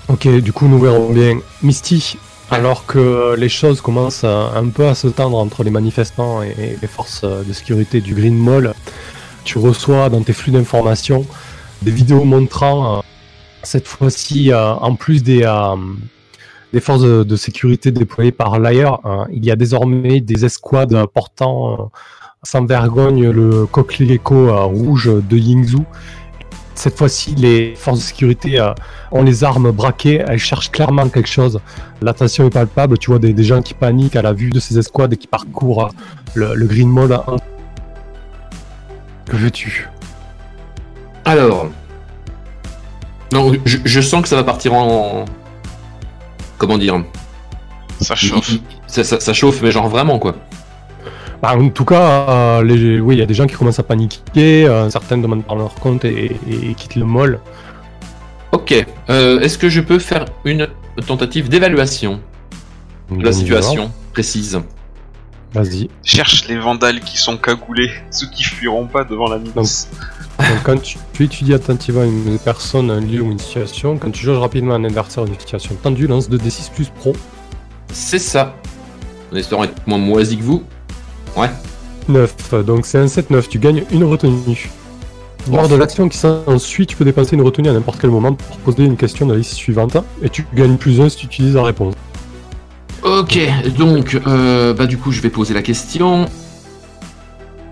Ok, 0.09 0.26
du 0.26 0.53
coup, 0.53 0.66
nous 0.66 0.78
verrons 0.78 1.11
bien. 1.12 1.38
Misty, 1.62 2.16
alors 2.51 2.86
que 2.86 3.34
les 3.36 3.51
choses 3.51 3.82
commencent 3.82 4.24
un 4.24 4.66
peu 4.74 4.88
à 4.88 4.95
se 4.95 5.09
tendre 5.09 5.36
entre 5.36 5.62
les 5.62 5.70
manifestants 5.70 6.43
et 6.43 6.78
les 6.80 6.88
forces 6.88 7.22
de 7.22 7.53
sécurité 7.53 8.01
du 8.01 8.14
Green 8.14 8.36
Mall, 8.36 8.72
tu 9.45 9.59
reçois 9.59 10.09
dans 10.09 10.22
tes 10.22 10.32
flux 10.32 10.53
d'informations 10.53 11.26
des 11.82 11.91
vidéos 11.91 12.24
montrant, 12.24 13.05
cette 13.63 13.87
fois-ci, 13.87 14.53
euh, 14.53 14.73
en 14.75 14.95
plus 14.95 15.23
des, 15.23 15.43
euh, 15.45 15.77
des 16.73 16.81
forces 16.81 17.03
de, 17.03 17.37
sécurité 17.37 17.91
déployées 17.91 18.33
par 18.33 18.59
l'AIR, 18.59 18.99
il 19.31 19.45
y 19.45 19.51
a 19.51 19.57
désormais 19.57 20.21
des 20.21 20.45
escouades 20.45 21.07
portant 21.13 21.73
euh, 21.73 21.85
sans 22.43 22.65
vergogne 22.65 23.29
le 23.31 23.67
coquelicot 23.67 24.67
rouge 24.67 25.11
de 25.13 25.37
Yingzhou. 25.37 25.85
Cette 26.75 26.97
fois-ci, 26.97 27.35
les 27.35 27.75
forces 27.77 27.99
de 27.99 28.05
sécurité 28.05 28.73
ont 29.11 29.23
les 29.23 29.45
armes 29.45 29.71
braquées, 29.71 30.25
elles 30.27 30.39
cherchent 30.39 30.71
clairement 30.71 31.11
quelque 31.11 31.29
chose. 31.29 31.61
L'attention 32.01 32.47
est 32.47 32.51
palpable, 32.51 32.97
tu 32.97 33.11
vois 33.11 33.19
des, 33.19 33.45
gens 33.45 33.61
qui 33.61 33.75
paniquent 33.75 34.17
à 34.17 34.23
la 34.23 34.33
vue 34.33 34.49
de 34.49 34.61
ces 34.61 34.79
escouades 34.79 35.13
et 35.13 35.17
qui 35.19 35.27
parcourent 35.27 35.91
le, 36.33 36.55
le 36.55 36.67
Green 36.67 36.89
Mall. 36.89 37.21
Que 39.27 39.37
veux-tu? 39.37 39.91
Alors. 41.27 41.69
Non, 43.33 43.53
je, 43.64 43.78
je 43.85 44.01
sens 44.01 44.22
que 44.22 44.28
ça 44.28 44.37
va 44.37 44.45
partir 44.45 44.74
en. 44.74 45.24
Comment 46.59 46.78
dire 46.78 47.03
Ça 48.01 48.14
chauffe. 48.14 48.53
ça, 48.87 49.05
ça- 49.05 49.20
ça 49.20 49.33
chauffe, 49.33 49.62
mais 49.62 49.70
genre 49.70 49.89
vraiment 49.89 50.18
quoi. 50.18 50.35
Bah, 51.43 51.55
En 51.57 51.68
tout 51.70 51.85
cas, 51.87 52.26
euh, 52.28 52.62
les- 52.62 53.01
oui, 53.01 53.14
il 53.16 53.18
y 53.18 53.22
a 53.22 53.26
des 53.26 53.33
gens 53.35 53.47
qui 53.47 53.55
commencent 53.55 53.78
à 53.78 53.83
paniquer, 53.83 54.66
euh, 54.66 54.91
certains 54.91 55.16
demandent 55.16 55.45
par 55.45 55.57
leur 55.57 55.74
compte 55.74 56.05
et, 56.05 56.37
et- 56.49 56.70
et 56.70 56.74
quittent 56.74 56.97
le 56.97 57.07
mall. 57.07 57.41
Ok, 58.53 58.74
euh, 59.09 59.41
est-ce 59.41 59.57
que 59.57 59.68
je 59.68 59.81
peux 59.81 59.99
faire 59.99 60.24
une 60.45 60.68
tentative 61.07 61.49
d'évaluation 61.49 62.20
de 63.11 63.24
la 63.24 63.33
situation 63.33 63.91
précise 64.12 64.61
Vas-y. 65.55 65.89
Cherche 66.05 66.47
les 66.49 66.59
vandales 66.59 67.01
qui 67.01 67.16
sont 67.16 67.37
cagoulés, 67.37 67.91
ceux 68.11 68.26
qui 68.28 68.43
fuiront 68.45 68.87
pas 68.87 69.05
devant 69.05 69.28
la 69.28 69.39
milice. 69.39 69.89
Donc, 70.41 70.62
quand 70.64 70.82
tu, 70.82 70.99
tu 71.12 71.24
étudies 71.24 71.55
attentivement 71.55 72.05
une 72.05 72.38
personne, 72.38 72.91
un 72.91 73.01
lieu 73.01 73.20
ou 73.20 73.30
une 73.30 73.38
situation, 73.38 73.99
quand 73.99 74.11
tu 74.11 74.24
jauges 74.24 74.38
rapidement 74.38 74.74
un 74.74 74.84
adversaire 74.84 75.24
ou 75.24 75.26
une 75.26 75.38
situation 75.38 75.76
tendue, 75.82 76.07
lance 76.07 76.30
2d6 76.30 76.70
plus 76.74 76.88
pro. 76.88 77.14
C'est 77.93 78.18
ça. 78.18 78.55
En 79.32 79.36
espérant 79.36 79.64
être 79.64 79.86
moins 79.86 79.99
moisi 79.99 80.36
que 80.36 80.43
vous. 80.43 80.62
Ouais. 81.36 81.51
9, 82.09 82.64
donc 82.64 82.86
c'est 82.86 82.99
un 82.99 83.07
7-9, 83.07 83.49
tu 83.49 83.59
gagnes 83.59 83.84
une 83.91 84.05
retenue. 84.05 84.70
Lors 85.51 85.68
de 85.68 85.74
l'action 85.74 86.09
qui 86.09 86.18
s'ensuit, 86.18 86.86
tu 86.86 86.97
peux 86.97 87.05
dépenser 87.05 87.36
une 87.36 87.43
retenue 87.43 87.68
à 87.68 87.72
n'importe 87.72 88.01
quel 88.01 88.11
moment 88.11 88.34
pour 88.34 88.57
poser 88.59 88.84
une 88.84 88.97
question 88.97 89.26
de 89.26 89.32
la 89.32 89.38
liste 89.38 89.55
suivante, 89.55 89.97
et 90.22 90.28
tu 90.28 90.45
gagnes 90.55 90.76
plus 90.76 91.01
1 91.01 91.09
si 91.09 91.16
tu 91.18 91.26
utilises 91.26 91.55
la 91.55 91.62
réponse. 91.62 91.95
Ok, 93.03 93.38
donc, 93.78 94.20
euh, 94.26 94.74
bah 94.74 94.86
du 94.86 94.99
coup, 94.99 95.12
je 95.12 95.22
vais 95.22 95.30
poser 95.30 95.55
la 95.55 95.62
question. 95.62 96.26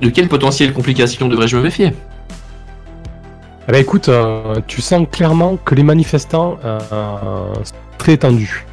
De 0.01 0.09
quelle 0.09 0.29
potentielle 0.29 0.73
complication 0.73 1.29
devrais-je 1.29 1.57
me 1.57 1.63
méfier? 1.63 1.93
Eh 3.69 3.73
ben 3.73 3.83
écoute, 3.83 4.09
euh, 4.09 4.55
tu 4.67 4.81
sens 4.81 5.07
clairement 5.13 5.59
que 5.63 5.75
les 5.75 5.83
manifestants 5.83 6.59
euh, 6.65 6.79
sont 7.63 7.75
très 7.99 8.17
tendus. 8.17 8.65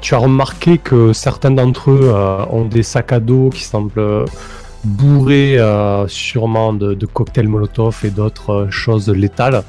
Tu 0.00 0.14
as 0.14 0.18
remarqué 0.18 0.78
que 0.78 1.12
certains 1.12 1.50
d'entre 1.50 1.90
eux 1.90 2.00
euh, 2.04 2.46
ont 2.50 2.64
des 2.64 2.82
sacs 2.82 3.12
à 3.12 3.20
dos 3.20 3.50
qui 3.50 3.64
semblent 3.64 4.24
bourrés 4.82 5.58
sûrement 6.06 6.72
de, 6.72 7.04
cocktails 7.04 7.48
Molotov 7.48 8.00
et 8.02 8.08
d'autres 8.08 8.68
choses 8.70 9.10
létales. 9.10 9.62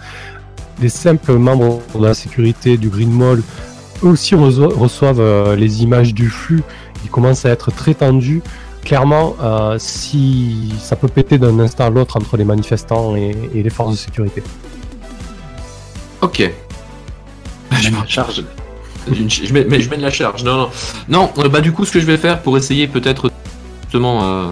Des 0.80 0.88
simples 0.88 1.34
membres 1.34 1.82
de 1.94 2.06
la 2.06 2.14
sécurité 2.14 2.78
du 2.78 2.88
Green 2.88 3.12
Mall 3.12 3.42
eux 4.04 4.08
aussi 4.08 4.36
reço- 4.36 4.74
reçoivent 4.74 5.54
les 5.54 5.84
images 5.84 6.14
du 6.14 6.30
flux. 6.30 6.64
Ils 7.04 7.10
commencent 7.10 7.46
à 7.46 7.50
être 7.50 7.72
très 7.72 7.94
tendus. 7.94 8.42
Clairement, 8.84 9.36
euh, 9.42 9.76
si 9.80 10.74
ça 10.82 10.96
peut 10.96 11.08
péter 11.08 11.38
d'un 11.38 11.60
instant 11.60 11.86
à 11.86 11.90
l'autre 11.90 12.18
entre 12.18 12.36
les 12.38 12.44
manifestants 12.44 13.16
et- 13.16 13.36
les 13.54 13.70
forces 13.70 13.92
de 13.92 13.98
sécurité. 13.98 14.44
Ok. 16.22 16.52
Je 17.72 17.90
Même 17.90 18.00
la 18.02 18.08
charge. 18.08 18.44
Je, 19.08 19.14
je 19.46 19.54
mets, 19.54 19.66
mais 19.68 19.82
je 19.82 19.90
mets 19.90 19.98
la 19.98 20.12
charge. 20.12 20.44
Non, 20.44 20.58
non. 20.58 20.70
Non, 21.10 21.30
euh, 21.40 21.48
bah 21.50 21.62
du 21.62 21.72
coup, 21.72 21.86
ce 21.86 21.92
que 21.92 22.00
je 22.00 22.06
vais 22.06 22.18
faire 22.18 22.42
pour 22.42 22.58
essayer 22.58 22.88
peut-être 22.88 23.32
justement, 23.84 24.24
euh, 24.24 24.52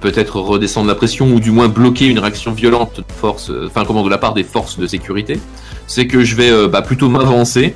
peut-être 0.00 0.40
redescendre 0.40 0.88
la 0.88 0.94
pression 0.94 1.26
ou 1.30 1.40
du 1.40 1.50
moins 1.50 1.68
bloquer 1.68 2.06
une 2.06 2.18
réaction 2.18 2.52
violente 2.52 2.98
de 2.98 3.04
force, 3.14 3.50
enfin 3.66 3.84
comment 3.86 4.02
de 4.02 4.10
la 4.10 4.18
part 4.18 4.34
des 4.34 4.44
forces 4.44 4.78
de 4.78 4.86
sécurité, 4.86 5.40
c'est 5.86 6.06
que 6.06 6.24
je 6.24 6.34
vais 6.36 6.68
bah, 6.68 6.82
plutôt 6.82 7.08
m'avancer 7.08 7.74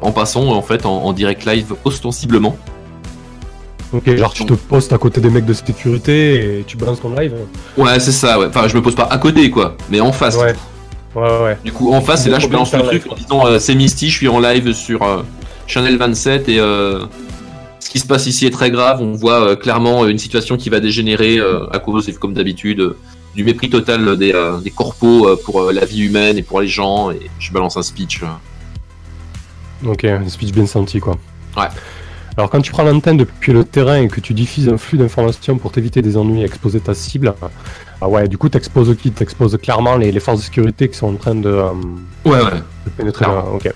en 0.00 0.10
passant 0.12 0.48
en 0.48 0.62
fait 0.62 0.84
en 0.86 1.12
direct 1.12 1.44
live 1.44 1.74
ostensiblement. 1.84 2.56
Ok, 3.92 4.14
genre 4.16 4.32
tu 4.32 4.46
te 4.46 4.52
postes 4.54 4.92
à 4.92 4.98
côté 4.98 5.20
des 5.20 5.30
mecs 5.30 5.46
de 5.46 5.52
sécurité 5.52 6.58
et 6.60 6.64
tu 6.64 6.76
balances 6.76 7.00
ton 7.00 7.12
live. 7.14 7.34
Ouais, 7.76 7.98
c'est 7.98 8.12
ça. 8.12 8.38
Ouais. 8.38 8.46
Enfin, 8.46 8.68
je 8.68 8.76
me 8.76 8.82
pose 8.82 8.94
pas 8.94 9.08
à 9.10 9.18
côté 9.18 9.50
quoi, 9.50 9.76
mais 9.90 10.00
en 10.00 10.12
face. 10.12 10.36
Ouais. 10.36 10.54
Ouais, 11.14 11.42
ouais. 11.42 11.58
Du 11.64 11.72
coup, 11.72 11.92
en 11.92 12.00
face, 12.00 12.26
et 12.26 12.30
là, 12.30 12.38
je 12.38 12.46
balance 12.46 12.72
le 12.72 12.82
truc 12.82 13.10
en 13.10 13.14
disant 13.16 13.46
euh, 13.46 13.58
c'est 13.58 13.74
Misty, 13.74 14.10
je 14.10 14.16
suis 14.16 14.28
en 14.28 14.38
live 14.38 14.72
sur 14.72 15.02
euh, 15.02 15.22
Channel 15.66 15.96
27 15.96 16.48
et 16.48 16.60
euh, 16.60 17.04
ce 17.80 17.90
qui 17.90 17.98
se 17.98 18.06
passe 18.06 18.26
ici 18.26 18.46
est 18.46 18.50
très 18.50 18.70
grave. 18.70 19.00
On 19.00 19.12
voit 19.12 19.56
clairement 19.56 20.06
une 20.06 20.18
situation 20.18 20.56
qui 20.56 20.70
va 20.70 20.78
dégénérer 20.78 21.40
à 21.72 21.78
cause, 21.80 22.08
comme 22.20 22.34
d'habitude, 22.34 22.94
du 23.34 23.42
mépris 23.42 23.70
total 23.70 24.16
des, 24.16 24.32
des 24.62 24.70
corpos 24.70 25.36
pour 25.44 25.72
la 25.72 25.84
vie 25.84 26.02
humaine 26.02 26.38
et 26.38 26.42
pour 26.42 26.60
les 26.60 26.68
gens. 26.68 27.10
Et 27.10 27.28
je 27.40 27.52
balance 27.52 27.76
un 27.76 27.82
speech. 27.82 28.20
Ok, 29.84 30.04
un 30.04 30.28
speech 30.28 30.52
bien 30.52 30.66
senti 30.66 31.00
quoi. 31.00 31.16
Ouais. 31.56 31.66
Alors 32.40 32.48
quand 32.48 32.62
tu 32.62 32.72
prends 32.72 32.84
l'antenne 32.84 33.18
depuis 33.18 33.52
le 33.52 33.64
terrain 33.64 33.96
et 33.96 34.08
que 34.08 34.18
tu 34.18 34.32
diffuses 34.32 34.70
un 34.70 34.78
flux 34.78 34.96
d'informations 34.96 35.58
pour 35.58 35.72
t'éviter 35.72 36.00
des 36.00 36.16
ennuis 36.16 36.40
et 36.40 36.44
exposer 36.46 36.80
ta 36.80 36.94
cible, 36.94 37.34
ah 38.00 38.08
ouais, 38.08 38.28
du 38.28 38.38
coup 38.38 38.48
t'exposes 38.48 38.96
qui? 38.96 39.10
T'exposes 39.12 39.58
clairement 39.62 39.98
les, 39.98 40.10
les 40.10 40.20
forces 40.20 40.38
de 40.38 40.44
sécurité 40.44 40.88
qui 40.88 40.96
sont 40.96 41.08
en 41.08 41.16
train 41.16 41.34
de, 41.34 41.50
euh, 41.50 41.68
Ouais, 42.24 42.38
ouais. 42.38 42.62
de 42.86 42.90
pénétrer. 42.96 43.26
Ok. 43.26 43.70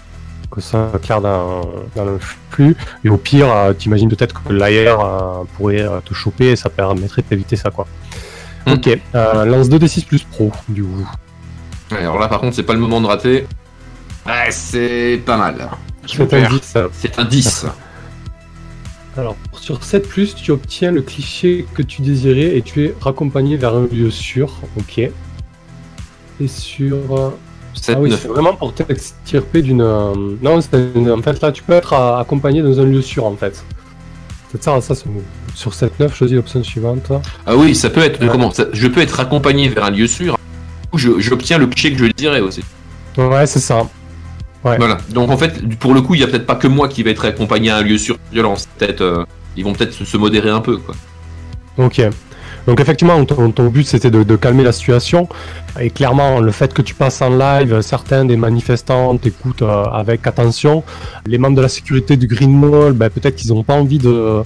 Que 0.50 0.60
ça 0.62 0.90
clair 1.02 1.20
dans, 1.20 1.60
dans 1.94 2.06
le 2.06 2.18
flux. 2.50 2.74
Et 3.04 3.10
au 3.10 3.18
pire, 3.18 3.52
euh, 3.52 3.74
t'imagines 3.74 4.08
peut-être 4.08 4.42
que 4.42 4.50
l'AR 4.54 5.00
euh, 5.04 5.44
pourrait 5.58 5.82
euh, 5.82 6.00
te 6.02 6.14
choper 6.14 6.52
et 6.52 6.56
ça 6.56 6.70
permettrait 6.70 7.22
d'éviter 7.28 7.56
ça 7.56 7.68
quoi. 7.70 7.86
Hmm. 8.66 8.72
Ok, 8.72 8.98
lance 9.12 9.68
2d6 9.68 10.06
plus 10.06 10.22
pro 10.22 10.50
du 10.70 10.84
coup. 10.84 11.06
Alors 11.90 12.18
là, 12.18 12.28
par 12.28 12.40
contre, 12.40 12.56
c'est 12.56 12.62
pas 12.62 12.72
le 12.72 12.78
moment 12.80 13.02
de 13.02 13.08
rater. 13.08 13.46
Ouais, 14.24 14.48
c'est 14.50 15.20
pas 15.26 15.36
mal. 15.36 15.68
C'est 16.06 16.22
un 16.22 16.24
Super. 16.24 16.48
10, 16.50 16.60
ça. 16.62 16.84
C'est 16.92 17.18
un 17.18 17.24
10. 17.26 17.66
Alors, 19.16 19.36
sur 19.60 19.82
7, 19.84 20.08
tu 20.34 20.50
obtiens 20.50 20.90
le 20.90 21.00
cliché 21.02 21.66
que 21.74 21.82
tu 21.82 22.02
désirais 22.02 22.56
et 22.56 22.62
tu 22.62 22.84
es 22.84 22.94
raccompagné 23.00 23.56
vers 23.56 23.74
un 23.74 23.86
lieu 23.90 24.10
sûr. 24.10 24.52
Ok. 24.76 24.98
Et 24.98 26.48
sur. 26.48 26.96
euh, 27.16 27.30
7, 27.74 27.96
ah 27.96 28.00
oui, 28.00 28.10
9. 28.10 28.20
c'est 28.22 28.28
vraiment 28.28 28.54
pour 28.54 28.74
t'extirper 28.74 29.62
d'une. 29.62 29.82
euh, 29.82 30.14
Non, 30.42 30.58
une- 30.96 31.10
en 31.10 31.22
fait, 31.22 31.40
là, 31.40 31.52
tu 31.52 31.62
peux 31.62 31.72
être 31.74 31.92
euh, 31.92 32.16
accompagné 32.18 32.62
dans 32.62 32.80
un 32.80 32.84
lieu 32.84 33.02
sûr, 33.02 33.24
en 33.24 33.36
fait. 33.36 33.64
C'est 34.50 34.62
ça, 34.62 34.80
ça, 34.80 34.94
c'est- 34.94 35.04
sur 35.54 35.72
7-9, 35.74 36.14
choisis 36.14 36.34
l'option 36.36 36.62
suivante. 36.64 37.12
Ah 37.46 37.56
oui, 37.56 37.74
ça 37.74 37.90
peut 37.90 38.00
être. 38.02 38.20
Ouais. 38.20 38.28
Comment 38.30 38.50
ça- 38.50 38.66
Je 38.72 38.86
peux 38.88 39.00
être 39.00 39.20
accompagné 39.20 39.68
vers 39.68 39.84
un 39.84 39.90
lieu 39.90 40.06
sûr. 40.08 40.36
Ou 40.92 40.98
je- 40.98 41.18
J'obtiens 41.20 41.58
le 41.58 41.66
cliché 41.68 41.92
que 41.92 41.98
je 41.98 42.10
dirais 42.12 42.40
aussi. 42.40 42.62
Ouais, 43.16 43.46
c'est 43.46 43.60
ça. 43.60 43.88
Ouais. 44.64 44.76
Voilà. 44.78 44.98
Donc 45.10 45.30
en 45.30 45.36
fait, 45.36 45.76
pour 45.78 45.92
le 45.94 46.00
coup, 46.00 46.14
il 46.14 46.20
y 46.20 46.24
a 46.24 46.26
peut-être 46.26 46.46
pas 46.46 46.54
que 46.56 46.66
moi 46.68 46.88
qui 46.88 47.02
va 47.02 47.10
être 47.10 47.24
accompagné 47.26 47.70
à 47.70 47.76
un 47.78 47.82
lieu 47.82 47.98
sur 47.98 48.16
violence. 48.32 48.66
Peut-être, 48.78 49.00
euh, 49.02 49.24
ils 49.56 49.64
vont 49.64 49.72
peut-être 49.74 49.92
se, 49.92 50.16
modérer 50.16 50.50
un 50.50 50.60
peu, 50.60 50.78
quoi. 50.78 50.94
Ok. 51.78 52.00
Donc 52.66 52.80
effectivement, 52.80 53.22
ton, 53.26 53.50
ton 53.50 53.66
but 53.68 53.86
c'était 53.86 54.10
de, 54.10 54.22
de 54.22 54.36
calmer 54.36 54.62
la 54.64 54.72
situation. 54.72 55.28
Et 55.78 55.90
clairement, 55.90 56.40
le 56.40 56.50
fait 56.50 56.72
que 56.72 56.80
tu 56.80 56.94
passes 56.94 57.20
en 57.20 57.28
live, 57.36 57.80
certains 57.82 58.24
des 58.24 58.38
manifestants 58.38 59.16
t'écoutent 59.18 59.60
euh, 59.62 59.84
avec 59.84 60.26
attention. 60.26 60.82
Les 61.26 61.36
membres 61.36 61.56
de 61.56 61.62
la 61.62 61.68
sécurité 61.68 62.16
du 62.16 62.26
Green 62.26 62.58
Mall, 62.58 62.94
ben, 62.94 63.10
peut-être 63.10 63.36
qu'ils 63.36 63.52
n'ont 63.52 63.64
pas 63.64 63.74
envie 63.74 63.98
de, 63.98 64.42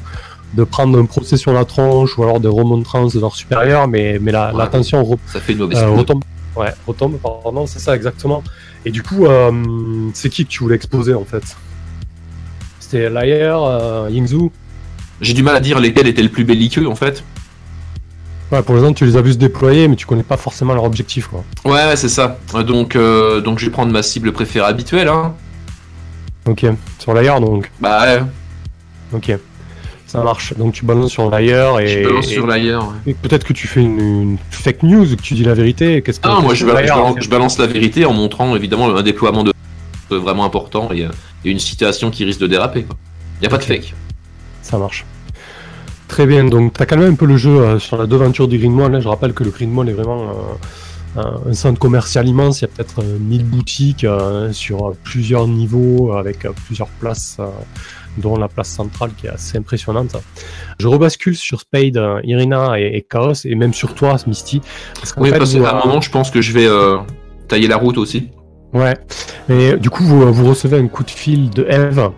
de 0.54 0.64
prendre 0.64 0.98
un 0.98 1.04
procès 1.04 1.36
sur 1.36 1.52
la 1.52 1.64
tronche 1.64 2.18
ou 2.18 2.24
alors 2.24 2.40
des 2.40 2.48
remontrances 2.48 3.14
de 3.14 3.20
leurs 3.20 3.36
supérieurs, 3.36 3.86
mais, 3.86 4.18
mais 4.20 4.32
la- 4.32 4.50
Ouais. 4.52 4.58
l'attention 4.58 5.00
re- 5.04 5.18
Ça 5.32 5.38
fait 5.38 5.52
une 5.52 5.58
mauvaise 5.60 5.78
euh, 5.78 5.90
retombe. 5.90 6.24
Ouais, 6.56 6.74
retombe, 6.88 7.18
pardon, 7.18 7.66
c'est 7.68 7.78
ça 7.78 7.94
exactement. 7.94 8.42
Et 8.88 8.90
du 8.90 9.02
coup, 9.02 9.26
euh, 9.26 9.52
c'est 10.14 10.30
qui 10.30 10.46
que 10.46 10.50
tu 10.50 10.60
voulais 10.60 10.76
exposer 10.76 11.12
en 11.12 11.26
fait? 11.26 11.58
C'était 12.80 13.10
Layer, 13.10 13.54
euh, 13.54 14.08
Yingzhou 14.10 14.50
J'ai 15.20 15.34
du 15.34 15.42
mal 15.42 15.54
à 15.56 15.60
dire 15.60 15.78
lesquels 15.78 16.06
étaient 16.06 16.22
le 16.22 16.30
plus 16.30 16.44
belliqueux, 16.44 16.88
en 16.88 16.94
fait. 16.94 17.22
Ouais, 18.50 18.62
pour 18.62 18.74
l'instant, 18.74 18.94
tu 18.94 19.04
les 19.04 19.18
as 19.18 19.20
vu 19.20 19.34
se 19.34 19.36
déployer, 19.36 19.88
mais 19.88 19.96
tu 19.96 20.06
connais 20.06 20.22
pas 20.22 20.38
forcément 20.38 20.72
leur 20.72 20.84
objectif, 20.84 21.26
quoi. 21.26 21.44
Ouais, 21.66 21.84
ouais, 21.84 21.96
c'est 21.96 22.08
ça. 22.08 22.38
Donc, 22.66 22.96
euh, 22.96 23.42
donc 23.42 23.58
je 23.58 23.66
vais 23.66 23.70
prendre 23.70 23.92
ma 23.92 24.02
cible 24.02 24.32
préférée 24.32 24.66
habituelle. 24.66 25.08
Hein. 25.08 25.34
Ok, 26.46 26.64
sur 26.98 27.12
l'ailleurs, 27.12 27.42
donc. 27.42 27.70
Bah 27.80 28.04
ouais, 28.04 28.22
Ok, 29.12 29.38
ça 30.08 30.22
marche. 30.24 30.54
Donc 30.54 30.72
tu 30.74 30.84
balances 30.84 31.12
sur 31.12 31.30
l'ailleurs 31.30 31.78
et, 31.78 31.86
je 32.02 32.08
balance 32.08 32.26
et- 32.26 32.34
sur 32.34 32.46
l'ailleurs. 32.46 32.92
ouais. 33.06 33.14
peut-être 33.14 33.44
que 33.44 33.52
tu 33.52 33.68
fais 33.68 33.80
une, 33.82 34.00
une 34.00 34.38
fake 34.50 34.82
news, 34.82 35.06
que 35.06 35.22
tu 35.22 35.34
dis 35.34 35.44
la 35.44 35.54
vérité. 35.54 36.02
Qu'est-ce 36.02 36.18
que 36.18 36.26
Ah, 36.28 36.40
moi 36.40 36.54
je, 36.54 36.64
balance, 36.64 36.80
je 36.80 36.82
l'ailleurs 36.82 36.96
balance- 37.04 37.16
je 37.24 37.28
balance 37.30 37.58
la 37.58 37.66
vérité 37.66 38.04
en 38.04 38.12
montrant 38.12 38.56
évidemment 38.56 38.94
un 38.96 39.02
déploiement 39.02 39.44
de 39.44 39.52
euh, 40.10 40.18
vraiment 40.18 40.44
important 40.44 40.90
et, 40.92 41.04
euh, 41.04 41.10
et 41.44 41.50
une 41.50 41.58
situation 41.60 42.10
qui 42.10 42.24
risque 42.24 42.40
de 42.40 42.46
déraper. 42.48 42.82
Quoi. 42.82 42.96
Y 43.42 43.46
a 43.46 43.48
pas 43.50 43.58
de 43.58 43.64
fake. 43.64 43.94
Ça 44.62 44.78
marche. 44.78 45.04
Très 46.08 46.24
bien, 46.26 46.44
donc 46.44 46.72
tu 46.72 46.82
as 46.82 46.86
calmé 46.86 47.04
un 47.04 47.14
peu 47.14 47.26
le 47.26 47.36
jeu 47.36 47.50
euh, 47.60 47.78
sur 47.78 47.98
la 47.98 48.06
devanture 48.06 48.48
du 48.48 48.56
Green 48.58 48.72
Mall. 48.72 48.94
hein. 48.94 49.00
Je 49.00 49.08
rappelle 49.08 49.34
que 49.34 49.44
le 49.44 49.50
Green 49.50 49.70
Mall 49.70 49.90
est 49.90 49.92
vraiment 49.92 50.22
euh, 51.18 51.20
un, 51.20 51.50
un 51.50 51.52
centre 51.52 51.78
commercial 51.78 52.26
immense. 52.26 52.60
Il 52.60 52.62
y 52.62 52.64
a 52.64 52.68
peut-être 52.68 53.00
euh, 53.02 53.18
1000 53.20 53.44
boutiques 53.44 54.06
sur 54.52 54.94
plusieurs 55.04 55.46
niveaux 55.46 56.12
avec 56.12 56.46
plusieurs 56.66 56.88
places, 56.88 57.36
dont 58.18 58.36
la 58.36 58.48
place 58.48 58.68
centrale 58.68 59.10
qui 59.16 59.26
est 59.26 59.30
assez 59.30 59.58
impressionnante. 59.58 60.16
Je 60.78 60.86
rebascule 60.88 61.36
sur 61.36 61.60
Spade, 61.60 61.96
euh, 61.96 62.20
Irina 62.24 62.78
et, 62.78 62.96
et 62.96 63.02
Chaos, 63.02 63.32
et 63.44 63.54
même 63.54 63.72
sur 63.74 63.94
toi, 63.94 64.16
Misty. 64.26 64.60
Parce 64.94 65.12
qu'en 65.12 65.22
Oui, 65.22 65.30
fait, 65.30 65.38
parce 65.38 65.54
qu'à 65.54 65.76
un 65.76 65.86
moment, 65.86 66.00
je 66.00 66.10
pense 66.10 66.30
que 66.30 66.40
je 66.40 66.52
vais 66.52 66.66
euh, 66.66 66.98
tailler 67.48 67.68
la 67.68 67.76
route 67.76 67.98
aussi. 67.98 68.30
Ouais. 68.72 68.94
Et 69.48 69.76
du 69.76 69.90
coup, 69.90 70.02
vous, 70.04 70.32
vous 70.32 70.46
recevez 70.46 70.78
un 70.78 70.88
coup 70.88 71.04
de 71.04 71.10
fil 71.10 71.50
de 71.50 71.64
Eve 71.68 72.10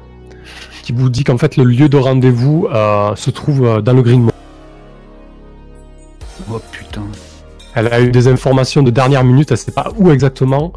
qui 0.82 0.92
vous 0.92 1.08
dit 1.10 1.24
qu'en 1.24 1.38
fait 1.38 1.56
le 1.56 1.64
lieu 1.64 1.88
de 1.88 1.96
rendez-vous 1.96 2.66
euh, 2.72 3.14
se 3.14 3.30
trouve 3.30 3.82
dans 3.82 3.92
le 3.92 4.02
Green 4.02 4.22
Mall. 4.22 4.32
Oh 6.50 6.60
putain. 6.72 7.02
Elle 7.74 7.86
a 7.92 8.00
eu 8.00 8.10
des 8.10 8.26
informations 8.26 8.82
de 8.82 8.90
dernière 8.90 9.22
minute, 9.22 9.50
elle 9.52 9.58
sait 9.58 9.70
pas 9.70 9.92
où 9.96 10.10
exactement, 10.10 10.72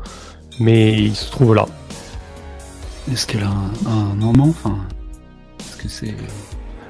mais 0.59 0.93
il 0.93 1.15
se 1.15 1.31
trouve 1.31 1.55
là. 1.55 1.65
Est-ce 3.11 3.25
qu'elle 3.25 3.43
a 3.43 3.47
un, 3.89 4.11
un 4.11 4.15
nom 4.33 4.49
Enfin? 4.49 4.77
C'est. 5.89 6.13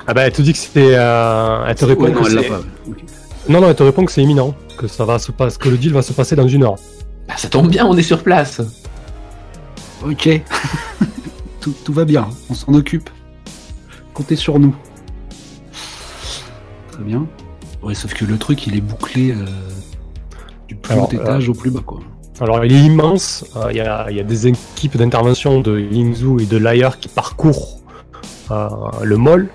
Ah 0.07 0.13
bah 0.13 0.23
elle 0.23 0.33
te 0.33 0.41
dit 0.41 0.51
que 0.51 0.57
c'était, 0.59 0.93
euh, 0.95 1.63
elle 1.67 1.75
te 1.75 1.85
répond 1.85 2.03
Ouais, 2.03 2.11
non, 2.11 2.21
que 2.21 2.27
elle 2.27 2.35
l'a 2.35 2.41
c'est- 2.43 2.49
pas. 2.49 2.59
ok. 2.89 3.03
non 3.49 3.61
non, 3.61 3.69
elle 3.69 3.75
te 3.75 3.83
répond 3.83 4.03
que 4.05 4.11
c'est 4.11 4.21
imminent, 4.23 4.53
que 4.77 4.87
ça 4.87 5.05
va 5.05 5.17
se 5.19 5.31
passer, 5.31 5.57
que 5.57 5.69
le 5.69 5.77
deal 5.77 5.93
va 5.93 6.01
se 6.01 6.11
passer 6.13 6.35
dans 6.35 6.47
une 6.47 6.63
heure. 6.63 6.75
Bah, 7.27 7.35
ça 7.37 7.47
tombe 7.47 7.69
bien, 7.69 7.85
on 7.85 7.95
est 7.97 8.03
sur 8.03 8.21
place. 8.21 8.61
Ok. 10.05 10.41
tout, 11.61 11.73
tout 11.85 11.93
va 11.93 12.03
bien, 12.05 12.27
on 12.49 12.53
s'en 12.53 12.73
occupe. 12.73 13.09
Comptez 14.13 14.35
sur 14.35 14.59
nous. 14.59 14.75
Très 16.91 17.03
bien. 17.03 17.25
Ouais, 17.81 17.95
sauf 17.95 18.13
que 18.13 18.25
le 18.25 18.37
truc, 18.37 18.67
il 18.67 18.75
est 18.75 18.81
bouclé 18.81 19.31
euh, 19.31 19.45
du 20.67 20.75
plus 20.75 20.93
Alors, 20.93 21.09
haut 21.09 21.15
étage 21.15 21.49
au 21.49 21.53
plus 21.53 21.71
bas, 21.71 21.81
quoi. 21.85 21.99
Alors 22.41 22.65
il 22.65 22.73
est 22.73 22.79
immense, 22.79 23.45
euh, 23.55 23.67
il 23.69 23.77
y, 23.77 23.81
a, 23.81 24.07
il 24.09 24.17
y 24.17 24.19
a 24.19 24.23
des 24.23 24.47
équipes 24.47 24.97
d'intervention 24.97 25.61
de 25.61 25.79
Yingzhou 25.79 26.39
et 26.39 26.45
de 26.45 26.57
Layer 26.57 26.89
qui 26.99 27.07
parcourent 27.07 27.79
le 29.01 29.17
mall, 29.17 29.47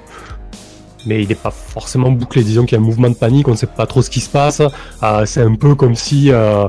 mais 1.06 1.22
il 1.22 1.28
n'est 1.28 1.34
pas 1.34 1.50
forcément 1.50 2.10
bouclé. 2.10 2.42
Disons 2.42 2.64
qu'il 2.66 2.76
y 2.76 2.80
a 2.80 2.82
un 2.82 2.86
mouvement 2.86 3.08
de 3.10 3.14
panique, 3.14 3.48
on 3.48 3.52
ne 3.52 3.56
sait 3.56 3.66
pas 3.66 3.86
trop 3.86 4.02
ce 4.02 4.10
qui 4.10 4.20
se 4.20 4.28
passe. 4.30 4.60
Euh, 5.02 5.24
c'est 5.26 5.42
un 5.42 5.54
peu 5.54 5.74
comme 5.74 5.94
si 5.94 6.30
euh, 6.30 6.68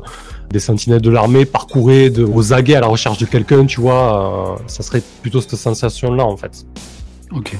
des 0.49 0.59
sentinelles 0.59 1.01
de 1.01 1.09
l'armée 1.09 1.45
parcouraient 1.45 2.09
de, 2.09 2.23
aux 2.23 2.53
aguets 2.53 2.75
à 2.75 2.79
la 2.81 2.87
recherche 2.87 3.17
de 3.17 3.25
quelqu'un, 3.25 3.65
tu 3.65 3.81
vois. 3.81 4.55
euh, 4.57 4.63
ça 4.67 4.83
serait 4.83 5.03
plutôt 5.21 5.41
cette 5.41 5.55
sensation-là 5.55 6.23
en 6.25 6.37
fait. 6.37 6.65
Ok. 7.31 7.55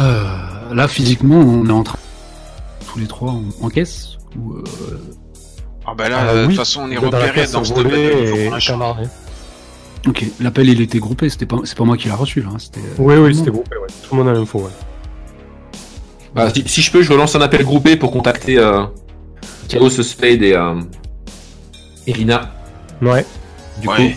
Euh, 0.00 0.74
là, 0.74 0.88
physiquement, 0.88 1.36
on 1.36 1.66
est 1.66 1.72
en 1.72 1.82
train. 1.82 1.98
Tous 2.90 2.98
les 2.98 3.06
trois 3.06 3.30
en, 3.32 3.42
en 3.62 3.68
caisse 3.68 4.16
ou, 4.36 4.54
euh, 4.54 4.64
Ah 5.86 5.92
bah 5.96 6.08
là, 6.08 6.18
Ah, 6.20 6.26
euh, 6.28 6.42
de 6.42 6.46
toute 6.48 6.56
façon, 6.56 6.82
on 6.84 6.90
est 6.90 6.94
dans 6.96 7.02
repéré 7.02 7.46
dans 7.46 7.64
ce 7.64 7.72
faut 7.74 7.80
et- 7.88 8.50
Ok, 10.06 10.24
l'appel 10.40 10.68
il 10.68 10.80
était 10.80 10.98
groupé, 10.98 11.28
c'était 11.28 11.46
pas, 11.46 11.58
c'est 11.64 11.76
pas 11.76 11.84
moi 11.84 11.96
qui 11.96 12.08
l'a 12.08 12.16
reçu 12.16 12.40
là. 12.40 12.48
hein, 12.54 12.58
C'était. 12.58 12.80
euh, 12.80 12.94
Oui, 12.98 13.14
oui, 13.16 13.34
c'était 13.34 13.50
groupé, 13.50 13.76
ouais. 13.76 13.86
Tout 14.08 14.14
le 14.16 14.22
monde 14.22 14.34
a 14.34 14.38
l'info, 14.38 14.60
ouais. 14.60 14.70
Bah, 16.34 16.48
si, 16.54 16.62
si 16.66 16.80
je 16.80 16.90
peux, 16.90 17.02
je 17.02 17.12
relance 17.12 17.34
un 17.34 17.40
appel 17.42 17.64
groupé 17.64 17.96
pour 17.96 18.10
contacter 18.12 18.58
euh, 18.58 18.84
Chaos, 19.68 19.90
Spade 19.90 20.42
et 20.42 20.54
euh, 20.54 20.80
Irina. 22.06 22.52
Ouais. 23.02 23.26
Du 23.80 23.88
Ouais. 23.88 24.16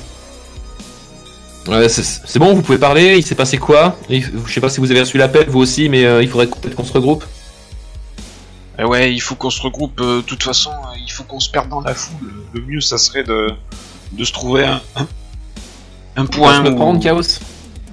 coup. 1.65 1.71
Ouais, 1.71 1.88
c'est- 1.89 2.21
c'est 2.25 2.39
bon, 2.39 2.53
vous 2.53 2.61
pouvez 2.61 2.77
parler. 2.77 3.17
Il 3.17 3.25
s'est 3.25 3.36
passé 3.36 3.57
quoi? 3.57 3.97
Je 4.09 4.21
sais 4.53 4.61
pas 4.61 4.69
si 4.69 4.79
vous 4.79 4.91
avez 4.91 4.99
reçu 5.01 5.17
l'appel, 5.17 5.47
vous 5.49 5.59
aussi, 5.59 5.89
mais 5.89 6.05
euh, 6.05 6.21
il 6.21 6.29
faudrait 6.29 6.47
peut-être 6.47 6.75
qu'on 6.75 6.84
se 6.84 6.93
regroupe. 6.93 7.23
Eh 8.79 8.84
ouais, 8.84 9.13
il 9.13 9.19
faut 9.19 9.36
qu'on 9.36 9.49
se 9.49 9.61
regroupe. 9.61 9.99
euh, 10.01 10.17
De 10.17 10.21
toute 10.21 10.43
façon, 10.43 10.71
il 11.05 11.11
faut 11.11 11.23
qu'on 11.23 11.39
se 11.39 11.49
perde 11.49 11.69
dans 11.69 11.81
la 11.81 11.93
foule. 11.93 12.31
Le 12.53 12.61
mieux, 12.61 12.81
ça 12.81 12.97
serait 12.97 13.23
de, 13.23 13.49
de 14.11 14.23
se 14.23 14.34
trouver 14.34 14.65
un, 14.65 14.81
un, 16.16 16.22
un 16.22 16.26
On 16.26 16.28
point. 16.28 16.66
se 16.66 16.70
où- 16.72 16.76
prendre, 16.76 16.99
Chaos 17.01 17.22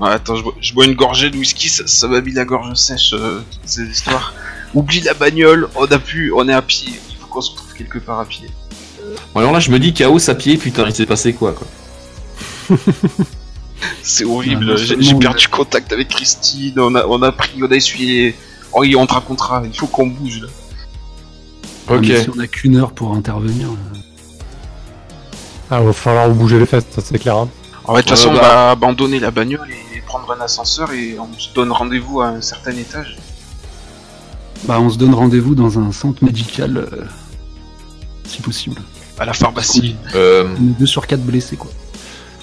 Ouais, 0.01 0.09
attends, 0.11 0.37
je 0.37 0.43
bois, 0.43 0.55
je 0.61 0.73
bois 0.73 0.87
une 0.87 0.95
gorgée 0.95 1.29
de 1.31 1.37
whisky, 1.37 1.69
ça, 1.69 1.87
ça 1.87 2.09
m'a 2.09 2.21
mis 2.23 2.33
la 2.33 2.47
gorge 2.47 2.75
sèche, 2.75 3.13
euh, 3.13 3.41
toutes 3.51 3.61
ces 3.69 3.83
histoires. 3.85 4.33
Oublie 4.75 5.01
la 5.03 5.13
bagnole, 5.15 5.69
on 5.75 5.85
a 5.85 5.99
pu, 5.99 6.33
on 6.35 6.49
est 6.49 6.53
à 6.55 6.63
pied. 6.63 6.89
Il 7.11 7.17
faut 7.17 7.27
qu'on 7.27 7.41
se 7.43 7.51
retrouve 7.51 7.75
quelque 7.75 7.99
part 7.99 8.19
à 8.21 8.25
pied. 8.25 8.49
Bon, 9.35 9.41
Alors 9.41 9.53
là, 9.53 9.61
je 9.61 9.71
me 9.71 9.79
dis 9.79 9.93
Chaos 9.93 10.31
à 10.31 10.35
pied, 10.35 10.57
putain, 10.57 10.87
il 10.87 10.95
s'est 10.95 11.05
passé 11.07 11.35
quoi, 11.35 11.53
quoi 11.53 11.67
C'est 14.03 14.25
horrible. 14.25 14.65
non 14.65 14.77
J'ai 14.77 15.15
perdu 15.15 15.49
contact 15.49 15.93
avec 15.93 16.09
Christine. 16.09 16.79
On 16.79 16.95
a, 16.95 17.05
on 17.07 17.23
a 17.23 17.33
pris, 17.33 17.61
on 17.63 17.71
a 17.71 17.75
essuyé. 17.75 18.35
Oh, 18.73 18.85
on 18.97 19.07
te 19.07 19.13
racontera. 19.15 19.63
Il 19.65 19.77
faut 19.77 19.87
qu'on 19.87 20.07
bouge 20.07 20.41
là. 20.43 20.49
Ok. 21.97 22.07
Mais 22.07 22.23
si 22.23 22.31
on 22.31 22.39
a 22.39 22.47
qu'une 22.47 22.77
heure 22.77 22.93
pour 22.93 23.15
intervenir. 23.15 23.69
euh, 23.69 23.99
Ah, 25.71 25.81
va 25.81 25.93
falloir 25.93 26.29
vous 26.29 26.35
bouger 26.35 26.59
les 26.59 26.67
fesses, 26.67 26.85
ça 26.91 27.01
c'est 27.05 27.19
clair. 27.19 27.37
hein. 27.37 27.49
En 27.91 27.95
fait, 27.97 28.03
de 28.03 28.09
toute 28.09 28.17
façon, 28.17 28.31
on 28.31 28.35
bah. 28.35 28.41
va 28.41 28.71
abandonner 28.71 29.19
la 29.19 29.31
bagnole 29.31 29.69
et 29.71 30.01
prendre 30.03 30.31
un 30.33 30.41
ascenseur 30.41 30.93
et 30.93 31.17
on 31.19 31.29
se 31.39 31.53
donne 31.53 31.73
rendez-vous 31.73 32.21
à 32.21 32.27
un 32.29 32.41
certain 32.41 32.71
étage. 32.73 33.17
Bah, 34.65 34.79
on 34.81 34.91
se 34.91 34.97
donne 34.99 35.15
rendez-vous 35.15 35.55
dans 35.55 35.79
un 35.79 35.91
centre 35.91 36.23
médical, 36.23 36.77
euh, 36.77 37.05
si 38.27 38.41
possible. 38.43 38.77
À 39.19 39.25
la 39.25 39.33
pharmacie. 39.33 39.97
Euh, 40.15 40.55
On 40.59 40.63
est 40.71 40.79
deux 40.79 40.87
sur 40.87 41.07
quatre 41.07 41.23
blessés, 41.23 41.57
quoi. 41.57 41.71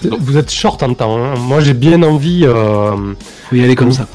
Donc- 0.03 0.19
Vous 0.19 0.37
êtes 0.37 0.51
short 0.51 0.83
en 0.83 0.93
temps. 0.93 1.17
hein. 1.17 1.35
Moi 1.39 1.59
j'ai 1.61 1.73
bien 1.73 2.03
envie. 2.03 2.41
Euh, 2.45 3.13
Faut 3.49 3.55
y 3.55 3.63
aller 3.63 3.75
comme 3.75 3.91
ça. 3.91 4.05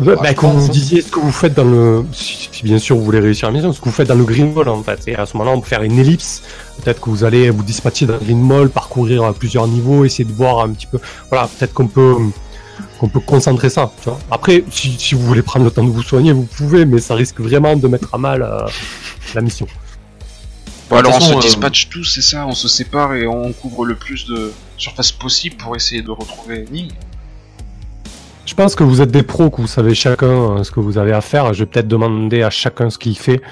Que, 0.00 0.22
bah, 0.22 0.34
que 0.34 0.46
vous 0.46 0.68
disiez 0.68 1.02
ce 1.02 1.10
que 1.10 1.20
vous 1.20 1.32
faites 1.32 1.54
dans 1.54 1.64
le. 1.64 2.04
Si, 2.12 2.48
si 2.50 2.62
bien 2.64 2.78
sûr 2.78 2.96
vous 2.96 3.04
voulez 3.04 3.20
réussir 3.20 3.48
la 3.48 3.54
mission, 3.54 3.72
ce 3.72 3.80
que 3.80 3.84
vous 3.86 3.92
faites 3.92 4.08
dans 4.08 4.14
le 4.14 4.24
Green 4.24 4.52
Mall 4.52 4.68
en 4.68 4.82
fait. 4.82 5.00
Et 5.06 5.16
à 5.16 5.26
ce 5.26 5.36
moment-là, 5.36 5.56
on 5.56 5.60
peut 5.60 5.68
faire 5.68 5.82
une 5.82 5.98
ellipse. 5.98 6.42
Peut-être 6.82 7.00
que 7.00 7.10
vous 7.10 7.24
allez 7.24 7.50
vous 7.50 7.62
dispatcher 7.62 8.06
dans 8.06 8.14
le 8.14 8.20
Green 8.20 8.40
Mall, 8.40 8.70
parcourir 8.70 9.24
à 9.24 9.32
plusieurs 9.32 9.66
niveaux, 9.66 10.04
essayer 10.04 10.24
de 10.24 10.32
voir 10.32 10.60
un 10.60 10.70
petit 10.70 10.86
peu. 10.86 10.98
Voilà, 11.30 11.48
peut-être 11.48 11.74
qu'on 11.74 11.88
peut. 11.88 12.16
qu'on 12.98 13.08
peut 13.08 13.20
concentrer 13.20 13.70
ça, 13.70 13.92
tu 14.02 14.08
vois. 14.08 14.18
Après, 14.30 14.64
si, 14.70 14.96
si 14.98 15.14
vous 15.14 15.22
voulez 15.22 15.42
prendre 15.42 15.64
le 15.64 15.70
temps 15.70 15.84
de 15.84 15.90
vous 15.90 16.02
soigner, 16.02 16.32
vous 16.32 16.44
pouvez, 16.44 16.84
mais 16.84 16.98
ça 17.00 17.14
risque 17.14 17.40
vraiment 17.40 17.76
de 17.76 17.88
mettre 17.88 18.14
à 18.14 18.18
mal 18.18 18.42
euh, 18.42 18.66
la 19.34 19.40
mission. 19.40 19.66
Bon, 20.90 20.96
alors 20.96 21.16
on 21.16 21.20
se 21.20 21.34
euh, 21.34 21.38
dispatche 21.38 21.90
tous, 21.90 22.04
c'est 22.04 22.22
ça, 22.22 22.46
on 22.46 22.54
se 22.54 22.66
sépare 22.66 23.14
et 23.14 23.26
on 23.26 23.52
couvre 23.52 23.84
le 23.84 23.94
plus 23.94 24.26
de 24.26 24.52
surface 24.78 25.12
possible 25.12 25.56
pour 25.56 25.76
essayer 25.76 26.02
de 26.02 26.10
retrouver 26.10 26.64
Ning. 26.70 26.90
Je 28.48 28.54
pense 28.54 28.74
que 28.74 28.82
vous 28.82 29.02
êtes 29.02 29.10
des 29.10 29.22
pros, 29.22 29.50
que 29.50 29.60
vous 29.60 29.66
savez 29.66 29.94
chacun 29.94 30.26
euh, 30.26 30.64
ce 30.64 30.70
que 30.70 30.80
vous 30.80 30.96
avez 30.96 31.12
à 31.12 31.20
faire. 31.20 31.52
Je 31.52 31.64
vais 31.64 31.66
peut-être 31.66 31.86
demander 31.86 32.42
à 32.42 32.48
chacun 32.48 32.88
ce 32.88 32.96
qu'il 32.96 33.14
fait. 33.18 33.42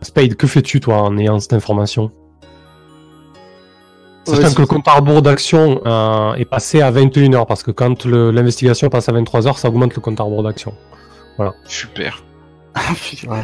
Spade, 0.00 0.36
que 0.36 0.46
fais-tu 0.46 0.78
toi 0.78 0.98
en 1.02 1.18
ayant 1.18 1.40
cette 1.40 1.54
information? 1.54 2.12
Ouais, 4.28 4.36
Sachant 4.36 4.48
c'est- 4.50 4.54
que 4.54 4.60
le 4.60 4.68
compte 4.68 4.86
à 4.86 4.92
rebours 4.92 5.22
d'action 5.22 5.80
euh, 5.84 6.34
est 6.34 6.44
passé 6.44 6.80
à 6.82 6.92
21h, 6.92 7.46
parce 7.46 7.64
que 7.64 7.72
quand 7.72 8.04
l'investigation 8.04 8.88
passe 8.90 9.08
à 9.08 9.12
23h, 9.12 9.58
ça 9.58 9.66
augmente 9.68 9.92
le 9.96 10.00
compte 10.00 10.20
à 10.20 10.22
rebours 10.22 10.44
d'action. 10.44 10.72
Super. 11.64 12.22
Ouais. 13.28 13.42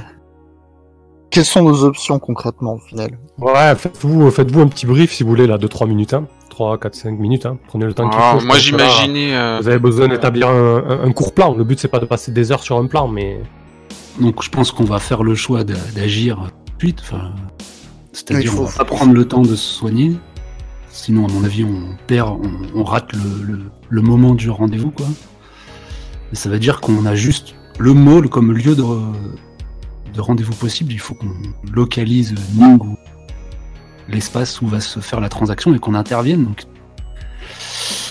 Quelles 1.31 1.45
sont 1.45 1.63
nos 1.65 1.83
options 1.85 2.21
concrètement 2.21 2.75
au 2.75 2.79
final? 2.79 3.19
Ouais, 3.39 3.75
faites-vous 3.75 4.31
faites 4.31 4.57
un 4.57 4.69
petit 4.69 4.87
brief 4.87 5.13
si 5.13 5.25
vous 5.25 5.31
voulez, 5.31 5.49
là, 5.49 5.59
de 5.59 5.67
3 5.67 5.89
minutes. 5.89 6.15
Hein. 6.15 6.29
3, 6.61 6.77
4, 6.79 6.95
5 6.95 7.19
minutes. 7.19 7.47
Hein. 7.47 7.57
Prenez 7.69 7.87
le 7.87 7.95
temps 7.95 8.07
qu'il 8.11 8.19
Ah, 8.23 8.37
faut. 8.39 8.45
moi 8.47 8.59
j'imaginais. 8.59 9.35
euh, 9.35 9.61
Vous 9.63 9.69
avez 9.69 9.79
besoin 9.79 10.09
d'établir 10.09 10.49
un, 10.51 10.77
un- 10.87 11.05
un 11.05 11.13
court 11.13 11.33
plan. 11.33 11.55
Le 11.55 11.65
but, 11.65 11.79
c'est 11.81 11.89
pas 11.89 12.01
de 12.01 12.05
passer 12.05 12.33
des 12.33 12.53
heures 12.53 12.63
sur 12.63 12.77
un 12.77 12.87
plan, 12.87 13.09
mais... 13.09 13.41
Donc, 14.21 14.43
je 14.43 14.51
pense 14.51 14.71
qu'on 14.71 14.85
va 14.85 14.99
faire 14.99 15.23
le 15.23 15.35
choix 15.35 15.65
d'a- 15.65 15.75
d'agir 15.95 16.37
tout 16.37 16.75
de 16.75 16.81
suite. 16.83 16.99
Enfin, 17.03 17.33
c'est-à-dire, 18.13 18.43
Il 18.45 18.49
faut- 18.55 18.63
on 18.65 18.67
va 18.67 18.77
pas 18.77 18.85
prendre 18.85 19.15
le 19.15 19.25
temps 19.27 19.41
de 19.41 19.57
se 19.57 19.75
soigner. 19.79 20.13
Sinon, 20.91 21.27
à 21.27 21.33
mon 21.33 21.45
avis, 21.45 21.65
on 21.65 21.97
perd, 22.07 22.29
on, 22.29 22.81
on 22.81 22.85
rate 22.85 23.11
le, 23.15 23.43
le- 23.55 23.61
le 23.89 24.03
moment 24.03 24.35
du 24.35 24.51
rendez-vous, 24.51 24.91
quoi. 24.91 25.07
Et 26.33 26.37
ça 26.37 26.51
veut 26.51 26.59
dire 26.59 26.83
qu'on 26.83 27.07
a 27.07 27.15
juste 27.15 27.55
le 27.79 27.95
mall 27.95 28.29
comme 28.29 28.53
lieu 28.53 28.75
de, 28.77 28.83
de 28.83 30.21
rendez-vous 30.21 30.55
possible. 30.55 30.93
Il 30.93 30.99
faut 31.01 31.15
qu'on 31.15 31.33
localise 31.73 32.35
Ning 32.55 32.79
ou 32.85 32.97
l'espace 34.13 34.61
où 34.61 34.67
va 34.67 34.81
se 34.81 35.01
faire 35.01 35.21
la 35.21 35.29
transaction 35.29 35.75
et 35.75 35.79
qu'on 35.79 35.95
intervienne. 35.95 36.45
Donc, 36.45 36.63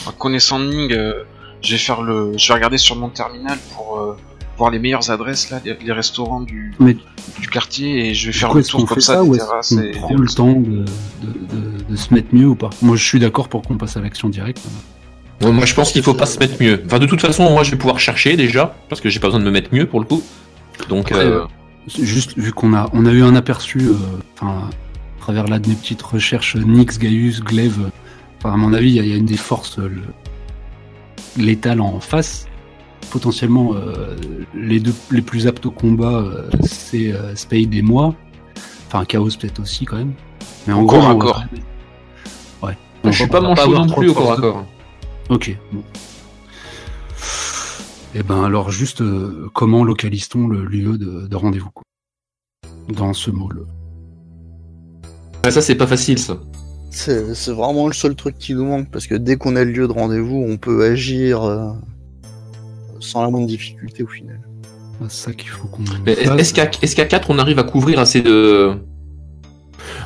En 0.05 0.11
connaissant 0.11 0.59
Ning, 0.59 0.91
euh, 0.91 1.23
je 1.61 1.71
vais 1.73 1.77
faire 1.77 2.01
le, 2.01 2.33
je 2.37 2.47
vais 2.47 2.53
regarder 2.53 2.77
sur 2.77 2.95
mon 2.95 3.09
terminal 3.09 3.57
pour 3.75 3.97
euh, 3.97 4.17
voir 4.57 4.71
les 4.71 4.79
meilleures 4.79 5.09
adresses 5.11 5.49
là, 5.49 5.61
les, 5.63 5.75
les 5.83 5.91
restaurants 5.91 6.41
du, 6.41 6.73
Mais 6.79 6.95
du 7.39 7.47
quartier 7.49 8.09
et 8.09 8.13
je 8.13 8.27
vais 8.27 8.33
faire 8.33 8.53
le 8.53 8.63
tour 8.63 8.85
comme 8.85 8.99
ça 8.99 9.15
ça 9.15 9.23
ou 9.23 9.35
est-ce 9.35 9.43
terrasses 9.45 9.69
qu'on 9.75 9.81
et 9.81 9.91
prend 9.91 10.15
le 10.15 10.27
temps 10.27 10.53
de, 10.53 10.69
de- 10.69 10.85
de- 11.23 11.83
de 11.89 11.95
se 11.95 12.13
mettre 12.13 12.33
mieux 12.33 12.47
ou 12.47 12.55
pas? 12.55 12.69
Moi, 12.81 12.95
je 12.95 13.03
suis 13.03 13.19
d'accord 13.19 13.49
pour 13.49 13.61
qu'on 13.61 13.77
passe 13.77 13.97
à 13.97 14.01
l'action 14.01 14.29
directe. 14.29 14.61
Ouais, 15.41 15.51
Moi, 15.51 15.65
je 15.65 15.73
pense 15.73 15.91
qu'il 15.91 16.03
faut 16.03 16.13
pas 16.13 16.25
se 16.25 16.37
mettre 16.39 16.61
mieux. 16.61 16.81
Enfin, 16.85 16.99
de 16.99 17.05
toute 17.05 17.21
façon, 17.21 17.49
moi, 17.49 17.63
je 17.63 17.71
vais 17.71 17.77
pouvoir 17.77 17.99
chercher 17.99 18.35
déjà, 18.35 18.75
parce 18.89 18.99
que 18.99 19.09
j'ai 19.09 19.19
pas 19.19 19.27
besoin 19.27 19.39
de 19.39 19.45
me 19.45 19.51
mettre 19.51 19.73
mieux 19.73 19.85
pour 19.85 19.99
le 20.01 20.05
coup. 20.05 20.21
Donc, 20.89 21.11
Après, 21.11 21.25
euh, 21.25 21.45
C'est 21.87 22.03
Juste 22.05 22.37
vu 22.37 22.51
qu'on 22.51 22.73
a, 22.73 22.89
on 22.93 23.05
a 23.05 23.11
eu 23.11 23.23
un 23.23 23.35
aperçu, 23.35 23.79
euh, 23.79 23.93
enfin, 24.35 24.69
à 25.19 25.21
travers 25.21 25.47
là 25.47 25.59
de 25.59 25.67
mes 25.67 25.75
petites 25.75 26.01
recherches, 26.01 26.55
Nyx, 26.55 26.97
Gaius, 26.97 27.41
Glaive, 27.41 27.77
euh, 27.85 27.89
enfin, 28.37 28.53
à 28.53 28.57
mon 28.57 28.73
avis, 28.73 28.89
il 28.91 28.95
y, 28.95 28.99
a- 28.99 29.03
il 29.03 29.09
y 29.09 29.13
a 29.13 29.17
une 29.17 29.25
des 29.25 29.37
forces 29.37 29.77
euh, 29.79 29.89
le- 29.89 31.43
létales 31.43 31.81
en 31.81 31.99
face. 31.99 32.47
Potentiellement, 33.11 33.73
euh, 33.75 34.15
les 34.55 34.79
deux 34.79 34.93
les 35.11 35.21
plus 35.21 35.47
aptes 35.47 35.65
au 35.65 35.71
combat, 35.71 36.19
euh, 36.19 36.49
c'est 36.63 37.11
euh, 37.11 37.35
Spade 37.35 37.73
et 37.73 37.81
moi. 37.81 38.15
Enfin, 38.87 39.03
Chaos 39.05 39.29
peut-être 39.39 39.59
aussi 39.59 39.85
quand 39.85 39.97
même. 39.97 40.13
Mais 40.67 40.73
en 40.73 40.85
corps 40.85 41.09
à 41.09 41.15
corps. 41.15 41.43
Ouais. 42.63 42.77
je 43.03 43.11
suis 43.11 43.27
pas 43.27 43.41
manchot 43.41 43.71
non 43.73 43.87
plus 43.87 44.09
au 44.09 44.13
corps 44.13 44.33
à 44.33 44.35
de- 44.37 44.41
corps. 44.41 44.65
Ok. 45.29 45.55
Bon. 45.71 45.83
Et 48.15 48.23
ben 48.23 48.43
alors 48.43 48.71
juste 48.71 49.01
euh, 49.01 49.49
comment 49.53 49.83
localise-t-on 49.83 50.47
le 50.47 50.65
lieu 50.65 50.97
de, 50.97 51.27
de 51.27 51.35
rendez-vous 51.35 51.69
quoi 51.71 51.83
dans 52.89 53.13
ce 53.13 53.29
mall 53.29 53.65
Ah, 55.43 55.51
ça, 55.51 55.61
c'est 55.61 55.75
pas 55.75 55.87
facile, 55.87 56.19
ça. 56.19 56.37
C'est 56.91 57.35
c'est 57.35 57.51
vraiment 57.51 57.87
le 57.87 57.93
seul 57.93 58.15
truc 58.15 58.37
qui 58.39 58.55
nous 58.55 58.65
manque 58.65 58.89
parce 58.91 59.05
que 59.07 59.13
dès 59.15 59.37
qu'on 59.37 59.55
a 59.55 59.63
le 59.63 59.71
lieu 59.71 59.87
de 59.87 59.93
rendez-vous, 59.93 60.43
on 60.47 60.57
peut 60.57 60.83
agir 60.85 61.43
euh, 61.43 61.67
sans 62.99 63.21
la 63.21 63.29
moindre 63.29 63.47
difficulté 63.47 64.03
au 64.03 64.07
final. 64.07 64.39
C'est 65.07 65.25
ça 65.27 65.33
qu'il 65.33 65.49
faut 65.49 65.67
qu'on. 65.67 65.83
Mais. 66.05 66.13
Est-ce 66.13 66.53
qu'à 66.53 66.69
est-ce 66.81 66.95
qu'à 66.95 67.05
4, 67.05 67.29
on 67.29 67.37
arrive 67.39 67.59
à 67.59 67.63
couvrir 67.63 67.99
assez 67.99 68.21
de. 68.21 68.73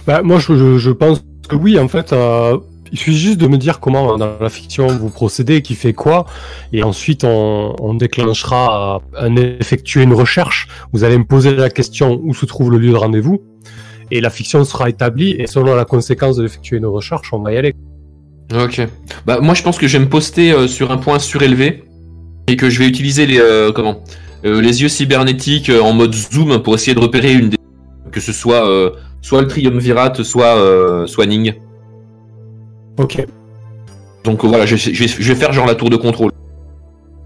Bah, 0.05 0.21
moi, 0.23 0.39
je, 0.39 0.55
je- 0.55 0.77
je 0.77 0.91
pense 0.91 1.23
que 1.47 1.55
oui, 1.55 1.79
en 1.79 1.87
fait. 1.87 2.13
euh, 2.13 2.57
il 2.91 2.99
suffit 2.99 3.17
juste 3.17 3.39
de 3.39 3.47
me 3.47 3.57
dire 3.57 3.79
comment, 3.79 4.17
dans 4.19 4.37
la 4.39 4.49
fiction, 4.49 4.85
vous 4.85 5.09
procédez, 5.09 5.63
qui 5.63 5.73
fait 5.73 5.93
quoi, 5.93 6.27
et 6.73 6.83
ensuite 6.83 7.23
on, 7.23 7.75
on 7.79 7.95
déclenchera 7.95 9.01
euh, 9.15 9.19
un 9.29 9.35
effectuer 9.35 10.03
une 10.03 10.13
recherche. 10.13 10.67
Vous 10.91 11.03
allez 11.03 11.17
me 11.17 11.23
poser 11.25 11.55
la 11.55 11.71
question 11.71 12.21
où 12.23 12.35
se 12.35 12.45
trouve 12.45 12.69
le 12.69 12.77
lieu 12.77 12.91
de 12.91 12.95
rendez-vous, 12.97 13.41
et 14.13 14.21
la 14.21 14.29
fiction 14.29 14.63
sera 14.63 14.89
établie, 14.89 15.31
et 15.39 15.47
selon 15.47 15.73
la 15.73 15.85
conséquence 15.85 16.35
de 16.37 16.45
effectuer 16.45 16.77
une 16.77 16.85
recherche, 16.85 17.33
on 17.33 17.39
va 17.39 17.51
y 17.51 17.57
aller. 17.57 17.73
Ok. 18.53 18.79
Bah, 19.25 19.39
moi, 19.41 19.55
je 19.55 19.63
pense 19.63 19.79
que 19.79 19.87
je 19.87 19.97
vais 19.97 20.03
me 20.03 20.09
poster 20.09 20.51
euh, 20.51 20.67
sur 20.67 20.91
un 20.91 20.97
point 20.97 21.17
surélevé 21.17 21.83
et 22.47 22.55
que 22.55 22.69
je 22.69 22.77
vais 22.77 22.87
utiliser 22.87 23.25
les 23.25 23.39
euh, 23.39 23.71
comment 23.71 24.03
euh, 24.45 24.61
les 24.61 24.83
yeux 24.83 24.89
cybernétiques 24.89 25.71
en 25.71 25.93
mode 25.93 26.13
zoom 26.13 26.61
pour 26.61 26.75
essayer 26.75 26.93
de 26.93 26.99
repérer 26.99 27.33
une 27.33 27.49
des 27.49 27.57
que 28.11 28.19
ce 28.19 28.31
soit 28.31 28.63
soit 29.23 29.41
le 29.41 29.47
triumvirat, 29.47 30.13
soit 30.23 31.07
soit 31.07 31.25
Ning. 31.25 31.55
Ok, 32.99 33.25
Donc 34.23 34.45
voilà, 34.45 34.67
je, 34.67 34.75
je 34.75 34.91
vais, 34.91 35.07
je 35.07 35.33
vais 35.33 35.39
faire 35.39 35.51
genre 35.53 35.65
la 35.65 35.73
tour 35.73 35.89
de 35.89 35.95
contrôle. 35.95 36.29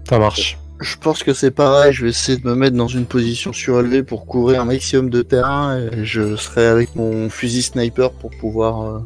ça 0.08 0.18
marche. 0.18 0.56
Je 0.80 0.96
pense 0.96 1.24
que 1.24 1.32
c'est 1.32 1.50
pareil, 1.50 1.92
je 1.92 2.04
vais 2.04 2.10
essayer 2.10 2.38
de 2.38 2.46
me 2.48 2.54
mettre 2.54 2.76
dans 2.76 2.86
une 2.86 3.04
position 3.04 3.52
surélevée 3.52 4.04
pour 4.04 4.26
couvrir 4.26 4.60
un 4.62 4.64
maximum 4.64 5.10
de 5.10 5.22
terrain 5.22 5.76
et 5.76 6.04
je 6.04 6.36
serai 6.36 6.66
avec 6.66 6.94
mon 6.94 7.28
fusil 7.28 7.62
sniper 7.62 8.12
pour 8.12 8.30
pouvoir, 8.38 8.82
euh, 8.82 8.98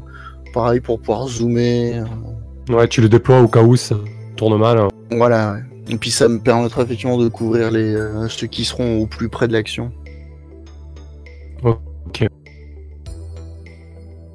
pareil, 0.52 0.80
pour 0.80 1.00
pouvoir 1.00 1.26
zoomer. 1.28 2.00
euh, 2.00 2.74
Ouais, 2.74 2.86
tu 2.88 3.00
le 3.00 3.08
déploies 3.08 3.40
au 3.40 3.48
cas 3.48 3.62
où 3.62 3.74
ça 3.76 3.96
tourne 4.36 4.58
mal. 4.58 4.78
hein. 4.78 4.88
voilà. 5.12 5.54
ouais. 5.54 5.60
Et 5.88 5.96
puis 5.96 6.10
ça 6.10 6.28
me 6.28 6.38
permettra 6.38 6.82
effectivement 6.82 7.16
de 7.18 7.28
couvrir 7.28 7.70
les 7.70 7.94
euh, 7.94 8.28
ceux 8.28 8.46
qui 8.46 8.64
seront 8.64 9.00
au 9.00 9.06
plus 9.06 9.28
près 9.28 9.48
de 9.48 9.52
l'action. 9.54 9.90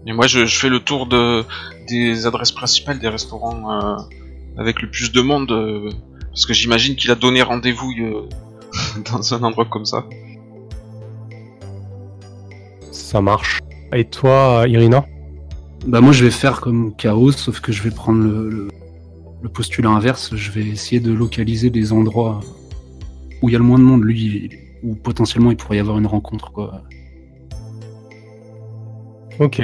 Et 0.09 0.13
moi, 0.13 0.25
je, 0.25 0.45
je 0.45 0.57
fais 0.57 0.69
le 0.69 0.79
tour 0.79 1.05
de, 1.05 1.43
des 1.89 2.25
adresses 2.25 2.53
principales 2.53 2.97
des 2.97 3.09
restaurants 3.09 3.69
euh, 3.69 3.97
avec 4.57 4.81
le 4.81 4.89
plus 4.89 5.11
de 5.11 5.19
monde, 5.19 5.51
euh, 5.51 5.89
parce 6.37 6.45
que 6.45 6.53
j'imagine 6.53 6.95
qu'il 6.95 7.09
a 7.09 7.15
donné 7.15 7.41
rendez-vous 7.41 7.91
euh, 7.99 8.29
dans 9.11 9.33
un 9.33 9.41
endroit 9.41 9.65
comme 9.65 9.85
ça. 9.85 10.05
Ça 12.91 13.21
marche. 13.21 13.59
Et 13.91 14.05
toi, 14.05 14.65
Irina? 14.67 15.03
Bah 15.87 15.99
moi 15.99 16.11
je 16.11 16.23
vais 16.23 16.29
faire 16.29 16.61
comme 16.61 16.95
Chaos, 16.95 17.31
sauf 17.31 17.59
que 17.59 17.71
je 17.71 17.81
vais 17.81 17.89
prendre 17.89 18.21
le, 18.21 18.49
le, 18.49 18.67
le 19.41 19.49
postulat 19.49 19.89
inverse. 19.89 20.35
Je 20.35 20.51
vais 20.51 20.63
essayer 20.63 20.99
de 20.99 21.11
localiser 21.11 21.71
des 21.71 21.91
endroits 21.91 22.39
où 23.41 23.49
il 23.49 23.53
y 23.53 23.55
a 23.55 23.57
le 23.57 23.65
moins 23.65 23.79
de 23.79 23.83
monde, 23.83 24.03
lui, 24.03 24.51
où 24.83 24.93
potentiellement 24.93 25.49
il 25.49 25.57
pourrait 25.57 25.77
y 25.77 25.79
avoir 25.79 25.97
une 25.97 26.05
rencontre 26.05 26.51
quoi. 26.51 26.83
Ok. 29.39 29.59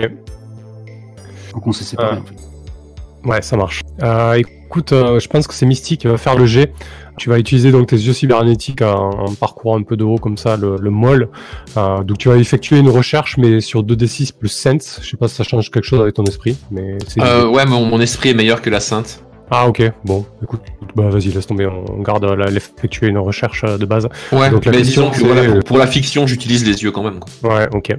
Donc 1.53 1.67
on 1.67 1.71
s'est 1.71 1.83
séparés 1.83 2.17
Ah. 2.17 2.21
en 2.21 2.25
fait. 2.25 3.29
Ouais, 3.29 3.41
ça 3.43 3.57
marche. 3.57 3.81
Euh, 4.01 4.33
écoute, 4.33 4.53
euh, 4.91 5.19
je 5.19 5.27
pense 5.27 5.47
que 5.47 5.53
c'est 5.53 5.65
Mystique 5.65 6.01
qui 6.01 6.07
va 6.07 6.17
faire 6.17 6.35
le 6.37 6.45
jet. 6.45 6.73
Tu 7.17 7.29
vas 7.29 7.37
utiliser 7.37 7.71
donc 7.71 7.87
tes 7.87 7.95
yeux 7.95 8.13
cybernétiques 8.13 8.81
en, 8.81 9.09
en 9.11 9.33
parcourant 9.35 9.77
un 9.79 9.83
peu 9.83 9.95
de 9.95 10.03
haut 10.03 10.17
comme 10.17 10.35
ça 10.37 10.57
le, 10.57 10.77
le 10.79 10.89
moll. 10.89 11.29
Euh, 11.77 12.03
donc 12.03 12.17
tu 12.17 12.27
vas 12.29 12.37
effectuer 12.37 12.79
une 12.79 12.89
recherche, 12.89 13.37
mais 13.37 13.61
sur 13.61 13.83
2d6 13.83 14.33
plus 14.33 14.49
sense. 14.49 14.99
Je 15.03 15.09
sais 15.11 15.17
pas 15.17 15.27
si 15.27 15.35
ça 15.35 15.43
change 15.43 15.69
quelque 15.69 15.85
chose 15.85 16.01
avec 16.01 16.15
ton 16.15 16.23
esprit, 16.23 16.57
mais 16.71 16.97
c'est. 17.07 17.21
Euh, 17.21 17.47
ouais, 17.47 17.65
mon, 17.65 17.85
mon 17.85 18.01
esprit 18.01 18.29
est 18.29 18.33
meilleur 18.33 18.61
que 18.61 18.69
la 18.71 18.79
sainte. 18.79 19.23
Ah 19.51 19.67
ok, 19.67 19.83
bon, 20.05 20.25
écoute, 20.41 20.61
bah 20.95 21.09
vas-y, 21.09 21.27
laisse 21.29 21.45
tomber, 21.45 21.67
on 21.67 22.01
garde 22.01 22.23
la- 22.25 22.49
l'effectuer 22.49 23.07
une 23.07 23.19
recherche 23.19 23.63
euh, 23.65 23.77
de 23.77 23.85
base. 23.85 24.07
Ouais, 24.31 24.49
Donc, 24.49 24.65
la 24.65 24.71
mais 24.71 24.81
disons 24.81 25.11
que 25.11 25.19
voilà, 25.19 25.43
pour, 25.51 25.59
pour 25.63 25.77
la 25.77 25.85
fiction, 25.85 26.25
j'utilise 26.25 26.65
les 26.65 26.81
yeux 26.81 26.89
quand 26.91 27.03
même. 27.03 27.19
quoi. 27.19 27.53
Ouais, 27.55 27.67
ok. 27.71 27.93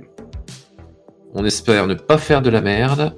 On 1.35 1.45
espère 1.45 1.87
ne 1.87 1.95
pas 1.95 2.19
faire 2.19 2.43
de 2.43 2.51
la 2.51 2.61
merde. 2.61 3.15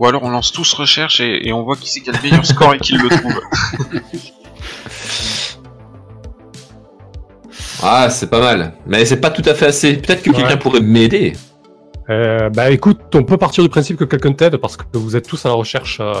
Ou 0.00 0.06
alors 0.06 0.22
on 0.24 0.30
lance 0.30 0.50
tous 0.50 0.72
recherche 0.72 1.20
et, 1.20 1.46
et 1.46 1.52
on 1.52 1.62
voit 1.62 1.76
qui 1.76 1.88
c'est 1.88 2.00
qui 2.00 2.10
a 2.10 2.12
le 2.14 2.22
meilleur 2.22 2.44
score 2.44 2.74
et 2.74 2.78
qui 2.78 2.94
le 2.94 3.08
trouve. 3.08 3.40
Ah, 7.82 8.10
c'est 8.10 8.28
pas 8.28 8.40
mal. 8.40 8.74
Mais 8.86 9.04
c'est 9.04 9.16
pas 9.20 9.30
tout 9.30 9.42
à 9.46 9.54
fait 9.54 9.66
assez. 9.66 9.94
Peut-être 9.94 10.22
que 10.22 10.30
Ouais. 10.30 10.36
quelqu'un 10.36 10.56
pourrait 10.58 10.80
m'aider. 10.80 11.32
Euh, 12.10 12.50
bah 12.50 12.70
écoute, 12.70 12.98
on 13.14 13.22
peut 13.22 13.36
partir 13.38 13.62
du 13.62 13.70
principe 13.70 13.96
que 13.96 14.04
quelqu'un 14.04 14.32
t'aide 14.32 14.56
parce 14.56 14.76
que 14.76 14.82
vous 14.94 15.16
êtes 15.16 15.26
tous 15.26 15.46
à 15.46 15.48
la 15.48 15.54
recherche, 15.54 15.98
euh, 16.00 16.12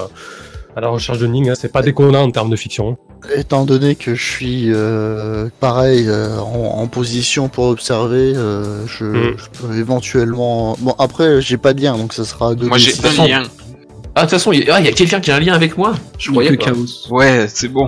à 0.76 0.80
la 0.80 0.88
recherche 0.88 1.18
de 1.18 1.26
Ning. 1.26 1.50
hein. 1.50 1.54
C'est 1.58 1.72
pas 1.72 1.82
déconnant 1.82 2.22
en 2.22 2.30
termes 2.30 2.48
de 2.48 2.56
fiction. 2.56 2.96
Étant 3.34 3.64
donné 3.66 3.94
que 3.96 4.14
je 4.14 4.24
suis 4.32 4.72
euh, 4.72 5.48
pareil 5.58 6.06
euh, 6.08 6.38
en, 6.38 6.78
en 6.80 6.86
position 6.86 7.48
pour 7.48 7.66
observer, 7.66 8.32
euh, 8.36 8.86
je, 8.86 9.04
Mm. 9.04 9.36
je 9.36 9.60
peux 9.60 9.76
éventuellement. 9.76 10.76
Bon 10.80 10.94
après 10.98 11.42
j'ai 11.42 11.58
pas 11.58 11.74
de 11.74 11.82
lien 11.82 11.98
donc 11.98 12.12
ça 12.14 12.24
sera 12.24 12.54
deux 12.54 12.68
Moi 12.68 12.78
j'ai 12.78 12.92
D6. 12.92 13.20
un 13.20 13.26
lien. 13.26 13.42
Ah, 14.14 14.22
de 14.22 14.26
toute 14.26 14.30
façon, 14.30 14.52
il 14.52 14.64
y 14.64 14.70
a, 14.70 14.74
ah, 14.76 14.80
il 14.80 14.86
y 14.86 14.88
a 14.88 14.92
quelqu'un 14.92 15.20
qui 15.20 15.30
a 15.30 15.36
un 15.36 15.40
lien 15.40 15.54
avec 15.54 15.76
moi. 15.78 15.94
Je 16.18 16.30
croyais 16.30 16.50
que. 16.56 16.64
Chaos. 16.64 16.86
Ouais, 17.10 17.46
c'est 17.48 17.68
bon. 17.68 17.86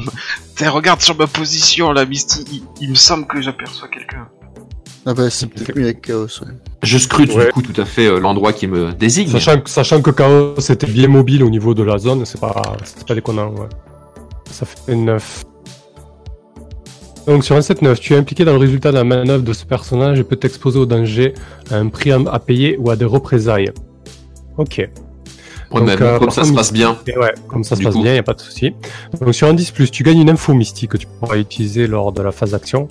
T'es, 0.57 0.69
regarde 0.69 1.01
sur 1.01 1.17
ma 1.17 1.27
position 1.27 1.93
là, 1.93 2.05
Misty. 2.05 2.45
Il, 2.53 2.63
il 2.81 2.91
me 2.91 2.95
semble 2.95 3.27
que 3.27 3.41
j'aperçois 3.41 3.89
quelqu'un. 3.89 4.29
Ah 5.05 5.15
bah 5.15 5.29
c'est 5.31 5.49
peut-être 5.49 5.75
mieux 5.77 5.83
avec 5.85 6.03
Chaos. 6.03 6.27
Ouais. 6.43 6.53
Je 6.85 6.97
scrute 6.99 7.35
Ouais. 7.35 7.47
du 7.47 7.53
coup 7.53 7.63
tout 7.63 7.79
à 7.81 7.85
fait 7.85 8.07
euh, 8.07 8.21
l'endroit 8.21 8.53
qui 8.53 8.69
me 8.69 8.93
désigne. 8.93 9.27
Sachant, 9.29 9.59
que- 9.61 9.69
sachant 9.69 10.01
que 10.01 10.13
Chaos 10.13 10.55
était 10.61 10.87
bien 10.87 11.09
mobile 11.09 11.43
au 11.43 11.51
niveau 11.51 11.75
de 11.75 11.83
la 11.83 11.99
zone, 11.99 12.25
c'est 12.25 12.41
pas, 12.41 12.63
c'est 12.85 13.05
pas 13.05 13.15
déconnant. 13.17 13.49
Ouais. 13.51 13.67
Ça 14.49 14.65
fait 14.65 14.95
9. 14.95 15.45
Donc 17.27 17.45
sur 17.45 17.57
un 17.57 17.61
7-9, 17.61 17.99
tu 17.99 18.15
es 18.15 18.17
impliqué 18.17 18.45
dans 18.45 18.53
le 18.53 18.59
résultat 18.59 18.91
de 18.93 18.97
la 18.97 19.05
manœuvre 19.05 19.43
de 19.43 19.53
ce 19.53 19.65
personnage 19.65 20.21
et 20.21 20.25
peut 20.25 20.37
t'exposer 20.37 20.79
au 20.79 20.87
danger, 20.87 21.35
à 21.71 21.77
un 21.77 21.89
prix 21.89 22.13
à, 22.13 22.21
à 22.31 22.39
payer 22.39 22.77
ou 22.79 22.91
à 22.91 22.95
des 22.97 23.05
représailles. 23.05 23.73
Ok. 24.57 24.89
Donc, 25.81 26.01
euh, 26.01 26.19
comme 26.19 26.31
ça 26.31 26.45
se 26.45 26.53
passe 26.53 26.73
bien. 26.73 26.99
Et 27.07 27.17
ouais, 27.19 27.33
comme 27.49 27.65
ça 27.65 27.77
se 27.77 27.83
passe 27.83 27.95
coup. 27.95 28.03
bien, 28.03 28.15
y 28.15 28.19
a 28.19 28.23
pas 28.23 28.35
de 28.35 28.41
souci. 28.41 28.75
Donc 29.21 29.35
sur 29.35 29.49
un 29.49 29.55
10 29.55 29.73
tu 29.91 30.03
gagnes 30.03 30.21
une 30.21 30.31
info 30.31 30.55
mystique 30.55 30.91
que 30.91 30.97
tu 30.97 31.07
pourras 31.21 31.37
utiliser 31.37 31.87
lors 31.87 32.13
de 32.13 32.23
la 32.23 32.33
phase 32.33 32.51
d'action. 32.53 32.89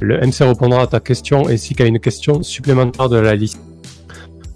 Le 0.00 0.18
MC 0.18 0.40
répondra 0.44 0.82
à 0.82 0.86
ta 0.86 1.00
question 1.00 1.46
ainsi 1.48 1.74
qu'à 1.74 1.84
une 1.86 2.00
question 2.00 2.42
supplémentaire 2.42 3.08
de 3.08 3.18
la 3.18 3.34
liste. 3.34 3.60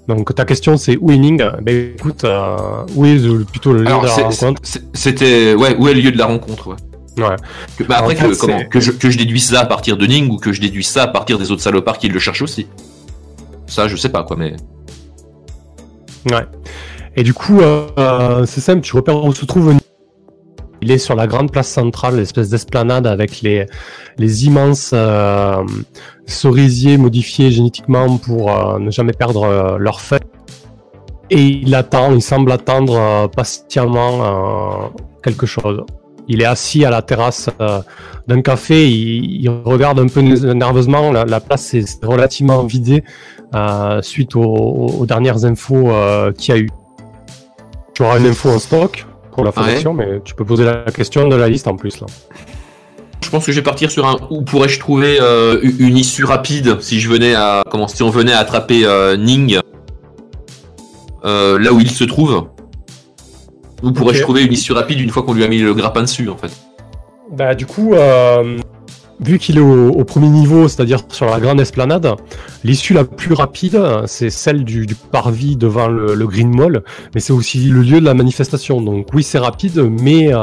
Donc 0.09 0.35
ta 0.35 0.45
question 0.45 0.77
c'est 0.77 0.97
où 1.01 1.11
est 1.11 1.17
Ning 1.17 1.43
Ben 1.63 1.93
écoute, 1.97 2.25
euh, 2.25 2.57
où 2.95 3.07
est 3.07 3.15
le- 3.17 3.45
plutôt 3.45 3.73
le 3.73 3.81
lieu 3.83 3.87
Alors, 3.89 4.03
de 4.03 4.07
la 4.09 4.15
rencontre 4.15 4.61
c'était. 4.93 5.55
Ouais, 5.55 5.77
où 5.79 5.89
est 5.89 5.95
le 5.95 6.01
lieu 6.01 6.13
de 6.13 6.19
la 6.19 6.27
rencontre 6.27 6.69
ouais. 6.69 6.77
Ouais. 7.17 7.37
Que- 7.79 7.85
bah, 7.85 7.97
après, 7.99 8.17
fait, 8.17 8.37
comment, 8.37 8.65
que, 8.69 8.81
je, 8.81 8.91
que 8.91 9.09
je 9.09 9.17
déduise 9.17 9.47
ça 9.47 9.61
à 9.61 9.67
partir 9.67 9.97
de 9.97 10.05
Ning 10.05 10.29
ou 10.31 10.37
que 10.37 10.53
je 10.53 10.61
déduise 10.61 10.89
ça 10.89 11.05
à 11.05 11.07
partir 11.09 11.39
des 11.39 11.51
autres 11.53 11.63
salopards 11.63 11.99
qui 11.99 12.09
le 12.09 12.19
cherchent 12.19 12.43
aussi? 12.43 12.67
Ça, 13.67 13.87
je 13.89 13.97
sais 13.97 14.09
pas 14.09 14.25
quoi, 14.25 14.37
mais. 14.37 14.57
Ouais. 16.31 16.45
Et 17.17 17.23
du 17.23 17.33
coup, 17.33 17.61
euh, 17.61 17.87
euh, 17.99 18.45
c'est 18.47 18.61
simple, 18.61 18.81
tu 18.81 18.97
repères 18.97 19.25
où 19.25 19.33
se 19.33 19.45
trouve 19.45 19.71
Ning. 19.71 19.81
Il 20.83 20.91
est 20.91 20.99
sur 20.99 21.15
la 21.15 21.27
grande 21.27 21.51
place 21.51 21.69
centrale, 21.69 22.17
l'espèce 22.17 22.51
d'esplanade 22.51 23.07
avec 23.07 23.41
les, 23.41 23.67
les 24.19 24.47
immenses 24.47 24.91
euh, 24.93 25.63
cerisiers 26.27 26.99
modifiés 26.99 27.51
génétiquement 27.51 28.19
pour 28.19 28.51
euh, 28.51 28.79
ne 28.79 28.91
jamais 28.91 29.13
perdre 29.13 29.45
euh, 29.45 29.79
leurs 29.79 30.01
feuilles. 30.01 30.21
Et 31.31 31.41
il 31.41 31.75
attend, 31.75 32.13
il 32.13 32.21
semble 32.21 32.53
attendre 32.53 33.31
patiemment 33.35 34.93
quelque 35.23 35.47
chose. 35.47 35.81
il 36.29 36.43
est 36.43 36.45
assis 36.45 36.85
à 36.85 36.91
la 36.91 37.01
terrasse 37.01 37.49
d'un 38.29 38.43
café, 38.43 38.91
il, 38.91 39.43
il 39.43 39.49
regarde 39.49 39.99
un 40.01 40.07
peu 40.07 40.21
nerveusement, 40.21 41.13
la, 41.13 41.25
la 41.25 41.41
place 41.41 41.73
est 41.73 42.05
relativement 42.05 42.65
vidée 42.65 43.05
suite 44.03 44.37
aux, 44.37 44.43
aux 44.43 45.07
dernières 45.07 45.47
infos 45.47 45.91
qu'il 46.37 46.55
y 46.55 46.59
a 46.59 46.61
eu. 46.61 46.69
Tu 47.95 48.03
auras 48.03 48.19
une 48.19 48.27
info 48.27 48.51
en 48.51 48.59
stock 48.59 49.07
pour 49.33 49.45
la 49.45 49.53
fondation, 49.53 49.95
mais 49.95 50.21
tu 50.25 50.35
peux 50.35 50.45
poser 50.45 50.65
la 50.65 50.85
question 50.93 51.29
de 51.29 51.37
la 51.37 51.49
liste 51.49 51.69
en 51.69 51.77
plus 51.77 52.01
là. 52.01 52.07
Je 53.23 53.31
pense 53.31 53.47
que 53.47 53.53
je 53.53 53.57
vais 53.57 53.65
partir 53.65 53.91
sur 53.91 54.07
un 54.07 54.17
où 54.31 54.43
pourrais-je 54.43 54.79
trouver 54.79 55.19
euh, 55.21 55.61
une 55.79 55.97
issue 55.97 56.25
rapide 56.25 56.81
si 56.81 57.01
je 57.01 57.09
venais 57.09 57.35
à 57.35 57.65
comment 57.71 57.89
si 57.89 58.03
on 58.03 58.11
venait 58.11 58.33
à 58.33 58.39
attraper 58.39 58.85
euh, 58.85 59.17
Ning 59.17 59.59
euh, 61.25 61.59
là 61.59 61.73
où 61.73 61.81
il 61.81 61.91
se 61.91 62.05
trouve. 62.05 62.49
Où 63.83 63.93
pourrais-je 63.93 64.23
trouver 64.23 64.45
une 64.45 64.53
issue 64.53 64.73
rapide 64.73 65.01
une 65.01 65.11
fois 65.11 65.23
qu'on 65.23 65.35
lui 65.35 65.45
a 65.45 65.49
mis 65.49 65.59
le 65.59 65.75
grappin 65.75 66.03
dessus 66.03 66.29
en 66.29 66.37
fait? 66.37 66.51
Bah 67.31 67.55
du 67.55 67.67
coup, 67.67 67.95
euh, 67.95 68.59
vu 69.21 69.39
qu'il 69.39 69.57
est 69.59 69.61
au, 69.61 69.91
au 69.91 70.05
premier 70.05 70.29
niveau, 70.29 70.67
c'est-à-dire 70.69 71.01
sur 71.09 71.27
la 71.27 71.39
grande 71.41 71.61
esplanade, 71.61 72.15
l'issue 72.65 72.95
la 72.95 73.05
plus 73.05 73.33
rapide, 73.35 73.81
c'est 74.07 74.31
celle 74.31 74.65
du, 74.65 74.87
du 74.87 74.95
parvis 74.95 75.57
devant 75.57 75.87
le, 75.89 76.15
le 76.15 76.27
Green 76.27 76.55
Mall, 76.55 76.83
mais 77.15 77.21
c'est 77.21 77.33
aussi 77.33 77.59
le 77.65 77.83
lieu 77.83 78.01
de 78.01 78.05
la 78.05 78.15
manifestation. 78.15 78.81
Donc 78.81 79.09
oui, 79.15 79.23
c'est 79.23 79.39
rapide, 79.39 79.79
mais 80.01 80.33
euh, 80.35 80.39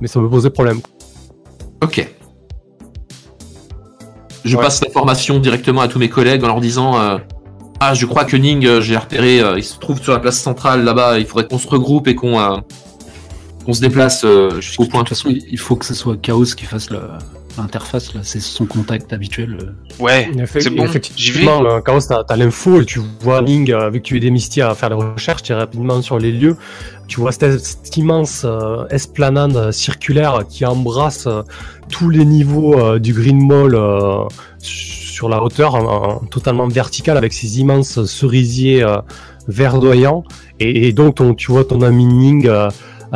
mais 0.00 0.08
ça 0.08 0.20
peut 0.20 0.28
poser 0.30 0.50
problème. 0.50 0.80
Ok. 1.82 2.08
Je 4.44 4.56
Ouais. 4.56 4.62
passe 4.62 4.80
l'information 4.82 5.38
directement 5.40 5.80
à 5.80 5.88
tous 5.88 5.98
mes 5.98 6.08
collègues 6.08 6.44
en 6.44 6.46
leur 6.48 6.60
disant 6.60 6.98
euh, 6.98 7.18
Ah, 7.80 7.94
je 7.94 8.06
crois 8.06 8.24
que 8.24 8.36
Ning, 8.36 8.64
euh, 8.64 8.80
j'ai 8.80 8.96
repéré, 8.96 9.40
euh, 9.40 9.58
il 9.58 9.64
se 9.64 9.76
trouve 9.78 10.00
sur 10.00 10.12
la 10.12 10.20
place 10.20 10.40
centrale 10.40 10.84
là-bas, 10.84 11.18
il 11.18 11.26
faudrait 11.26 11.46
qu'on 11.48 11.58
se 11.58 11.66
regroupe 11.68 12.06
et 12.08 12.14
qu'on 12.14 12.38
euh, 12.38 12.56
qu'on 13.64 13.72
se 13.72 13.80
déplace 13.80 14.22
euh, 14.24 14.60
jusqu'au 14.60 14.84
De 14.84 14.90
point. 14.90 15.00
toute 15.00 15.08
façon, 15.10 15.30
il 15.30 15.58
faut 15.58 15.74
que 15.74 15.84
ce 15.84 15.94
soit 15.94 16.16
Chaos 16.16 16.44
qui 16.56 16.64
fasse 16.64 16.90
la- 16.90 17.18
l'interface, 17.58 18.14
là. 18.14 18.20
C'est 18.22 18.40
son 18.40 18.66
contact 18.66 19.12
habituel. 19.12 19.58
euh. 19.62 20.02
Ouais, 20.02 20.28
c'est 20.60 20.70
bon, 20.70 20.76
j'y 20.76 20.82
vais. 20.82 20.84
effectivement, 20.84 21.64
euh, 21.64 21.80
Chaos, 21.80 22.00
t'as 22.08 22.22
as, 22.28 22.36
l'info 22.36 22.80
et 22.80 22.84
tu 22.84 23.00
vois 23.20 23.42
Ning, 23.42 23.70
euh, 23.72 23.90
vu 23.90 24.00
que 24.00 24.04
tu 24.06 24.16
es 24.16 24.20
démystifié 24.20 24.62
à 24.62 24.74
faire 24.74 24.88
les 24.90 24.94
recherches, 24.96 25.42
tu 25.42 25.52
es 25.52 25.54
rapidement 25.54 26.00
sur 26.02 26.18
les 26.18 26.32
lieux. 26.32 26.56
Tu 27.08 27.20
vois 27.20 27.32
cette, 27.32 27.60
cette 27.60 27.96
immense 27.96 28.42
euh, 28.44 28.86
esplanade 28.88 29.70
circulaire 29.70 30.40
qui 30.48 30.64
embrasse 30.66 31.26
euh, 31.28 31.42
tous 31.90 32.10
les 32.10 32.24
niveaux 32.24 32.78
euh, 32.78 32.98
du 32.98 33.12
Green 33.12 33.46
Mall 33.46 33.74
euh, 33.76 34.24
sur 34.58 35.28
la 35.28 35.42
hauteur, 35.42 35.74
en- 35.76 36.14
en- 36.14 36.18
totalement 36.26 36.66
verticale, 36.68 37.16
avec 37.16 37.32
ces 37.32 37.60
immenses 37.60 38.04
cerisiers 38.06 38.82
euh, 38.82 38.96
verdoyants. 39.48 40.24
Et, 40.58 40.88
et 40.88 40.92
donc, 40.92 41.16
ton- 41.16 41.34
tu 41.34 41.52
vois 41.52 41.64
ton 41.64 41.80
ami 41.82 42.06
Ning 42.06 42.46
euh, 42.48 42.68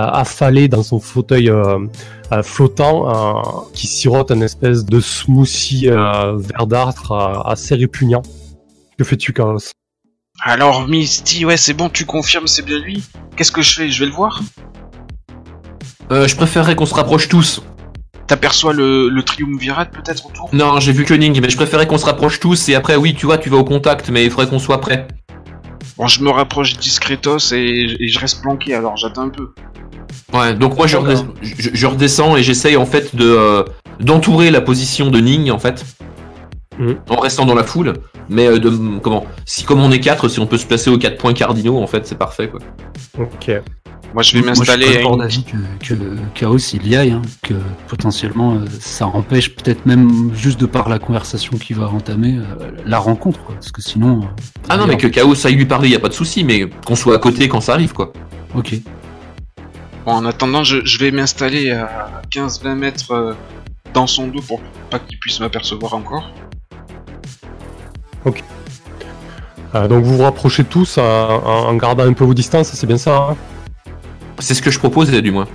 affalé 0.09 0.69
dans 0.69 0.83
son 0.83 1.01
fauteuil 1.01 1.51
euh, 1.51 1.79
euh, 2.33 2.43
flottant 2.43 3.09
euh, 3.09 3.43
qui 3.75 3.87
sirote 3.87 4.31
une 4.31 4.43
espèce 4.43 4.85
de 4.85 5.01
smoothie 5.01 5.89
euh, 5.89 6.37
verdâtre 6.37 7.13
euh, 7.13 7.41
assez 7.45 7.75
répugnant. 7.75 8.23
Que 8.99 9.05
fais-tu, 9.05 9.33
Chaos 9.33 9.73
Alors 10.43 10.87
Misty, 10.89 11.45
ouais 11.45 11.57
c'est 11.57 11.75
bon, 11.75 11.89
tu 11.89 12.07
confirmes, 12.07 12.47
c'est 12.47 12.65
bien 12.65 12.79
lui? 12.79 13.03
Qu'est-ce 13.37 13.53
que 13.53 13.63
je 13.63 13.75
fais? 13.75 13.91
Je 13.91 14.01
vais 14.01 14.11
le 14.11 14.17
voir? 14.17 14.41
Euh, 16.11 16.27
je 16.27 16.37
préférerais 16.37 16.75
qu'on 16.77 16.87
se 16.87 16.95
rapproche 16.95 17.29
tous. 17.29 17.63
T'aperçois 18.27 18.73
le, 18.73 19.09
le 19.09 19.23
triumvirat 19.25 19.87
peut-être 19.87 20.27
autour? 20.27 20.51
Non, 20.53 20.79
j'ai 20.79 20.93
vu 20.93 21.05
que 21.05 21.15
Ning, 21.15 21.41
mais 21.41 21.51
je 21.51 21.57
préférais 21.57 21.87
qu'on 21.89 21.99
se 21.99 22.07
rapproche 22.07 22.39
tous 22.39 22.69
et 22.69 22.77
après, 22.77 22.95
oui, 22.95 23.15
tu 23.15 23.27
vois, 23.27 23.39
tu 23.39 23.49
vas 23.49 23.57
au 23.57 23.65
contact, 23.65 24.09
mais 24.09 24.25
il 24.25 24.31
faudrait 24.31 24.47
qu'on 24.47 24.61
soit 24.61 24.81
prêt. 24.81 25.09
Bon, 26.01 26.07
je 26.07 26.23
me 26.25 26.31
rapproche 26.31 26.79
discretos 26.79 27.53
et, 27.53 27.95
et 28.01 28.09
je 28.09 28.19
reste 28.19 28.41
planqué, 28.41 28.75
alors 28.75 28.97
j'attends 28.97 29.25
un 29.25 29.29
peu. 29.29 29.51
Ouais, 30.33 30.55
donc 30.55 30.75
moi 30.79 30.87
je, 30.87 30.97
redescends, 30.97 31.27
je, 31.43 31.69
je 31.75 31.87
redescends 31.87 32.37
et 32.39 32.43
j'essaye 32.43 32.77
en 32.79 32.87
fait 32.87 33.15
de 33.15 33.27
euh, 33.27 33.65
d'entourer 34.01 34.51
la 34.51 34.63
position 34.63 35.11
de 35.11 35.21
Ning 35.21 35.51
en 35.51 35.59
fait, 35.59 35.85
Mhm. 36.79 36.97
en 37.11 37.17
restant 37.17 37.45
dans 37.45 37.55
la 37.55 37.65
foule. 37.65 37.93
Mais 38.31 38.47
euh, 38.47 38.59
de 38.59 38.71
comment 39.01 39.27
Si 39.45 39.65
comme 39.65 39.83
on 39.83 39.91
est 39.91 40.01
quatre, 40.01 40.29
si 40.29 40.41
on 40.41 40.47
peut 40.47 40.57
se 40.57 40.65
placer 40.65 40.89
aux 40.89 40.97
quatre 40.97 41.19
points 41.19 41.35
cardinaux, 41.35 41.77
en 41.83 41.87
fait, 41.87 42.07
c'est 42.07 42.17
parfait 42.17 42.49
quoi. 42.49 42.61
Ok. 43.19 43.51
Moi 44.13 44.23
je 44.25 44.33
vais 44.33 44.39
je 44.39 44.43
suis 44.43 44.47
m'installer 44.47 45.05
d'avis 45.19 45.45
que, 45.45 45.57
que 45.87 45.95
Chaos 46.35 46.59
il 46.75 46.87
y 46.89 46.97
aille, 46.97 47.13
hein, 47.13 47.23
que 47.43 47.55
potentiellement 47.87 48.55
euh, 48.55 48.65
ça 48.81 49.07
empêche 49.07 49.55
peut-être 49.55 49.87
même 49.87 50.35
juste 50.35 50.59
de 50.61 50.67
par 50.67 50.89
la 50.89 50.99
conversation 50.99 51.57
qu'il 51.59 51.77
va 51.77 51.89
entamer 51.89 52.39
euh, 52.39 52.71
la 52.85 52.99
rencontre, 52.99 53.41
quoi, 53.45 53.55
parce 53.55 53.71
que 53.71 53.81
sinon. 53.81 54.23
euh, 54.23 54.27
Ah 54.69 54.77
non, 54.77 54.87
mais 54.89 54.97
que 54.97 55.07
Chaos 55.07 55.47
aille 55.47 55.55
lui 55.55 55.67
parler, 55.67 55.89
y 55.91 55.95
a 55.95 56.01
pas 56.01 56.09
de 56.09 56.15
souci, 56.15 56.43
mais 56.43 56.69
qu'on 56.85 56.97
soit 56.97 57.15
à 57.15 57.19
côté 57.19 57.49
quand 57.49 57.61
ça 57.61 57.75
arrive 57.75 57.93
quoi. 57.93 58.13
Ok. 58.57 58.75
Bon, 60.05 60.13
en 60.13 60.25
attendant, 60.25 60.65
je, 60.65 60.85
je 60.85 60.99
vais 60.99 61.13
m'installer 61.13 61.71
à 61.71 62.23
15-20 62.33 62.75
mètres 62.75 63.37
dans 63.95 64.07
son 64.09 64.27
dos 64.27 64.41
pour 64.41 64.61
pas 64.91 64.99
qu'il 64.99 65.19
puisse 65.21 65.39
m'apercevoir 65.39 65.95
encore. 65.95 66.31
Euh, 69.75 69.87
donc 69.87 70.03
vous 70.05 70.17
vous 70.17 70.23
rapprochez 70.25 70.65
tous 70.65 70.99
en, 70.99 71.03
en- 71.05 71.69
en 71.69 71.75
gardant 71.77 72.05
un 72.05 72.13
peu 72.13 72.25
vos 72.25 72.35
distances, 72.35 72.73
c'est 72.73 72.87
bien 72.89 72.99
ça 72.99 73.29
hein? 73.31 73.37
C'est 74.41 74.55
ce 74.55 74.63
que 74.63 74.71
je 74.71 74.79
propose, 74.79 75.11
du 75.11 75.31
moins. 75.31 75.47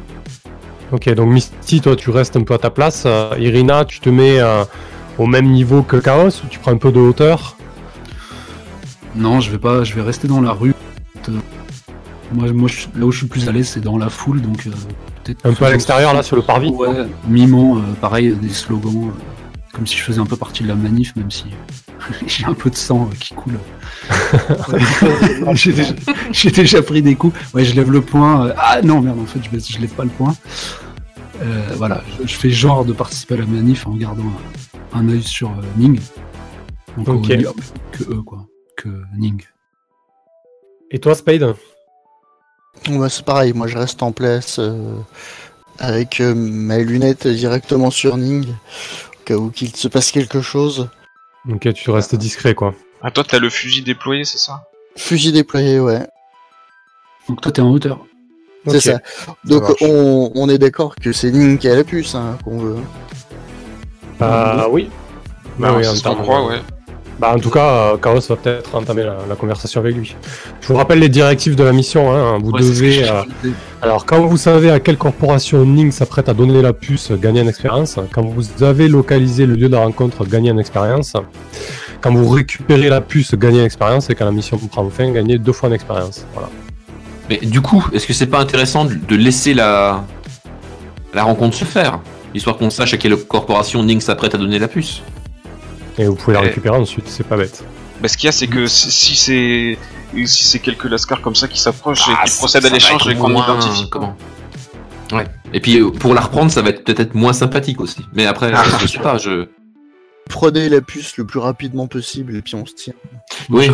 Ok, 0.92 1.10
donc 1.14 1.30
Misty, 1.30 1.82
toi 1.82 1.96
tu 1.96 2.10
restes 2.12 2.38
un 2.38 2.44
peu 2.44 2.54
à 2.54 2.58
ta 2.58 2.70
place. 2.70 3.04
Euh, 3.06 3.36
Irina, 3.40 3.86
tu 3.86 4.00
te 4.00 4.10
mets 4.10 4.40
euh, 4.40 4.64
au 5.18 5.26
même 5.26 5.48
niveau 5.52 5.82
que 5.82 5.98
Chaos 5.98 6.28
ou 6.44 6.48
tu 6.50 6.60
prends 6.60 6.72
un 6.72 6.78
peu 6.78 6.92
de 6.92 7.00
hauteur? 7.00 7.58
Non, 9.16 9.40
je 9.40 9.50
vais 9.52 9.58
pas, 9.58 9.84
je 9.84 9.94
vais 9.96 10.02
rester 10.02 10.28
dans 10.28 10.42
la 10.42 10.52
rue. 10.52 10.74
Moi, 12.34 12.52
moi 12.54 12.70
je- 12.70 13.00
là 13.00 13.06
où 13.06 13.12
je 13.12 13.20
suis 13.20 13.28
plus 13.28 13.48
à 13.48 13.52
l'aise, 13.52 13.68
c'est 13.70 13.82
dans 13.82 13.98
la 13.98 14.10
foule, 14.10 14.42
donc 14.42 14.66
euh, 14.68 14.72
peut-être. 15.24 15.46
Un 15.46 15.54
peu 15.54 15.66
à 15.66 15.72
l'extérieur 15.72 16.14
là 16.14 16.22
sur 16.24 16.36
le 16.36 16.42
parvis? 16.42 16.70
Ouais, 16.70 17.08
mimant, 17.28 17.78
euh, 17.78 17.82
pareil, 18.00 18.34
des 18.40 18.50
slogans, 18.50 19.10
euh, 19.10 19.12
comme 19.76 19.86
si 19.86 19.98
je 19.98 20.04
faisais 20.04 20.20
un 20.20 20.26
peu 20.26 20.38
partie 20.38 20.64
de 20.64 20.68
la 20.70 20.76
manif, 20.76 21.16
même 21.16 21.30
si 21.30 21.46
j'ai 22.28 22.46
un 22.46 22.54
peu 22.54 22.70
de 22.70 22.76
sang 22.76 23.10
euh, 23.12 23.16
qui 23.20 23.34
coule. 23.34 23.60
j'ai, 25.54 25.74
déjà, 25.74 25.94
j'ai 26.32 26.52
déjà 26.52 26.82
pris 26.82 27.02
des 27.02 27.16
coups. 27.16 27.38
Ouais, 27.54 27.66
je 27.66 27.76
lève 27.76 27.92
le 27.92 28.02
poing. 28.02 28.48
euh, 28.48 28.54
ah 28.58 28.82
non, 28.82 29.02
merde, 29.02 29.20
en 29.20 29.26
fait, 29.26 29.40
je, 29.44 29.50
baisse- 29.50 29.72
je 29.72 29.80
lève 29.80 29.94
pas 29.94 30.04
le 30.04 30.10
poing. 30.10 30.36
Euh, 31.42 31.62
voilà, 31.76 32.02
je, 32.22 32.28
je 32.28 32.36
fais 32.36 32.50
genre 32.50 32.86
de 32.86 32.94
participer 32.94 33.34
à 33.34 33.38
la 33.38 33.46
manif 33.46 33.86
en 33.88 33.96
gardant 33.96 34.24
un, 34.94 35.00
un 35.00 35.10
œil 35.10 35.24
sur 35.24 35.50
euh, 35.50 35.62
Ning. 35.78 36.00
Donc, 36.98 37.26
Ok. 37.26 37.32
euh, 37.32 37.52
que 37.92 38.04
eux, 38.04 38.22
quoi. 38.22 38.46
Que 38.78 38.90
Ning. 39.18 39.42
Et 40.92 41.00
toi 41.00 41.16
Spade 41.16 41.56
Ouais, 42.90 43.10
c'est 43.10 43.26
pareil, 43.26 43.54
moi 43.54 43.68
je 43.68 43.78
reste 43.78 44.04
en 44.04 44.12
place 44.12 44.58
euh, 44.60 44.96
avec 45.80 46.20
euh, 46.22 46.36
mes 46.36 46.84
lunettes 46.84 47.26
directement 47.28 47.90
sur 47.90 48.16
Ning, 48.18 48.46
cas 49.26 49.36
où 49.36 49.50
qu'il 49.50 49.76
se 49.76 49.88
passe 49.88 50.12
quelque 50.12 50.42
chose. 50.42 50.90
Ok, 51.52 51.74
tu 51.74 51.90
restes 51.92 52.16
discret 52.16 52.56
quoi. 52.56 52.74
Ah, 53.02 53.12
toi 53.12 53.24
t'as 53.28 53.40
le 53.40 53.50
fusil 53.50 53.82
déployé, 53.82 54.24
c'est 54.24 54.38
ça? 54.38 54.64
Fusil 54.98 55.32
déployé, 55.34 55.80
ouais, 55.80 56.08
Donc 57.28 57.42
toi, 57.42 57.52
t'es 57.52 57.62
en 57.62 57.70
hauteur. 57.72 58.00
c'est 58.68 58.80
ça. 58.80 59.00
Donc 59.44 59.64
on, 59.82 60.32
on 60.36 60.50
est 60.50 60.58
d'accord 60.58 60.96
que 60.96 61.12
c'est 61.12 61.32
Ning 61.32 61.58
qui 61.58 61.68
a 61.68 61.76
la 61.76 61.84
puce 61.84 62.16
hein, 62.16 62.38
qu'on 62.44 62.58
veut. 62.60 62.78
Euh, 64.22 64.68
oui. 64.72 64.90
Bah 65.60 65.70
Ah, 65.72 65.78
oui, 65.78 65.84
termes- 66.02 66.22
croit, 66.22 66.46
ouais. 66.48 66.62
Bah, 67.20 67.32
en 67.34 67.40
tout 67.40 67.50
cas, 67.50 67.94
euh, 67.94 67.98
Chaos 67.98 68.20
va 68.28 68.36
peut-être 68.36 68.76
entamer 68.76 69.04
la, 69.04 69.16
la 69.30 69.36
conversation 69.36 69.80
avec 69.80 69.96
lui. 69.96 70.16
Je 70.60 70.68
vous 70.68 70.76
rappelle 70.76 71.00
les 71.00 71.08
directives 71.08 71.56
de 71.56 71.64
la 71.64 71.72
mission. 71.72 72.14
Hein. 72.14 72.40
Vous 72.44 72.52
Ouais, 72.52 72.62
ce 72.62 72.68
que 72.70 72.74
devez. 72.76 73.10
euh, 73.10 73.22
alors, 73.82 74.06
quand 74.06 74.20
vous 74.26 74.36
savez 74.38 74.70
à 74.70 74.80
quelle 74.82 74.98
corporation 74.98 75.64
Ning 75.66 75.92
s'apprête 75.92 76.28
à 76.28 76.34
donner 76.34 76.62
la 76.62 76.74
puce, 76.74 77.12
gagnez 77.14 77.40
une 77.42 77.48
expérience. 77.48 77.98
Quand 78.14 78.24
vous 78.24 78.64
avez 78.64 78.90
localisé 78.90 79.46
le 79.46 79.54
lieu 79.56 79.68
de 79.70 79.74
la 79.76 79.80
rencontre, 79.80 80.26
gagnez 80.26 80.50
une 80.50 80.60
expérience. 80.60 81.14
Quand 82.02 82.14
vous 82.14 82.28
récupérez 82.28 82.90
la 82.90 83.00
puce, 83.02 83.34
gagnez 83.36 83.60
une 83.60 83.66
expérience. 83.66 84.10
Et 84.10 84.16
quand 84.16 84.26
la 84.26 84.32
mission 84.32 84.58
prend 84.58 84.88
fin, 84.90 85.10
gagnez 85.12 85.38
deux 85.38 85.54
fois 85.54 85.70
une 85.70 85.76
expérience. 85.76 86.26
Voilà. 86.34 86.50
Mais 87.30 87.38
du 87.38 87.62
coup, 87.62 87.88
est-ce 87.94 88.06
que 88.06 88.14
c'est 88.14 88.28
pas 88.28 88.40
intéressant 88.40 88.84
de- 88.86 88.94
de 88.96 89.16
laisser 89.16 89.54
la 89.54 90.04
la 91.14 91.24
rencontre 91.24 91.56
se 91.56 91.64
faire, 91.64 92.00
histoire 92.34 92.58
qu'on 92.58 92.70
sache 92.70 92.94
à 92.94 92.98
quelle 92.98 93.16
corporation 93.16 93.82
Ning 93.84 94.02
s'apprête 94.02 94.36
à 94.36 94.38
donner 94.38 94.60
la 94.60 94.68
puce? 94.68 95.02
Et 95.98 96.06
vous 96.06 96.16
pouvez 96.16 96.34
la 96.36 96.42
récupérer 96.42 96.78
ensuite. 96.78 97.08
C'est 97.08 97.26
pas 97.28 97.38
bête. 97.38 97.64
Bah, 98.02 98.08
ce 98.08 98.18
qu'il 98.18 98.28
y 98.28 98.30
a, 98.30 98.32
c'est 98.34 98.48
que 98.48 98.68
si, 98.68 98.92
si 98.92 99.16
c'est 99.16 99.78
si 100.26 100.44
c'est 100.46 100.60
quelques 100.60 100.86
lascars 100.86 101.22
comme 101.22 101.36
ça 101.36 101.48
qui 101.48 101.60
s'approchent 101.60 102.08
et 102.08 102.12
Ah, 102.18 102.26
qui 102.26 102.38
procèdent 102.38 102.66
à 102.66 102.70
l'échange 102.70 103.08
et 103.08 103.16
qu'on 103.16 103.30
moins- 103.30 103.44
identifie. 103.46 103.90
Comment 103.90 104.16
Ouais. 105.12 105.26
Et 105.54 105.60
puis 105.60 105.78
euh, 105.80 105.92
pour 105.92 106.14
la 106.14 106.22
reprendre, 106.22 106.52
ça 106.52 106.62
va 106.62 106.70
être 106.70 106.84
peut-être 106.84 107.16
moins 107.16 107.34
sympathique 107.34 107.80
aussi. 107.80 108.00
Mais 108.14 108.26
après, 108.26 108.52
Ah. 108.54 108.64
je 108.82 108.88
sais 108.88 109.00
pas, 109.00 109.18
je. 109.18 109.48
Prenez 110.30 110.70
la 110.70 110.82
puce 110.82 111.18
le 111.18 111.26
plus 111.26 111.38
rapidement 111.40 111.86
possible 111.88 112.36
et 112.36 112.42
puis 112.42 112.56
on 112.56 112.66
se 112.66 112.74
tient. 112.74 112.94
Oui. 113.50 113.70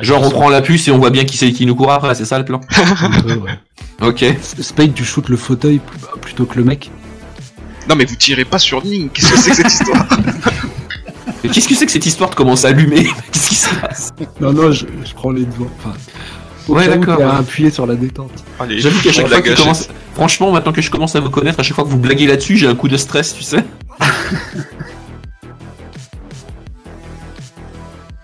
Genre 0.00 0.22
on 0.22 0.30
prend 0.30 0.48
la 0.48 0.62
puce 0.62 0.88
et 0.88 0.90
on 0.90 0.96
voit 0.98 1.10
bien 1.10 1.24
qui 1.26 1.36
c'est 1.36 1.52
qui 1.52 1.66
nous 1.66 1.74
court 1.76 1.92
après, 1.92 2.14
c'est 2.14 2.24
ça 2.24 2.38
le 2.38 2.44
plan 2.46 2.60
peu, 2.60 3.34
ouais. 3.34 3.50
Ok. 4.00 4.24
Spade, 4.60 4.94
tu 4.94 5.04
shootes 5.04 5.28
le 5.28 5.36
fauteuil 5.36 5.78
pl- 5.80 6.20
plutôt 6.20 6.46
que 6.46 6.56
le 6.56 6.64
mec. 6.64 6.90
Non, 7.88 7.94
mais 7.94 8.04
vous 8.06 8.16
tirez 8.16 8.44
pas 8.46 8.58
sur 8.58 8.82
Ning, 8.84 9.10
qu'est-ce 9.10 9.32
que 9.32 9.38
c'est 9.38 9.50
que 9.50 9.56
cette 9.56 9.66
histoire? 9.72 10.06
Mais 11.44 11.50
Qu'est-ce 11.50 11.68
que 11.68 11.74
c'est 11.74 11.86
que 11.86 11.92
cette 11.92 12.06
histoire 12.06 12.30
de 12.30 12.34
commencer 12.34 12.66
à 12.66 12.70
allumer 12.70 13.04
Qu'est-ce 13.32 13.48
qui 13.48 13.54
se 13.54 13.74
passe 13.76 14.12
Non, 14.40 14.52
non, 14.52 14.70
je, 14.72 14.86
je 15.04 15.14
prends 15.14 15.30
les 15.30 15.44
devants. 15.44 15.70
Enfin, 15.78 15.94
Ouais, 16.68 16.86
d'accord. 16.86 17.20
à 17.20 17.38
appuyer 17.38 17.70
sur 17.70 17.86
la 17.86 17.96
détente. 17.96 18.30
Allez, 18.60 18.78
J'avoue 18.78 19.00
qu'à 19.02 19.10
chaque 19.12 19.26
fois 19.28 19.40
que 19.40 19.50
tu 19.50 19.56
commences, 19.56 19.88
Franchement, 20.14 20.52
maintenant 20.52 20.72
que 20.72 20.82
je 20.82 20.90
commence 20.90 21.16
à 21.16 21.20
vous 21.20 21.30
connaître, 21.30 21.58
à 21.58 21.62
chaque 21.62 21.74
fois 21.74 21.84
que 21.84 21.88
vous 21.88 21.98
blaguez 21.98 22.26
là-dessus, 22.26 22.56
j'ai 22.56 22.66
un 22.68 22.74
coup 22.76 22.86
de 22.88 22.96
stress, 22.96 23.34
tu 23.34 23.42
sais. 23.42 23.64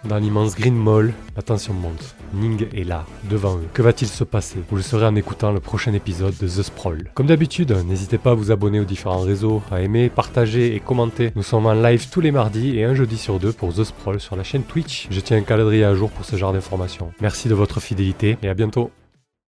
Dans 0.08 0.16
l'immense 0.16 0.56
Green 0.56 0.74
Mall, 0.74 1.12
la 1.36 1.42
tension 1.42 1.74
monte. 1.74 2.14
Ning 2.32 2.66
est 2.74 2.84
là, 2.84 3.04
devant 3.28 3.58
eux. 3.58 3.68
Que 3.74 3.82
va-t-il 3.82 4.08
se 4.08 4.24
passer? 4.24 4.58
Vous 4.70 4.76
le 4.76 4.82
saurez 4.82 5.04
en 5.04 5.14
écoutant 5.16 5.52
le 5.52 5.60
prochain 5.60 5.92
épisode 5.92 6.34
de 6.40 6.46
The 6.46 6.62
Sprawl. 6.62 7.10
Comme 7.12 7.26
d'habitude, 7.26 7.76
n'hésitez 7.86 8.16
pas 8.16 8.30
à 8.30 8.34
vous 8.34 8.50
abonner 8.50 8.80
aux 8.80 8.84
différents 8.84 9.20
réseaux, 9.20 9.62
à 9.70 9.82
aimer, 9.82 10.08
partager 10.08 10.74
et 10.74 10.80
commenter. 10.80 11.30
Nous 11.36 11.42
sommes 11.42 11.66
en 11.66 11.74
live 11.74 12.08
tous 12.10 12.22
les 12.22 12.30
mardis 12.30 12.78
et 12.78 12.84
un 12.84 12.94
jeudi 12.94 13.18
sur 13.18 13.38
deux 13.38 13.52
pour 13.52 13.74
The 13.74 13.84
Sprawl 13.84 14.18
sur 14.18 14.34
la 14.34 14.44
chaîne 14.44 14.62
Twitch. 14.62 15.08
Je 15.10 15.20
tiens 15.20 15.36
un 15.36 15.42
calendrier 15.42 15.84
à 15.84 15.94
jour 15.94 16.08
pour 16.08 16.24
ce 16.24 16.36
genre 16.36 16.54
d'informations. 16.54 17.12
Merci 17.20 17.48
de 17.48 17.54
votre 17.54 17.78
fidélité 17.78 18.38
et 18.42 18.48
à 18.48 18.54
bientôt. 18.54 18.90